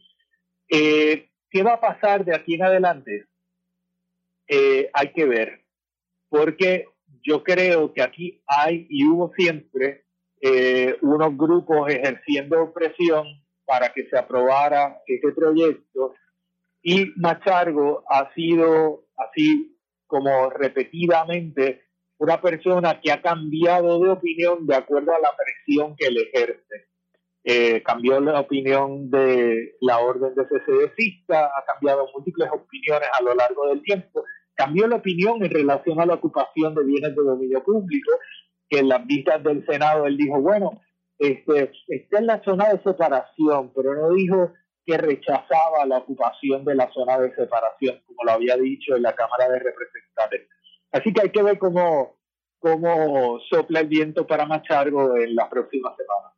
Eh, 0.68 1.30
¿Qué 1.50 1.64
va 1.64 1.74
a 1.74 1.80
pasar 1.80 2.26
de 2.26 2.36
aquí 2.36 2.56
en 2.56 2.64
adelante? 2.64 3.28
Eh, 4.48 4.90
hay 4.94 5.14
que 5.14 5.26
ver, 5.26 5.64
porque 6.28 6.88
yo 7.22 7.44
creo 7.44 7.94
que 7.94 8.02
aquí 8.02 8.44
hay 8.48 8.88
y 8.90 9.06
hubo 9.06 9.32
siempre 9.38 10.06
eh, 10.42 10.98
unos 11.02 11.38
grupos 11.38 11.88
ejerciendo 11.88 12.74
presión 12.74 13.28
para 13.66 13.94
que 13.94 14.10
se 14.10 14.18
aprobara 14.18 15.02
este 15.06 15.32
proyecto 15.32 16.16
y 16.82 17.14
Machargo 17.16 18.04
ha 18.10 18.34
sido 18.34 19.06
así 19.16 19.74
como 20.08 20.50
repetidamente 20.50 21.84
una 22.18 22.42
persona 22.42 23.02
que 23.02 23.12
ha 23.12 23.22
cambiado 23.22 24.00
de 24.00 24.10
opinión 24.10 24.66
de 24.66 24.76
acuerdo 24.76 25.14
a 25.14 25.20
la 25.20 25.32
presión 25.36 25.96
que 25.98 26.10
le 26.10 26.22
ejerce. 26.22 26.88
Eh, 27.46 27.84
cambió 27.84 28.22
la 28.22 28.40
opinión 28.40 29.10
de 29.10 29.76
la 29.82 30.00
orden 30.00 30.34
de 30.34 30.46
CCDcista, 30.46 31.46
ha 31.48 31.66
cambiado 31.66 32.08
múltiples 32.14 32.50
opiniones 32.50 33.10
a 33.20 33.24
lo 33.24 33.36
largo 33.36 33.68
del 33.68 33.82
tiempo, 33.82 34.24
cambió 34.56 34.88
la 34.88 34.96
opinión 34.96 35.44
en 35.44 35.52
relación 35.52 36.00
a 36.00 36.06
la 36.06 36.14
ocupación 36.14 36.74
de 36.74 36.86
bienes 36.86 37.14
de 37.14 37.22
dominio 37.22 37.62
público, 37.62 38.12
que 38.70 38.80
en 38.80 38.88
las 38.88 39.06
vistas 39.06 39.44
del 39.44 39.66
Senado 39.66 40.06
él 40.06 40.16
dijo, 40.16 40.40
bueno, 40.40 40.80
este, 41.20 41.72
está 41.88 42.20
en 42.20 42.28
la 42.28 42.42
zona 42.44 42.70
de 42.70 42.82
separación, 42.82 43.74
pero 43.76 43.94
no 43.96 44.14
dijo 44.16 44.54
que 44.86 44.98
rechazaba 44.98 45.86
la 45.86 46.00
ocupación 46.00 46.66
de 46.66 46.76
la 46.76 46.92
zona 46.92 47.20
de 47.20 47.34
separación, 47.36 48.02
como 48.06 48.24
lo 48.26 48.32
había 48.32 48.58
dicho 48.58 48.96
en 48.96 49.04
la 49.04 49.16
Cámara 49.16 49.50
de 49.50 49.60
Representantes. 49.60 50.50
Así 50.92 51.14
que 51.14 51.22
hay 51.22 51.30
que 51.32 51.44
ver 51.44 51.58
cómo, 51.58 52.18
cómo 52.60 53.40
sopla 53.50 53.80
el 53.80 53.88
viento 53.88 54.28
para 54.28 54.46
Machargo 54.46 55.16
en 55.18 55.36
las 55.36 55.48
próximas 55.50 55.94
semanas. 55.98 56.34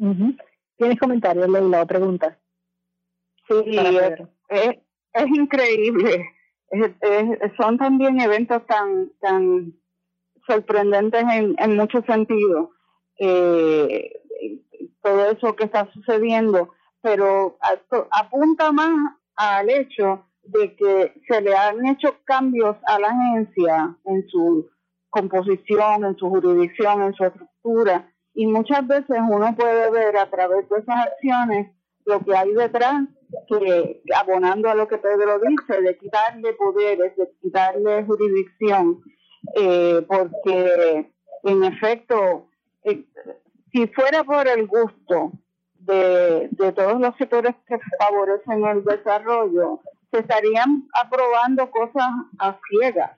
Uh 0.00 0.06
-huh. 0.06 0.38
¿Tienes 0.76 0.98
comentarios, 0.98 1.48
Leila, 1.48 1.82
o 1.82 1.86
preguntas? 1.86 2.36
Sí, 3.48 3.54
es, 3.66 4.20
es, 4.48 4.76
es, 5.12 5.26
increíble. 5.28 6.26
Es, 6.70 6.90
es, 7.00 7.52
son 7.56 7.78
también 7.78 8.20
eventos 8.20 8.66
tan, 8.66 9.12
tan 9.20 9.74
sorprendentes 10.46 11.22
en, 11.22 11.54
en 11.58 11.76
muchos 11.76 12.04
sentidos. 12.06 12.70
Eh, 13.20 14.10
todo 15.02 15.30
eso 15.30 15.54
que 15.54 15.64
está 15.64 15.90
sucediendo, 15.92 16.70
pero 17.04 17.58
apunta 18.10 18.72
más 18.72 19.14
al 19.36 19.68
hecho 19.68 20.24
de 20.42 20.74
que 20.74 21.12
se 21.28 21.42
le 21.42 21.54
han 21.54 21.84
hecho 21.84 22.16
cambios 22.24 22.76
a 22.86 22.98
la 22.98 23.08
agencia 23.08 23.94
en 24.06 24.26
su 24.28 24.70
composición, 25.10 26.02
en 26.02 26.16
su 26.16 26.30
jurisdicción, 26.30 27.02
en 27.02 27.12
su 27.12 27.24
estructura, 27.24 28.10
y 28.32 28.46
muchas 28.46 28.86
veces 28.86 29.18
uno 29.30 29.54
puede 29.54 29.90
ver 29.90 30.16
a 30.16 30.30
través 30.30 30.66
de 30.70 30.78
esas 30.78 31.06
acciones 31.06 31.72
lo 32.06 32.24
que 32.24 32.34
hay 32.34 32.54
detrás, 32.54 33.04
que 33.48 34.02
abonando 34.16 34.70
a 34.70 34.74
lo 34.74 34.88
que 34.88 34.96
Pedro 34.96 35.38
dice, 35.40 35.82
de 35.82 35.98
quitarle 35.98 36.54
poderes, 36.54 37.14
de 37.18 37.30
quitarle 37.42 38.02
jurisdicción, 38.04 39.02
eh, 39.56 40.06
porque 40.08 41.12
en 41.42 41.64
efecto, 41.64 42.48
eh, 42.82 43.04
si 43.72 43.88
fuera 43.88 44.24
por 44.24 44.48
el 44.48 44.66
gusto 44.66 45.32
de, 45.86 46.72
todos 46.74 47.00
los 47.00 47.14
sectores 47.16 47.54
que 47.66 47.78
favorecen 47.98 48.64
el 48.64 48.84
desarrollo, 48.84 49.80
se 50.12 50.20
estarían 50.20 50.88
aprobando 50.94 51.70
cosas 51.70 52.08
a 52.38 52.56
ciegas, 52.68 53.12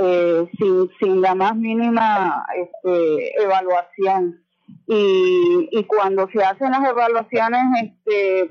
eh, 0.00 0.46
sin, 0.58 0.90
sin 0.98 1.20
la 1.20 1.34
más 1.34 1.56
mínima 1.56 2.46
este, 2.56 3.42
evaluación. 3.42 4.42
Y, 4.86 5.68
y 5.70 5.84
cuando 5.84 6.28
se 6.28 6.42
hacen 6.42 6.70
las 6.70 6.84
evaluaciones 6.88 7.62
este, 7.82 8.50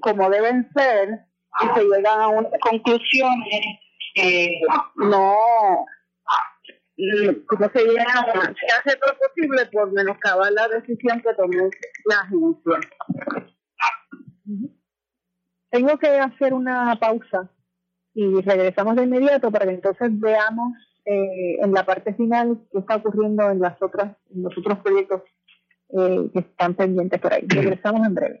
como 0.00 0.30
deben 0.30 0.68
ser 0.74 1.20
y 1.62 1.78
se 1.78 1.84
llegan 1.84 2.20
a 2.20 2.28
unas 2.28 2.52
conclusiones, 2.60 3.80
eh, 4.14 4.60
no, 4.96 5.36
como 7.46 7.68
se 7.70 7.84
llega, 7.84 8.04
se 8.58 8.90
hace 8.90 8.98
todo 8.98 9.14
posible 9.18 9.66
por 9.66 9.92
menoscabar 9.92 10.50
la 10.52 10.68
decisión 10.68 11.20
que 11.20 11.34
tomó 11.34 11.70
la 12.06 12.20
agencia. 12.20 12.80
Tengo 15.70 15.98
que 15.98 16.08
hacer 16.08 16.54
una 16.54 16.98
pausa 16.98 17.50
y 18.14 18.40
regresamos 18.40 18.96
de 18.96 19.02
inmediato 19.02 19.50
para 19.50 19.66
que 19.66 19.74
entonces 19.74 20.08
veamos 20.18 20.72
eh, 21.04 21.58
en 21.60 21.72
la 21.72 21.84
parte 21.84 22.14
final 22.14 22.58
qué 22.72 22.78
está 22.78 22.96
ocurriendo 22.96 23.50
en 23.50 23.60
las 23.60 23.80
otras, 23.82 24.16
en 24.34 24.42
los 24.42 24.56
otros 24.56 24.78
proyectos 24.78 25.22
eh, 25.90 26.30
que 26.32 26.38
están 26.40 26.74
pendientes 26.74 27.20
por 27.20 27.32
ahí. 27.34 27.44
Regresamos 27.46 28.06
en 28.06 28.14
breve. 28.14 28.40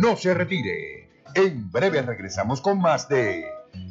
No 0.00 0.16
se 0.16 0.32
retire. 0.32 1.10
En 1.34 1.70
breve 1.70 2.00
regresamos 2.00 2.62
con 2.62 2.80
más 2.80 3.06
de 3.10 3.44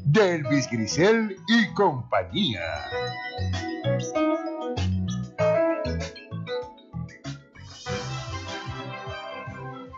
Delvis 0.05 0.67
Grisel 0.71 1.37
y 1.47 1.71
compañía. 1.75 2.61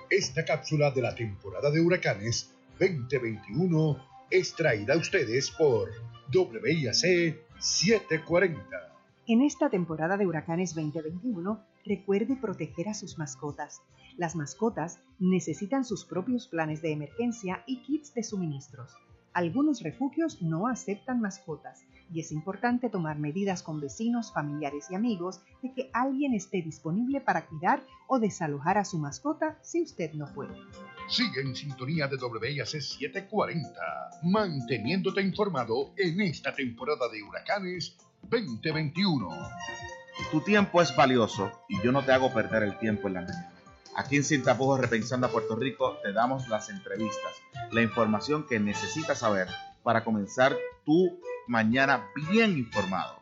Esta 0.09 0.43
cápsula 0.43 0.91
de 0.91 1.01
la 1.01 1.15
temporada 1.15 1.71
de 1.71 1.79
huracanes 1.79 2.51
2021 2.77 4.05
es 4.29 4.53
traída 4.53 4.95
a 4.95 4.97
ustedes 4.97 5.49
por 5.51 5.91
WIAC 6.33 7.37
740. 7.57 8.61
En 9.27 9.41
esta 9.43 9.69
temporada 9.69 10.17
de 10.17 10.27
huracanes 10.27 10.75
2021, 10.75 11.63
recuerde 11.85 12.35
proteger 12.35 12.89
a 12.89 12.93
sus 12.93 13.17
mascotas. 13.17 13.81
Las 14.17 14.35
mascotas 14.35 14.99
necesitan 15.19 15.85
sus 15.85 16.05
propios 16.05 16.47
planes 16.47 16.81
de 16.81 16.91
emergencia 16.91 17.63
y 17.65 17.81
kits 17.83 18.13
de 18.13 18.23
suministros. 18.23 18.95
Algunos 19.33 19.81
refugios 19.81 20.41
no 20.41 20.67
aceptan 20.67 21.21
mascotas 21.21 21.85
y 22.13 22.19
es 22.19 22.33
importante 22.33 22.89
tomar 22.89 23.17
medidas 23.17 23.63
con 23.63 23.79
vecinos, 23.79 24.33
familiares 24.33 24.87
y 24.89 24.95
amigos 24.95 25.39
de 25.61 25.73
que 25.73 25.89
alguien 25.93 26.33
esté 26.33 26.61
disponible 26.61 27.21
para 27.21 27.45
cuidar 27.45 27.81
o 28.07 28.19
desalojar 28.19 28.77
a 28.77 28.83
su 28.83 28.97
mascota 28.97 29.57
si 29.61 29.81
usted 29.81 30.11
no 30.13 30.25
puede. 30.33 30.53
Sigue 31.07 31.41
en 31.41 31.55
sintonía 31.55 32.07
de 32.07 32.17
WIAC 32.17 32.67
740, 32.67 33.69
manteniéndote 34.23 35.21
informado 35.21 35.93
en 35.95 36.19
esta 36.19 36.53
temporada 36.53 37.07
de 37.09 37.23
huracanes 37.23 37.95
2021. 38.23 39.29
Tu 40.29 40.41
tiempo 40.41 40.81
es 40.81 40.93
valioso 40.93 41.51
y 41.69 41.81
yo 41.81 41.93
no 41.93 42.03
te 42.03 42.11
hago 42.11 42.33
perder 42.33 42.63
el 42.63 42.77
tiempo 42.79 43.07
en 43.07 43.13
la 43.13 43.21
mañana. 43.21 43.60
Aquí 43.95 44.17
en 44.17 44.23
Sin 44.23 44.43
Tapujos 44.43 44.79
Repensando 44.79 45.27
a 45.27 45.31
Puerto 45.31 45.55
Rico 45.55 45.97
te 46.03 46.13
damos 46.13 46.47
las 46.47 46.69
entrevistas, 46.69 47.33
la 47.71 47.81
información 47.81 48.45
que 48.47 48.59
necesitas 48.59 49.19
saber 49.19 49.47
para 49.83 50.03
comenzar 50.03 50.55
tu 50.85 51.19
mañana 51.47 52.07
bien 52.31 52.57
informado. 52.57 53.19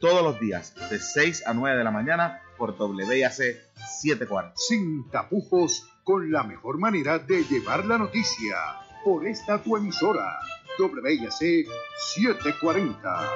Todos 0.00 0.22
los 0.22 0.38
días 0.38 0.74
de 0.90 0.98
6 0.98 1.46
a 1.46 1.54
9 1.54 1.78
de 1.78 1.84
la 1.84 1.90
mañana 1.90 2.42
por 2.58 2.76
WIAC 2.78 3.32
740. 3.32 4.52
Sin 4.56 5.08
tapujos, 5.08 5.86
con 6.04 6.30
la 6.30 6.42
mejor 6.42 6.78
manera 6.78 7.18
de 7.18 7.44
llevar 7.44 7.86
la 7.86 7.96
noticia. 7.96 8.56
Por 9.02 9.26
esta 9.26 9.62
tu 9.62 9.76
emisora, 9.76 10.38
WIAC 10.78 11.66
740. 12.14 13.30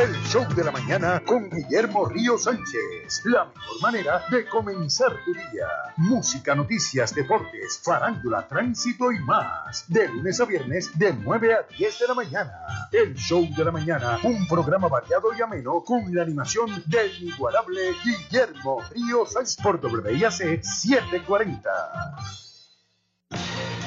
El 0.00 0.14
show 0.22 0.46
de 0.54 0.64
la 0.64 0.70
mañana 0.70 1.22
con 1.26 1.50
Guillermo 1.50 2.06
Río 2.06 2.38
Sánchez. 2.38 3.20
La 3.24 3.44
mejor 3.44 3.82
manera 3.82 4.24
de 4.30 4.46
comenzar 4.46 5.12
tu 5.26 5.34
día. 5.34 5.68
Música, 5.98 6.54
noticias, 6.54 7.14
deportes, 7.14 7.78
farándula, 7.84 8.48
tránsito 8.48 9.12
y 9.12 9.18
más. 9.18 9.84
De 9.88 10.08
lunes 10.08 10.40
a 10.40 10.46
viernes 10.46 10.98
de 10.98 11.12
9 11.12 11.52
a 11.52 11.66
10 11.76 11.98
de 11.98 12.08
la 12.08 12.14
mañana. 12.14 12.88
El 12.90 13.14
show 13.14 13.46
de 13.54 13.62
la 13.62 13.72
mañana, 13.72 14.18
un 14.22 14.48
programa 14.48 14.88
variado 14.88 15.34
y 15.38 15.42
ameno 15.42 15.84
con 15.84 16.14
la 16.14 16.22
animación 16.22 16.82
del 16.86 17.22
inigualable 17.22 17.92
Guillermo 18.02 18.82
Río 18.94 19.26
Sánchez 19.26 19.58
por 19.62 19.84
WIAC 19.84 20.62
740. 20.62 22.49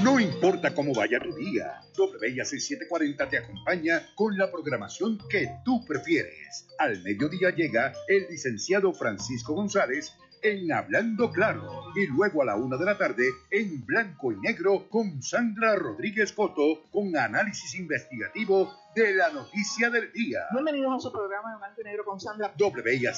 No 0.03 0.19
importa 0.19 0.75
cómo 0.75 0.93
vaya 0.93 1.17
tu 1.17 1.33
día, 1.33 1.79
WIAC 1.97 2.45
740 2.45 3.29
te 3.29 3.37
acompaña 3.37 4.05
con 4.15 4.37
la 4.37 4.51
programación 4.51 5.17
que 5.29 5.49
tú 5.63 5.85
prefieres. 5.85 6.67
Al 6.77 7.01
mediodía 7.03 7.51
llega 7.51 7.93
el 8.09 8.27
licenciado 8.29 8.91
Francisco 8.91 9.53
González 9.53 10.13
en 10.41 10.73
Hablando 10.73 11.31
Claro 11.31 11.93
y 11.95 12.05
luego 12.07 12.41
a 12.41 12.45
la 12.45 12.57
una 12.57 12.75
de 12.75 12.83
la 12.83 12.97
tarde 12.97 13.29
en 13.49 13.85
Blanco 13.85 14.33
y 14.33 14.35
Negro 14.41 14.89
con 14.89 15.23
Sandra 15.23 15.77
Rodríguez 15.77 16.33
Coto 16.33 16.83
con 16.91 17.15
análisis 17.15 17.73
investigativo 17.75 18.73
de 18.93 19.13
la 19.13 19.29
noticia 19.29 19.89
del 19.89 20.11
día. 20.11 20.39
Bienvenidos 20.51 20.95
a 20.97 20.99
su 20.99 21.13
programa 21.13 21.53
de 21.53 21.57
Blanco 21.59 21.79
y 21.79 21.83
Negro 21.85 22.03
con 22.03 22.19
Sandra. 22.19 22.53
WIAC 22.59 23.15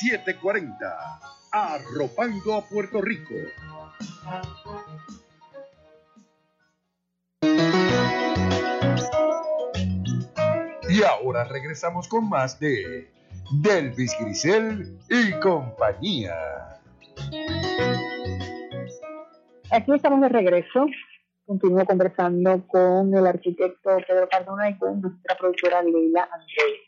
740, 0.00 1.20
arropando 1.52 2.56
a 2.56 2.68
Puerto 2.68 3.00
Rico. 3.00 3.34
Y 10.98 11.02
ahora 11.04 11.44
regresamos 11.44 12.08
con 12.08 12.28
más 12.28 12.58
de 12.58 13.08
Delvis 13.62 14.16
Grisel 14.18 14.98
y 15.08 15.30
compañía. 15.38 16.34
Aquí 19.70 19.94
estamos 19.94 20.20
de 20.22 20.28
regreso. 20.28 20.86
Continúo 21.46 21.84
conversando 21.86 22.66
con 22.66 23.14
el 23.14 23.26
arquitecto 23.28 23.96
Pedro 24.08 24.28
Cardona 24.28 24.70
y 24.70 24.78
con 24.78 25.00
nuestra 25.00 25.36
productora 25.36 25.82
Leila 25.82 26.28
Andrés. 26.32 26.80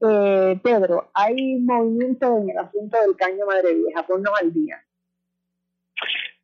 Eh, 0.00 0.60
Pedro, 0.60 1.12
hay 1.14 1.60
movimiento 1.60 2.26
en 2.38 2.50
el 2.50 2.58
asunto 2.58 3.00
del 3.02 3.14
caño 3.14 3.46
Madre 3.46 3.72
Vieja, 3.74 4.04
ponnos 4.04 4.32
al 4.40 4.52
día. 4.52 4.84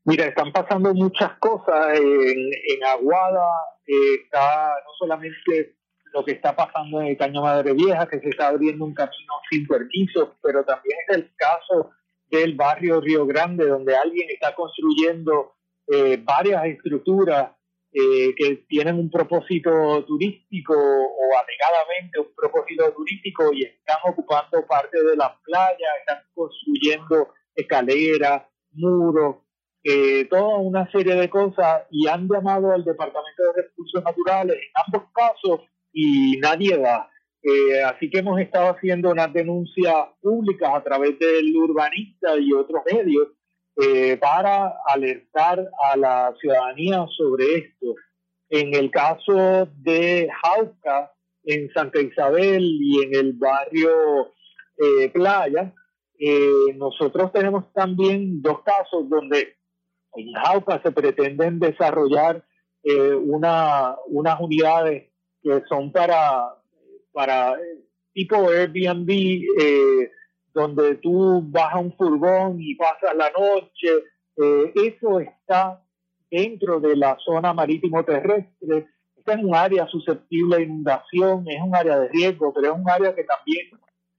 Mira, 0.05 0.27
están 0.27 0.53
pasando 0.53 0.95
muchas 0.95 1.33
cosas 1.41 1.99
en, 1.99 2.39
en 2.39 2.85
Aguada, 2.85 3.51
eh, 3.85 4.15
está 4.23 4.69
no 4.69 4.93
solamente 4.97 5.80
lo 6.13 6.25
que 6.25 6.33
está 6.33 6.55
pasando 6.55 7.01
en 7.01 7.09
el 7.09 7.17
Caño 7.17 7.43
Madre 7.43 7.73
Vieja, 7.73 8.09
que 8.09 8.21
se 8.21 8.29
está 8.31 8.49
abriendo 8.49 8.85
un 8.85 8.95
camino 8.95 9.35
sin 9.51 9.67
permiso, 9.67 10.35
pero 10.43 10.65
también 10.65 10.99
es 11.09 11.17
el 11.17 11.31
caso 11.37 11.91
del 12.29 12.55
barrio 12.55 13.01
Río 13.01 13.27
Grande, 13.27 13.67
donde 13.67 13.97
alguien 13.97 14.29
está 14.31 14.55
construyendo 14.55 15.55
eh, 15.87 16.19
varias 16.23 16.65
estructuras 16.67 17.51
eh, 17.93 18.35
que 18.37 18.65
tienen 18.69 18.97
un 18.97 19.11
propósito 19.11 20.05
turístico 20.05 20.75
o 20.75 21.39
alegadamente 21.39 22.21
un 22.21 22.33
propósito 22.37 22.93
turístico 22.93 23.53
y 23.53 23.65
están 23.65 23.99
ocupando 24.05 24.65
parte 24.65 25.03
de 25.03 25.17
la 25.17 25.37
playa, 25.45 25.87
están 25.99 26.23
construyendo 26.33 27.35
escaleras, 27.55 28.45
muros, 28.73 29.39
eh, 29.83 30.27
toda 30.27 30.59
una 30.59 30.91
serie 30.93 31.15
de 31.15 31.29
cosas 31.29 31.85
y 31.91 32.07
han 32.07 32.29
llamado 32.29 32.71
al 32.71 32.85
Departamento 32.85 33.43
de 33.43 33.63
Recursos 33.63 34.05
Naturales 34.05 34.57
en 34.57 34.73
ambos 34.87 35.11
casos 35.13 35.61
y 35.93 36.39
nadie 36.39 36.77
va. 36.77 37.11
Eh, 37.43 37.83
así 37.83 38.11
que 38.11 38.19
hemos 38.19 38.39
estado 38.41 38.75
haciendo 38.75 39.11
unas 39.11 39.33
denuncias 39.33 39.95
públicas 40.21 40.71
a 40.75 40.83
través 40.83 41.19
del 41.19 41.57
urbanista 41.57 42.37
y 42.39 42.53
otros 42.53 42.83
medios 42.93 43.29
eh, 43.77 44.19
para 44.19 44.75
alertar 44.85 45.67
a 45.85 45.97
la 45.97 46.35
ciudadanía 46.39 47.07
sobre 47.17 47.55
esto. 47.57 47.95
En 48.51 48.75
el 48.75 48.91
caso 48.91 49.69
de 49.77 50.29
Jauca, 50.43 51.13
en 51.45 51.71
Santa 51.73 52.01
Isabel 52.01 52.63
y 52.63 53.05
en 53.05 53.15
el 53.15 53.33
barrio 53.35 54.33
eh, 54.77 55.09
Playa, 55.11 55.73
eh, 56.19 56.75
nosotros 56.77 57.33
tenemos 57.33 57.73
también 57.73 58.43
dos 58.43 58.61
casos 58.63 59.09
donde 59.09 59.57
en 60.15 60.33
Jauca 60.35 60.83
se 60.83 60.91
pretenden 60.91 61.59
desarrollar 61.59 62.45
una, 63.23 63.95
unas 64.07 64.41
unidades 64.41 65.10
que 65.43 65.63
son 65.69 65.93
para, 65.93 66.55
para 67.13 67.57
tipo 68.13 68.51
Airbnb, 68.51 69.11
eh, 69.11 70.11
donde 70.53 70.97
tú 70.97 71.43
vas 71.47 71.75
a 71.75 71.79
un 71.79 71.93
furgón 71.97 72.61
y 72.61 72.75
pasas 72.75 73.15
la 73.17 73.31
noche, 73.31 73.89
eh, 74.37 74.73
eso 74.75 75.21
está 75.21 75.83
dentro 76.31 76.81
de 76.81 76.97
la 76.97 77.17
zona 77.25 77.53
marítimo 77.53 78.05
terrestre, 78.05 78.87
está 79.17 79.35
en 79.35 79.47
un 79.47 79.55
área 79.55 79.87
susceptible 79.87 80.57
a 80.57 80.61
inundación, 80.61 81.45
es 81.49 81.61
un 81.63 81.75
área 81.75 81.99
de 81.99 82.09
riesgo, 82.09 82.53
pero 82.53 82.73
es 82.73 82.79
un 82.79 82.89
área 82.89 83.15
que 83.15 83.25
también, 83.25 83.69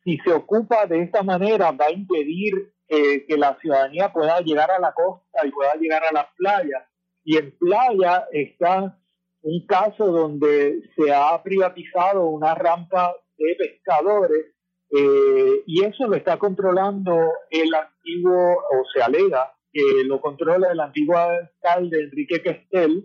si 0.03 0.17
se 0.19 0.31
ocupa 0.31 0.85
de 0.85 1.03
esta 1.03 1.23
manera, 1.23 1.71
va 1.71 1.85
a 1.85 1.91
impedir 1.91 2.73
eh, 2.87 3.25
que 3.25 3.37
la 3.37 3.57
ciudadanía 3.61 4.11
pueda 4.11 4.41
llegar 4.41 4.69
a 4.71 4.79
la 4.79 4.93
costa 4.93 5.45
y 5.45 5.51
pueda 5.51 5.73
llegar 5.75 6.03
a 6.03 6.13
las 6.13 6.25
playas. 6.37 6.83
Y 7.23 7.37
en 7.37 7.55
playa 7.57 8.27
está 8.31 8.97
un 9.43 9.65
caso 9.65 10.05
donde 10.05 10.81
se 10.95 11.13
ha 11.13 11.41
privatizado 11.43 12.25
una 12.25 12.53
rampa 12.55 13.15
de 13.37 13.55
pescadores 13.55 14.53
eh, 14.91 15.63
y 15.65 15.83
eso 15.83 16.07
lo 16.07 16.15
está 16.15 16.37
controlando 16.37 17.17
el 17.49 17.73
antiguo, 17.73 18.55
o 18.55 18.85
se 18.93 19.01
alega 19.01 19.53
que 19.71 20.03
lo 20.05 20.19
controla 20.19 20.71
el 20.71 20.79
antiguo 20.79 21.17
alcalde 21.17 22.03
Enrique 22.03 22.43
Questel, 22.43 23.03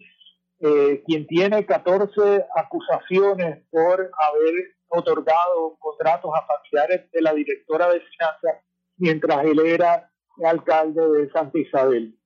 eh, 0.59 1.03
quien 1.07 1.27
tiene 1.27 1.65
14 1.65 2.45
acusaciones 2.57 3.65
por 3.71 4.01
haber 4.01 4.55
otorgado 4.89 5.77
contratos 5.79 6.33
a 6.35 6.47
familiares 6.47 7.11
de 7.13 7.23
la 7.23 7.35
directora 7.35 7.89
de 7.89 8.01
finanzas 8.01 8.65
mientras 8.97 9.45
él 9.45 9.61
era 9.61 10.11
alcalde 10.45 11.09
de 11.09 11.31
Santa 11.31 11.59
Isabel 11.59 12.17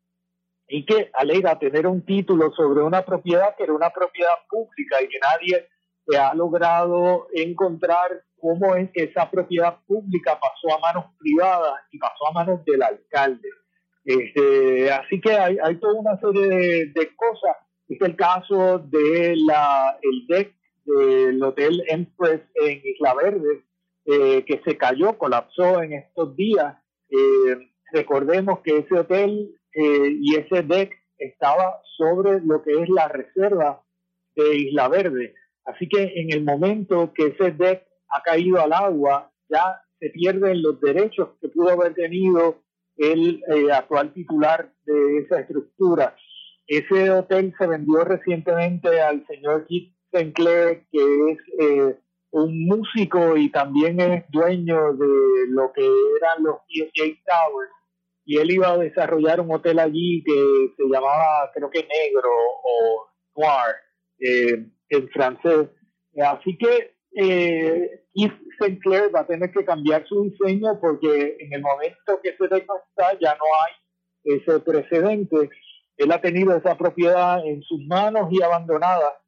y 0.70 0.86
que 0.86 1.10
alega 1.14 1.58
tener 1.58 1.86
un 1.86 2.04
título 2.06 2.52
sobre 2.52 2.82
una 2.82 3.04
propiedad 3.04 3.56
que 3.56 3.64
era 3.64 3.74
una 3.74 3.90
propiedad 3.90 4.34
pública 4.48 5.02
y 5.02 5.08
que 5.08 5.18
nadie 5.18 5.68
ha 6.16 6.34
logrado 6.34 7.26
encontrar 7.34 8.22
cómo 8.40 8.74
es 8.76 8.90
que 8.92 9.04
esa 9.04 9.30
propiedad 9.30 9.78
pública 9.86 10.38
pasó 10.40 10.76
a 10.76 10.80
manos 10.80 11.06
privadas 11.18 11.74
y 11.90 11.98
pasó 11.98 12.28
a 12.28 12.32
manos 12.32 12.64
del 12.64 12.82
alcalde. 12.82 13.48
Este, 14.04 14.90
así 14.90 15.20
que 15.20 15.32
hay, 15.32 15.58
hay 15.62 15.76
toda 15.76 16.00
una 16.00 16.18
serie 16.18 16.86
de, 16.86 17.16
cosas. 17.16 17.56
Es 17.88 18.00
el 18.00 18.16
caso 18.16 18.78
de 18.78 19.36
del 20.86 21.42
Hotel 21.42 21.84
Empress 21.88 22.40
en 22.54 22.80
Isla 22.84 23.14
Verde, 23.14 23.64
eh, 24.06 24.44
que 24.44 24.60
se 24.64 24.76
cayó, 24.76 25.18
colapsó 25.18 25.82
en 25.82 25.92
estos 25.92 26.34
días. 26.34 26.76
Eh, 27.10 27.70
recordemos 27.92 28.60
que 28.60 28.78
ese 28.78 28.98
hotel 28.98 29.59
eh, 29.74 30.16
y 30.20 30.36
ese 30.36 30.62
deck 30.62 30.92
estaba 31.18 31.80
sobre 31.96 32.40
lo 32.40 32.62
que 32.62 32.72
es 32.82 32.88
la 32.88 33.08
reserva 33.08 33.82
de 34.36 34.56
Isla 34.56 34.88
Verde. 34.88 35.34
Así 35.64 35.88
que 35.88 36.12
en 36.16 36.32
el 36.32 36.42
momento 36.42 37.12
que 37.14 37.28
ese 37.28 37.52
deck 37.52 37.86
ha 38.08 38.22
caído 38.22 38.60
al 38.60 38.72
agua, 38.72 39.30
ya 39.48 39.82
se 39.98 40.10
pierden 40.10 40.62
los 40.62 40.80
derechos 40.80 41.28
que 41.40 41.48
pudo 41.48 41.70
haber 41.70 41.94
tenido 41.94 42.62
el 42.96 43.42
eh, 43.48 43.72
actual 43.72 44.12
titular 44.12 44.72
de 44.84 45.18
esa 45.18 45.40
estructura. 45.40 46.16
Ese 46.66 47.10
hotel 47.10 47.54
se 47.58 47.66
vendió 47.66 48.04
recientemente 48.04 49.00
al 49.00 49.26
señor 49.26 49.66
Keith 49.66 49.94
Sinclair, 50.12 50.84
que 50.90 51.30
es 51.32 51.38
eh, 51.58 51.98
un 52.30 52.66
músico 52.66 53.36
y 53.36 53.50
también 53.50 54.00
es 54.00 54.24
dueño 54.30 54.94
de 54.94 55.46
lo 55.48 55.72
que 55.72 55.84
eran 55.84 56.42
los 56.42 56.56
PSA 56.68 57.04
Towers 57.26 57.70
y 58.30 58.38
él 58.38 58.48
iba 58.52 58.68
a 58.68 58.78
desarrollar 58.78 59.40
un 59.40 59.50
hotel 59.50 59.80
allí 59.80 60.22
que 60.24 60.72
se 60.76 60.84
llamaba, 60.84 61.50
creo 61.52 61.68
que 61.68 61.80
Negro 61.80 62.30
o 62.62 63.08
Noir 63.34 63.74
eh, 64.20 64.66
en 64.88 65.08
francés. 65.08 65.68
Así 66.16 66.56
que 66.56 66.94
eh, 67.16 68.04
Yves 68.14 68.38
Sinclair 68.60 69.12
va 69.12 69.22
a 69.22 69.26
tener 69.26 69.50
que 69.50 69.64
cambiar 69.64 70.06
su 70.06 70.22
diseño 70.22 70.78
porque 70.80 71.38
en 71.40 71.54
el 71.54 71.60
momento 71.60 72.20
que 72.22 72.36
se 72.36 72.44
está 72.44 73.18
ya 73.20 73.34
no 73.34 73.46
hay 73.64 74.36
ese 74.36 74.60
precedente. 74.60 75.50
Él 75.96 76.12
ha 76.12 76.20
tenido 76.20 76.56
esa 76.56 76.78
propiedad 76.78 77.44
en 77.44 77.60
sus 77.62 77.84
manos 77.88 78.28
y 78.30 78.40
abandonada 78.44 79.20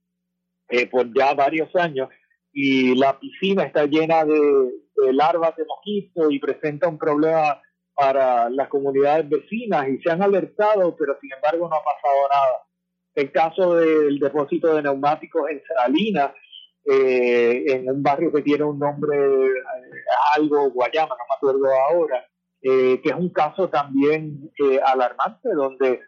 eh, 0.69 0.87
por 0.87 1.13
ya 1.13 1.35
varios 1.35 1.75
años 1.75 2.09
y 2.53 2.95
la 2.95 3.19
piscina 3.19 3.65
está 3.65 3.85
llena 3.85 4.25
de, 4.25 4.39
de 4.39 5.13
larvas 5.13 5.57
de 5.57 5.65
mosquitos 5.65 6.33
y 6.33 6.39
presenta 6.39 6.87
un 6.87 6.99
problema 6.99 7.61
para 8.03 8.51
las 8.51 8.67
comunidades 8.67 9.29
vecinas 9.29 9.89
y 9.89 9.97
se 10.03 10.11
han 10.11 10.21
alertado, 10.21 10.97
pero 10.97 11.17
sin 11.21 11.33
embargo 11.33 11.69
no 11.69 11.77
ha 11.77 11.85
pasado 11.85 12.29
nada. 12.29 12.67
El 13.15 13.31
caso 13.31 13.77
del 13.77 14.19
depósito 14.19 14.75
de 14.75 14.83
neumáticos 14.83 15.49
en 15.49 15.63
Salinas, 15.65 16.33
eh, 16.85 17.65
en 17.69 17.89
un 17.89 18.03
barrio 18.03 18.33
que 18.33 18.43
tiene 18.43 18.65
un 18.65 18.81
nombre 18.81 19.17
eh, 19.17 19.55
algo 20.35 20.69
Guayama, 20.71 21.15
no 21.17 21.25
me 21.29 21.37
acuerdo 21.37 21.73
ahora, 21.91 22.27
eh, 22.61 23.01
que 23.01 23.11
es 23.11 23.15
un 23.15 23.29
caso 23.29 23.69
también 23.69 24.51
alarmante, 24.85 25.51
donde 25.55 26.01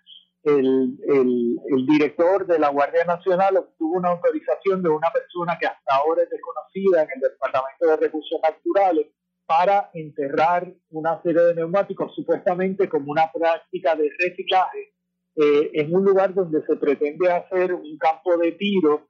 el, 0.42 0.99
el, 1.07 1.61
el, 1.70 1.86
director 1.86 2.45
de 2.45 2.59
la 2.59 2.70
Guardia 2.70 3.05
Nacional 3.05 3.57
obtuvo 3.57 3.99
una 3.99 4.11
autorización 4.11 4.82
de 4.82 4.88
una 4.88 5.12
persona 5.12 5.57
que 5.61 5.66
hasta 5.68 5.95
ahora 5.95 6.24
es 6.24 6.28
desconocida 6.28 7.05
en 7.05 7.09
el 7.14 7.20
Departamento 7.20 7.86
de 7.86 7.97
Recursos 7.99 8.40
Naturales 8.42 9.07
para 9.47 9.90
enterrar 9.92 10.72
una 10.90 11.20
serie 11.22 11.42
de 11.42 11.55
neumáticos 11.55 12.14
supuestamente 12.14 12.88
como 12.88 13.12
una 13.12 13.30
práctica 13.32 13.95
de 13.95 14.11
reciclaje 14.18 14.95
eh, 15.36 15.70
en 15.74 15.95
un 15.95 16.05
lugar 16.05 16.32
donde 16.32 16.62
se 16.64 16.76
pretende 16.76 17.30
hacer 17.30 17.74
un 17.74 17.99
campo 17.99 18.36
de 18.38 18.53
tiro 18.53 19.07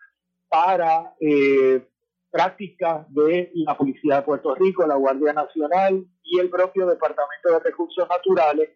para 0.49 1.15
eh, 1.21 1.87
prácticas 2.31 3.07
de 3.15 3.51
la 3.55 3.77
Policía 3.77 4.17
de 4.17 4.23
Puerto 4.23 4.55
Rico, 4.55 4.87
la 4.87 4.97
Guardia 4.97 5.33
Nacional 5.33 6.05
y 6.23 6.41
el 6.41 6.51
propio 6.51 6.87
Departamento 6.87 7.53
de 7.53 7.59
Recursos 7.61 8.09
Naturales, 8.09 8.71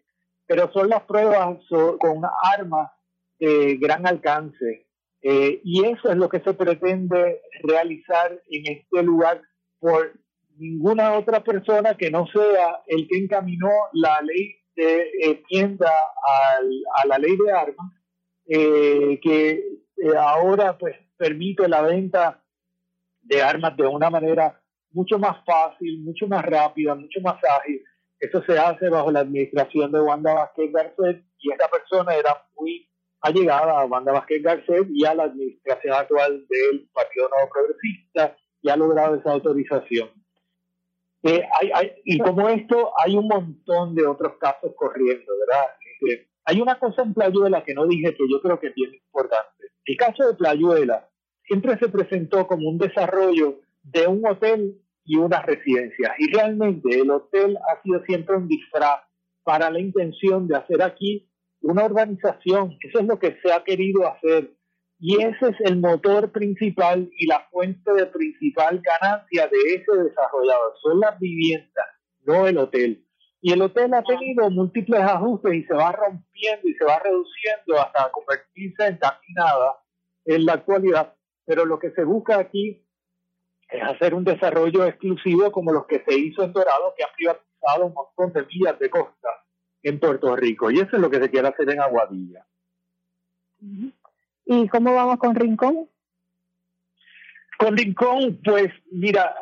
pero 0.45 0.71
son 0.71 0.89
las 0.89 1.01
pruebas 1.03 1.57
con 1.69 2.21
armas 2.53 2.91
de 3.39 3.77
gran 3.77 4.05
alcance. 4.07 4.87
Eh, 5.21 5.59
y 5.63 5.85
eso 5.85 6.09
es 6.09 6.17
lo 6.17 6.29
que 6.29 6.39
se 6.39 6.53
pretende 6.53 7.41
realizar 7.63 8.31
en 8.49 8.77
este 8.77 9.03
lugar 9.03 9.41
por 9.79 10.13
ninguna 10.59 11.13
otra 11.17 11.43
persona 11.43 11.95
que 11.95 12.11
no 12.11 12.27
sea 12.27 12.81
el 12.87 13.07
que 13.07 13.17
encaminó 13.17 13.69
la 13.93 14.21
ley 14.21 14.55
de 14.75 15.09
eh, 15.21 15.43
tienda 15.47 15.91
a 15.91 17.07
la 17.07 17.17
ley 17.17 17.35
de 17.35 17.51
armas, 17.51 17.91
eh, 18.45 19.19
que 19.21 19.51
eh, 19.51 20.15
ahora 20.17 20.77
pues 20.77 20.95
permite 21.17 21.67
la 21.67 21.81
venta 21.81 22.43
de 23.21 23.41
armas 23.41 23.75
de 23.77 23.85
una 23.85 24.09
manera 24.09 24.61
mucho 24.91 25.19
más 25.19 25.37
fácil, 25.45 26.01
mucho 26.01 26.27
más 26.27 26.43
rápida, 26.43 26.95
mucho 26.95 27.19
más 27.21 27.35
ágil. 27.59 27.83
Eso 28.19 28.41
se 28.43 28.57
hace 28.57 28.89
bajo 28.89 29.11
la 29.11 29.21
administración 29.21 29.91
de 29.91 30.01
Wanda 30.01 30.33
Vázquez 30.33 30.71
Garcet 30.71 31.23
y 31.39 31.51
esta 31.51 31.69
persona 31.69 32.15
era 32.15 32.43
muy 32.57 32.89
allegada 33.21 33.81
a 33.81 33.85
Wanda 33.85 34.13
Vázquez 34.13 34.41
Garcet 34.41 34.87
y 34.89 35.05
a 35.05 35.13
la 35.13 35.23
administración 35.23 35.93
actual 35.93 36.45
del 36.49 36.89
Partido 36.93 37.29
Nuevo 37.29 37.49
Progresista 37.51 38.35
y 38.61 38.69
ha 38.69 38.75
logrado 38.75 39.15
esa 39.15 39.31
autorización. 39.31 40.09
Eh, 41.23 41.43
hay, 41.59 41.71
hay, 41.73 41.91
y 42.05 42.17
como 42.19 42.47
esto, 42.47 42.91
hay 42.97 43.15
un 43.15 43.27
montón 43.27 43.93
de 43.95 44.07
otros 44.07 44.33
casos 44.39 44.71
corriendo, 44.75 45.31
¿verdad? 45.39 45.65
Eh, 46.09 46.27
hay 46.45 46.61
una 46.61 46.79
cosa 46.79 47.03
en 47.03 47.13
Playuela 47.13 47.63
que 47.63 47.73
no 47.73 47.85
dije 47.85 48.15
que 48.15 48.23
yo 48.29 48.41
creo 48.41 48.59
que 48.59 48.67
es 48.67 48.75
bien 48.75 48.93
importante. 48.93 49.65
El 49.85 49.97
caso 49.97 50.27
de 50.27 50.35
Playuela 50.35 51.09
siempre 51.43 51.77
se 51.77 51.89
presentó 51.89 52.47
como 52.47 52.69
un 52.69 52.77
desarrollo 52.77 53.59
de 53.83 54.07
un 54.07 54.25
hotel 54.25 54.79
y 55.03 55.17
una 55.17 55.41
residencia. 55.41 56.13
Y 56.19 56.31
realmente 56.31 56.99
el 56.99 57.09
hotel 57.09 57.57
ha 57.57 57.81
sido 57.81 58.03
siempre 58.05 58.37
un 58.37 58.47
disfraz 58.47 59.01
para 59.43 59.69
la 59.69 59.79
intención 59.79 60.47
de 60.47 60.55
hacer 60.55 60.81
aquí 60.83 61.27
una 61.61 61.85
urbanización. 61.85 62.77
Eso 62.81 62.99
es 62.99 63.05
lo 63.05 63.19
que 63.19 63.37
se 63.41 63.51
ha 63.51 63.63
querido 63.63 64.07
hacer. 64.07 64.53
Y 64.99 65.23
ese 65.23 65.49
es 65.49 65.55
el 65.61 65.77
motor 65.77 66.31
principal 66.31 67.09
y 67.17 67.25
la 67.25 67.47
fuente 67.51 67.93
de 67.93 68.05
principal 68.07 68.81
ganancia 68.81 69.47
de 69.47 69.75
ese 69.75 70.03
desarrollador. 70.03 70.73
Son 70.81 70.99
las 70.99 71.17
viviendas, 71.19 71.85
no 72.25 72.45
el 72.45 72.57
hotel. 72.57 73.05
Y 73.41 73.53
el 73.53 73.61
hotel 73.61 73.93
ha 73.93 74.03
tenido 74.03 74.49
múltiples 74.49 74.99
ajustes 74.99 75.53
y 75.53 75.63
se 75.63 75.73
va 75.73 75.93
rompiendo 75.93 76.67
y 76.67 76.73
se 76.73 76.83
va 76.83 76.99
reduciendo 76.99 77.79
hasta 77.79 78.11
convertirse 78.11 78.87
en 78.87 78.97
casi 78.97 79.33
nada 79.33 79.77
en 80.25 80.45
la 80.45 80.53
actualidad. 80.53 81.15
Pero 81.45 81.65
lo 81.65 81.79
que 81.79 81.91
se 81.91 82.03
busca 82.03 82.37
aquí 82.37 82.85
es 83.69 83.81
hacer 83.81 84.13
un 84.13 84.25
desarrollo 84.25 84.85
exclusivo 84.85 85.49
como 85.53 85.71
los 85.71 85.85
que 85.85 86.03
se 86.05 86.13
hizo 86.13 86.43
en 86.43 86.51
Dorado, 86.51 86.93
que 86.97 87.05
ha 87.05 87.13
privatizado 87.15 87.85
un 87.85 87.93
montón 87.93 88.33
de 88.33 88.45
millas 88.47 88.77
de 88.77 88.89
costa 88.89 89.29
en 89.81 89.97
Puerto 89.97 90.35
Rico. 90.35 90.69
Y 90.69 90.79
eso 90.79 90.97
es 90.97 91.01
lo 91.01 91.09
que 91.09 91.21
se 91.21 91.29
quiere 91.29 91.47
hacer 91.47 91.69
en 91.69 91.79
Aguadilla. 91.79 92.45
¿Y 94.51 94.67
cómo 94.67 94.95
vamos 94.95 95.19
con 95.19 95.35
Rincón? 95.35 95.87
Con 97.59 97.77
Rincón, 97.77 98.41
pues 98.43 98.73
mira, 98.91 99.35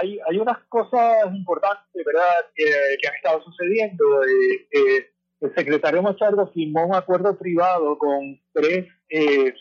hay, 0.00 0.18
unas 0.40 0.56
cosas 0.70 1.26
importantes, 1.34 2.02
¿verdad?, 2.02 2.46
que, 2.54 3.06
han 3.06 3.14
estado 3.14 3.42
sucediendo. 3.42 4.24
Eh, 4.24 4.68
eh, 4.72 5.10
el 5.42 5.54
secretario 5.54 6.00
Machardo 6.00 6.50
firmó 6.54 6.86
un 6.86 6.94
acuerdo 6.94 7.38
privado 7.38 7.98
con 7.98 8.40
tres, 8.54 8.88
eh, 9.10 9.52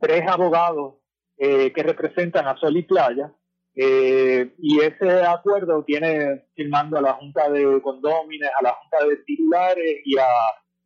tres 0.00 0.22
abogados 0.26 0.94
que 1.36 1.82
representan 1.82 2.46
a 2.46 2.56
Sol 2.56 2.74
y 2.74 2.84
Playa. 2.84 3.34
y 3.74 4.80
ese 4.80 5.26
acuerdo 5.26 5.84
tiene 5.84 6.46
firmando 6.54 6.96
a 6.96 7.02
la 7.02 7.12
Junta 7.14 7.50
de 7.50 7.82
Condómines, 7.82 8.50
a 8.58 8.62
la 8.62 8.72
Junta 8.72 9.04
de 9.06 9.16
Titulares 9.26 10.00
y 10.06 10.16
a 10.16 10.26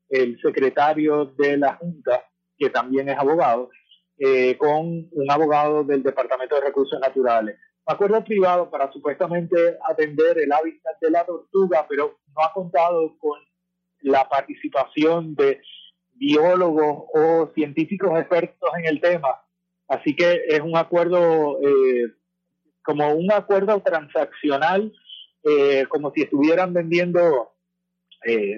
el 0.08 0.40
secretario 0.40 1.26
de 1.26 1.58
la 1.58 1.74
Junta, 1.74 2.24
que 2.58 2.70
también 2.70 3.08
es 3.08 3.18
abogado. 3.18 3.70
Eh, 4.18 4.56
con 4.56 5.10
un 5.12 5.30
abogado 5.30 5.84
del 5.84 6.02
Departamento 6.02 6.54
de 6.54 6.62
Recursos 6.62 6.98
Naturales. 6.98 7.58
Un 7.86 7.94
acuerdo 7.94 8.24
privado 8.24 8.70
para 8.70 8.90
supuestamente 8.90 9.76
atender 9.86 10.38
el 10.38 10.50
hábitat 10.50 10.98
de 11.02 11.10
la 11.10 11.26
tortuga, 11.26 11.84
pero 11.86 12.18
no 12.34 12.42
ha 12.42 12.50
contado 12.54 13.14
con 13.18 13.38
la 14.00 14.26
participación 14.26 15.34
de 15.34 15.60
biólogos 16.14 17.04
o 17.12 17.52
científicos 17.54 18.18
expertos 18.18 18.70
en 18.78 18.86
el 18.86 19.02
tema. 19.02 19.38
Así 19.86 20.16
que 20.16 20.44
es 20.48 20.60
un 20.60 20.78
acuerdo 20.78 21.60
eh, 21.60 22.10
como 22.82 23.12
un 23.12 23.30
acuerdo 23.30 23.82
transaccional, 23.82 24.94
eh, 25.42 25.84
como 25.90 26.10
si 26.12 26.22
estuvieran 26.22 26.72
vendiendo 26.72 27.52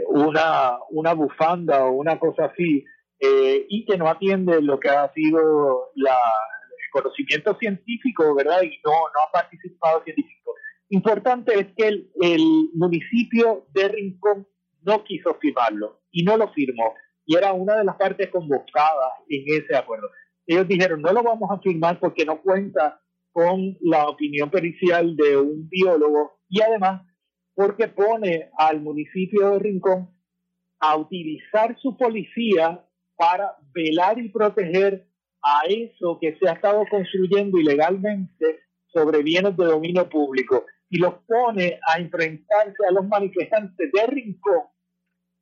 una, 0.07 0.78
una 0.90 1.12
bufanda 1.12 1.84
o 1.84 1.92
una 1.92 2.18
cosa 2.18 2.46
así 2.46 2.84
eh, 3.21 3.66
y 3.69 3.85
que 3.85 3.97
no 3.97 4.09
atiende 4.09 4.62
lo 4.62 4.79
que 4.79 4.89
ha 4.89 5.12
sido 5.12 5.91
la, 5.95 6.14
el 6.14 6.91
conocimiento 6.93 7.57
científico, 7.59 8.35
¿verdad? 8.35 8.62
Y 8.62 8.79
no, 8.85 8.93
no 8.93 9.23
ha 9.27 9.33
participado 9.33 10.03
científico. 10.05 10.55
Importante 10.91 11.59
es 11.59 11.66
que 11.77 11.89
el, 11.89 12.11
el 12.21 12.71
municipio 12.75 13.66
de 13.75 13.89
Rincón 13.89 14.47
no 14.83 15.05
quiso 15.05 15.35
firmarlo 15.41 16.01
y 16.11 16.23
no 16.23 16.37
lo 16.37 16.49
firmó. 16.53 16.95
Y 17.27 17.37
era 17.37 17.53
una 17.53 17.77
de 17.77 17.85
las 17.85 17.97
partes 17.97 18.31
convocadas 18.31 19.12
en 19.29 19.45
ese 19.47 19.77
acuerdo. 19.77 20.09
Ellos 20.47 20.66
dijeron, 20.66 21.03
no 21.03 21.12
lo 21.12 21.23
vamos 21.23 21.51
a 21.51 21.61
firmar 21.61 22.01
porque 22.01 22.25
no 22.25 22.41
cuenta 22.41 23.01
con 23.33 23.77
la 23.83 24.09
opinión 24.09 24.51
pericial 24.51 25.14
de 25.14 25.37
un 25.37 25.69
biólogo 25.69 26.41
y 26.49 26.62
además 26.62 27.03
porque 27.55 27.89
pone 27.89 28.51
al 28.57 28.81
municipio 28.81 29.51
de 29.51 29.59
Rincón 29.59 30.11
a 30.81 30.97
utilizar 30.97 31.77
su 31.81 31.97
policía 31.97 32.85
para 33.19 33.57
velar 33.75 34.19
y 34.19 34.29
proteger 34.31 35.07
a 35.43 35.62
eso 35.69 36.19
que 36.21 36.39
se 36.39 36.49
ha 36.49 36.53
estado 36.53 36.85
construyendo 36.89 37.59
ilegalmente 37.59 38.61
sobre 38.87 39.23
bienes 39.23 39.57
de 39.57 39.66
dominio 39.66 40.09
público 40.09 40.64
y 40.89 40.99
los 40.99 41.14
pone 41.27 41.79
a 41.87 41.99
enfrentarse 41.99 42.87
a 42.89 42.93
los 42.93 43.07
manifestantes 43.07 43.91
de 43.93 44.07
Rincón 44.07 44.62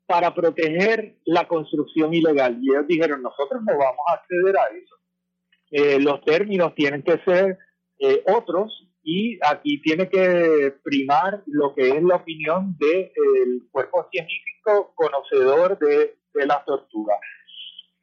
para 0.06 0.34
proteger 0.34 1.18
la 1.24 1.46
construcción 1.46 2.14
ilegal. 2.14 2.58
Y 2.60 2.70
ellos 2.70 2.86
dijeron, 2.88 3.22
nosotros 3.22 3.62
no 3.62 3.76
vamos 3.76 4.00
a 4.08 4.14
acceder 4.14 4.56
a 4.56 4.66
eso. 4.68 4.96
Eh, 5.70 6.00
los 6.00 6.20
términos 6.22 6.74
tienen 6.74 7.02
que 7.02 7.18
ser 7.24 7.58
eh, 7.98 8.22
otros 8.26 8.88
y 9.02 9.38
aquí 9.46 9.80
tiene 9.82 10.08
que 10.08 10.74
primar 10.82 11.42
lo 11.46 11.74
que 11.74 11.90
es 11.90 12.02
la 12.02 12.16
opinión 12.16 12.76
del 12.78 13.62
cuerpo 13.70 14.08
científico 14.10 14.92
conocedor 14.94 15.78
de, 15.78 16.18
de 16.34 16.46
las 16.46 16.64
tortugas. 16.64 17.18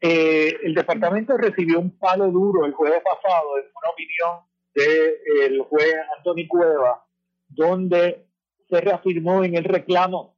Eh, 0.05 0.59
el 0.63 0.73
departamento 0.73 1.37
recibió 1.37 1.79
un 1.79 1.97
palo 1.97 2.29
duro 2.29 2.65
el 2.65 2.73
jueves 2.73 3.01
pasado 3.01 3.57
en 3.57 3.63
una 3.73 3.89
opinión 3.89 4.39
del 4.75 5.61
juez 5.61 5.95
Antonio 6.17 6.45
Cueva, 6.49 7.05
donde 7.47 8.27
se 8.69 8.81
reafirmó 8.81 9.45
en 9.45 9.55
el 9.55 9.63
reclamo 9.63 10.35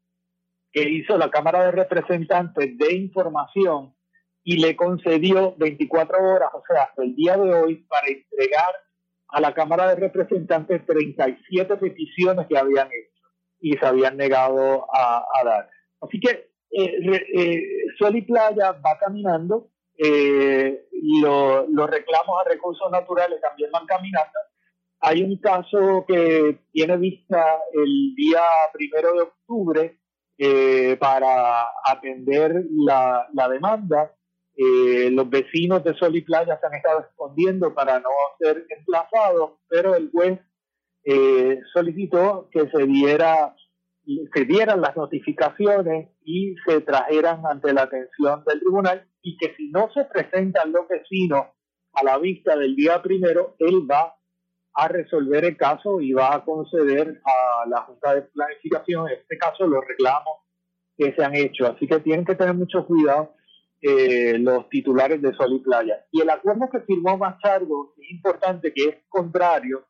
que 0.71 0.87
hizo 0.87 1.17
la 1.17 1.31
Cámara 1.31 1.65
de 1.65 1.71
Representantes 1.71 2.77
de 2.77 2.93
Información 2.93 3.95
y 4.43 4.57
le 4.57 4.75
concedió 4.75 5.55
24 5.57 6.15
horas, 6.15 6.49
o 6.53 6.61
sea, 6.67 6.83
hasta 6.83 7.01
el 7.01 7.15
día 7.15 7.35
de 7.35 7.51
hoy, 7.51 7.77
para 7.89 8.07
entregar 8.07 8.75
a 9.29 9.41
la 9.41 9.55
Cámara 9.55 9.87
de 9.87 9.95
Representantes 9.95 10.85
37 10.85 11.75
peticiones 11.77 12.45
que 12.45 12.55
habían 12.55 12.87
hecho 12.89 13.27
y 13.59 13.73
se 13.73 13.83
habían 13.83 14.15
negado 14.15 14.85
a 14.93 15.43
dar. 15.43 15.71
Así 16.01 16.19
que 16.19 16.29
eh, 16.29 16.37
eh, 16.37 16.54
Sol 17.97 18.15
y 18.15 18.21
Playa 18.23 18.71
va 18.73 18.97
caminando, 18.99 19.69
eh, 19.97 20.87
los 20.91 21.89
reclamos 21.89 22.35
a 22.41 22.49
recursos 22.49 22.91
naturales 22.91 23.39
también 23.41 23.71
van 23.71 23.85
caminando. 23.85 24.39
Hay 24.99 25.23
un 25.23 25.37
caso 25.37 26.05
que 26.07 26.59
tiene 26.71 26.97
vista 26.97 27.59
el 27.73 28.15
día 28.15 28.41
primero 28.73 29.13
de 29.13 29.21
octubre 29.21 29.99
eh, 30.37 30.97
para 30.99 31.67
atender 31.85 32.65
la, 32.71 33.27
la 33.33 33.49
demanda. 33.49 34.11
los 34.57 35.29
vecinos 35.29 35.83
de 35.83 35.93
Sol 35.95 36.15
y 36.15 36.21
Playa 36.21 36.57
se 36.59 36.65
han 36.65 36.73
estado 36.73 37.01
escondiendo 37.01 37.73
para 37.73 37.99
no 37.99 38.09
ser 38.39 38.65
emplazados, 38.69 39.59
pero 39.67 39.95
el 39.95 40.09
juez 40.11 40.39
solicitó 41.73 42.49
que 42.51 42.67
se 42.69 42.85
diera 42.85 43.53
se 44.33 44.45
dieran 44.45 44.81
las 44.81 44.95
notificaciones 44.95 46.09
y 46.23 46.55
se 46.65 46.81
trajeran 46.81 47.45
ante 47.45 47.73
la 47.73 47.83
atención 47.83 48.43
del 48.45 48.59
tribunal 48.59 49.07
y 49.21 49.37
que 49.37 49.55
si 49.55 49.69
no 49.71 49.89
se 49.93 50.05
presentan 50.05 50.71
los 50.71 50.87
vecinos 50.87 51.47
a 51.93 52.03
la 52.03 52.17
vista 52.17 52.55
del 52.55 52.75
día 52.75 53.01
primero, 53.01 53.55
él 53.59 53.89
va 53.89 54.15
a 54.73 54.87
resolver 54.87 55.45
el 55.45 55.57
caso 55.57 56.01
y 56.01 56.11
va 56.13 56.35
a 56.35 56.43
conceder 56.43 57.21
a 57.23 57.67
la 57.67 57.81
Junta 57.81 58.13
de 58.13 58.23
Planificación, 58.23 59.07
en 59.07 59.19
este 59.19 59.37
caso, 59.37 59.65
los 59.65 59.83
reclamos 59.87 60.39
que 60.97 61.13
se 61.13 61.23
han 61.23 61.33
hecho. 61.33 61.65
Así 61.65 61.87
que 61.87 61.99
tienen 61.99 62.25
que 62.25 62.35
tener 62.35 62.53
mucho 62.53 62.85
cuidado 62.85 63.33
eh, 63.81 64.37
los 64.37 64.69
titulares 64.69 65.21
de 65.21 65.33
Sol 65.33 65.53
y 65.53 65.59
Playa. 65.59 66.05
Y 66.11 66.21
el 66.21 66.29
acuerdo 66.29 66.69
que 66.69 66.81
firmó 66.81 67.17
Machargo 67.17 67.93
es 67.97 68.11
importante, 68.11 68.73
que 68.73 68.83
es 68.89 68.95
contrario 69.07 69.85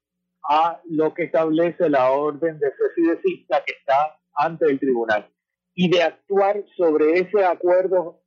a 0.49 0.81
lo 0.85 1.13
que 1.13 1.23
establece 1.23 1.89
la 1.89 2.11
orden 2.11 2.59
de 2.59 2.67
cese 2.71 3.19
que 3.65 3.73
está 3.79 4.19
ante 4.35 4.65
el 4.65 4.79
tribunal. 4.79 5.29
Y 5.73 5.89
de 5.89 6.03
actuar 6.03 6.63
sobre 6.77 7.19
ese 7.19 7.43
acuerdo 7.43 8.21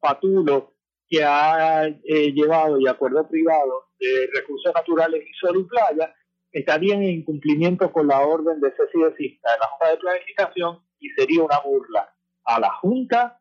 patulo 0.00 0.74
que 1.08 1.22
ha 1.24 1.86
eh, 1.86 2.32
llevado 2.32 2.78
y 2.78 2.86
acuerdo 2.86 3.28
privado 3.28 3.90
de 3.98 4.28
recursos 4.34 4.72
naturales 4.74 5.22
y 5.22 5.32
sol 5.34 5.60
y 5.60 5.64
playa 5.64 6.14
estaría 6.52 6.94
en 6.94 7.04
incumplimiento 7.04 7.90
con 7.92 8.08
la 8.08 8.20
orden 8.20 8.60
de 8.60 8.70
cese 8.70 8.98
y 9.18 9.28
de 9.28 9.40
la 9.42 9.66
Junta 9.68 9.90
de 9.90 9.96
Planificación 9.98 10.82
y 10.98 11.08
sería 11.10 11.42
una 11.42 11.58
burla 11.60 12.14
a 12.44 12.60
la 12.60 12.70
Junta, 12.74 13.40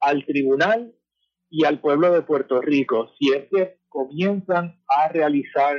al 0.00 0.24
tribunal 0.26 0.94
y 1.50 1.64
al 1.64 1.80
pueblo 1.80 2.12
de 2.12 2.22
Puerto 2.22 2.60
Rico 2.60 3.10
si 3.18 3.32
es 3.32 3.48
que 3.50 3.78
comienzan 3.88 4.82
a 4.88 5.08
realizar 5.08 5.76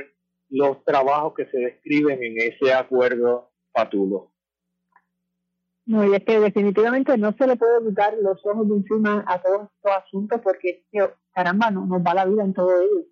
los 0.50 0.84
trabajos 0.84 1.34
que 1.34 1.46
se 1.46 1.58
describen 1.58 2.22
en 2.22 2.34
ese 2.38 2.72
acuerdo 2.72 3.50
patulo. 3.72 4.32
No, 5.86 6.04
y 6.04 6.14
es 6.14 6.24
que 6.24 6.38
definitivamente 6.38 7.16
no 7.18 7.32
se 7.32 7.46
le 7.46 7.56
puede 7.56 7.88
quitar 7.88 8.14
los 8.20 8.44
ojos 8.46 8.68
de 8.68 8.76
encima 8.76 9.24
a 9.26 9.40
todos 9.40 9.68
estos 9.74 9.92
asuntos 9.92 10.40
porque, 10.42 10.84
caramba, 11.32 11.70
no, 11.70 11.86
nos 11.86 12.00
va 12.02 12.14
la 12.14 12.26
vida 12.26 12.44
en 12.44 12.54
todo 12.54 12.80
ello. 12.80 13.06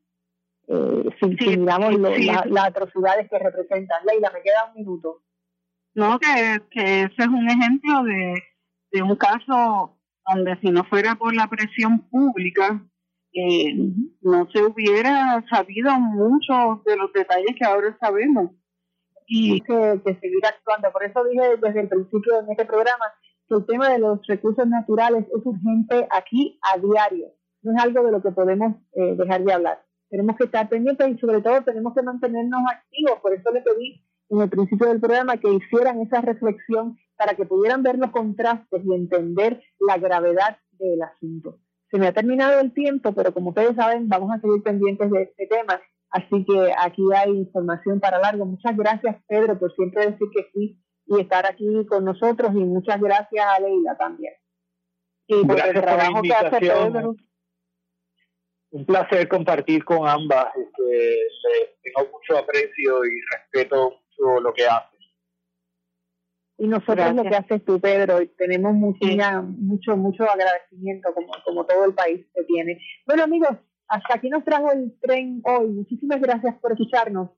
Eh, 0.69 1.11
si, 1.19 1.57
miramos 1.57 1.99
las 1.99 2.65
atrocidades 2.65 3.29
que 3.31 3.39
representan. 3.39 4.05
Leila, 4.05 4.31
me 4.33 4.43
queda 4.43 4.71
un 4.71 4.75
minuto. 4.75 5.23
No, 5.95 6.19
que, 6.19 6.61
que 6.71 7.03
ese 7.03 7.15
es 7.19 7.27
un 7.27 7.49
ejemplo 7.49 8.05
de, 8.05 8.35
de 8.93 9.03
un 9.03 9.17
caso 9.17 9.99
donde 10.27 10.57
si 10.61 10.71
no 10.71 10.85
fuera 10.85 11.15
por 11.15 11.35
la 11.35 11.49
presión 11.49 12.01
pública, 12.11 12.81
eh, 13.33 13.75
no 14.23 14.49
se 14.51 14.63
hubiera 14.63 15.45
sabido 15.49 15.93
muchos 15.99 16.85
de 16.85 16.97
los 16.97 17.13
detalles 17.13 17.55
que 17.59 17.65
ahora 17.65 17.97
sabemos. 18.01 18.51
Y 19.31 19.61
que, 19.61 20.01
que 20.05 20.15
seguir 20.15 20.47
actuando. 20.47 20.91
Por 20.91 21.05
eso 21.05 21.23
dije 21.25 21.57
desde 21.63 21.81
el 21.81 21.89
principio 21.89 22.43
de 22.43 22.53
este 22.53 22.65
programa 22.65 23.05
que 23.47 23.55
el 23.57 23.67
tema 23.67 23.91
de 23.91 23.99
los 23.99 24.27
recursos 24.27 24.67
naturales 24.67 25.27
es 25.27 25.45
urgente 25.45 26.09
aquí 26.11 26.59
a 26.63 26.79
diario. 26.79 27.35
No 27.63 27.73
es 27.73 27.83
algo 27.83 28.05
de 28.05 28.13
lo 28.13 28.23
que 28.23 28.31
podemos 28.31 28.77
eh, 28.95 29.17
dejar 29.17 29.45
de 29.45 29.53
hablar. 29.53 29.85
Tenemos 30.09 30.37
que 30.37 30.45
estar 30.45 30.69
pendientes 30.69 31.09
y 31.09 31.19
sobre 31.19 31.43
todo 31.43 31.63
tenemos 31.63 31.95
que 31.95 32.03
mantenernos 32.03 32.61
activos. 32.71 33.19
Por 33.21 33.35
eso 33.35 33.51
le 33.53 33.61
pedí 33.61 34.03
en 34.31 34.41
el 34.41 34.49
principio 34.49 34.89
del 34.89 35.01
programa 35.01 35.37
que 35.37 35.53
hicieran 35.53 36.01
esa 36.01 36.21
reflexión 36.21 36.97
para 37.17 37.35
que 37.35 37.45
pudieran 37.45 37.83
ver 37.83 37.99
los 37.99 38.11
contrastes 38.11 38.83
y 38.85 38.95
entender 38.95 39.63
la 39.81 39.99
gravedad 39.99 40.59
del 40.73 41.03
asunto. 41.03 41.59
Se 41.91 41.99
me 41.99 42.07
ha 42.07 42.13
terminado 42.13 42.61
el 42.61 42.73
tiempo, 42.73 43.13
pero 43.13 43.33
como 43.33 43.51
ustedes 43.51 43.77
saben, 43.77 44.09
vamos 44.09 44.31
a 44.31 44.41
seguir 44.41 44.63
pendientes 44.63 45.11
de 45.11 45.23
este 45.23 45.47
tema. 45.47 45.81
Así 46.11 46.45
que 46.45 46.73
aquí 46.79 47.03
hay 47.15 47.31
información 47.31 48.01
para 48.01 48.19
largo. 48.19 48.45
Muchas 48.45 48.77
gracias, 48.77 49.17
Pedro, 49.27 49.59
por 49.59 49.75
siempre 49.75 50.07
decir 50.07 50.29
que 50.35 50.47
sí 50.53 50.79
y 51.07 51.21
estar 51.21 51.47
aquí 51.47 51.87
con 51.87 52.05
nosotros. 52.05 52.51
Y 52.55 52.65
muchas 52.65 53.01
gracias 53.01 53.45
a 53.45 53.61
Leila 53.61 53.97
también. 53.97 54.35
Y 55.27 55.45
por 55.45 55.61
el 55.61 55.75
trabajo 55.75 56.23
que 56.23 56.33
hace 56.33 56.61
Pedro. 56.61 57.15
Un 58.71 58.85
placer 58.85 59.29
compartir 59.29 59.85
con 59.85 60.07
ambas. 60.07 60.49
Este, 60.55 61.77
tengo 61.83 62.11
mucho 62.11 62.39
aprecio 62.39 63.05
y 63.05 63.21
respeto 63.33 63.91
mucho 63.91 64.41
lo 64.41 64.53
que 64.53 64.67
hacen 64.67 64.88
y 66.59 66.67
nosotros 66.67 67.15
lo 67.15 67.23
que 67.23 67.37
haces 67.37 67.65
tú, 67.65 67.81
Pedro, 67.81 68.19
tenemos 68.37 68.75
mucho, 68.75 69.07
mucho, 69.47 69.97
mucho 69.97 70.25
agradecimiento 70.25 71.15
como, 71.15 71.29
como 71.45 71.65
todo 71.65 71.85
el 71.85 71.95
país 71.95 72.27
que 72.35 72.43
tiene. 72.43 72.81
Bueno, 73.07 73.23
amigos, 73.23 73.51
hasta 73.87 74.17
aquí 74.17 74.29
nos 74.29 74.45
trajo 74.45 74.73
el 74.73 74.99
tren 75.01 75.41
hoy. 75.45 75.69
Muchísimas 75.69 76.21
gracias 76.21 76.57
por 76.57 76.73
escucharnos. 76.73 77.31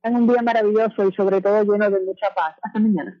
Tengan 0.00 0.22
un 0.22 0.28
día 0.28 0.42
maravilloso 0.42 1.08
y 1.08 1.12
sobre 1.14 1.40
todo 1.40 1.64
lleno 1.64 1.90
de 1.90 2.00
mucha 2.00 2.32
paz. 2.32 2.54
Hasta 2.62 2.78
mañana. 2.78 3.20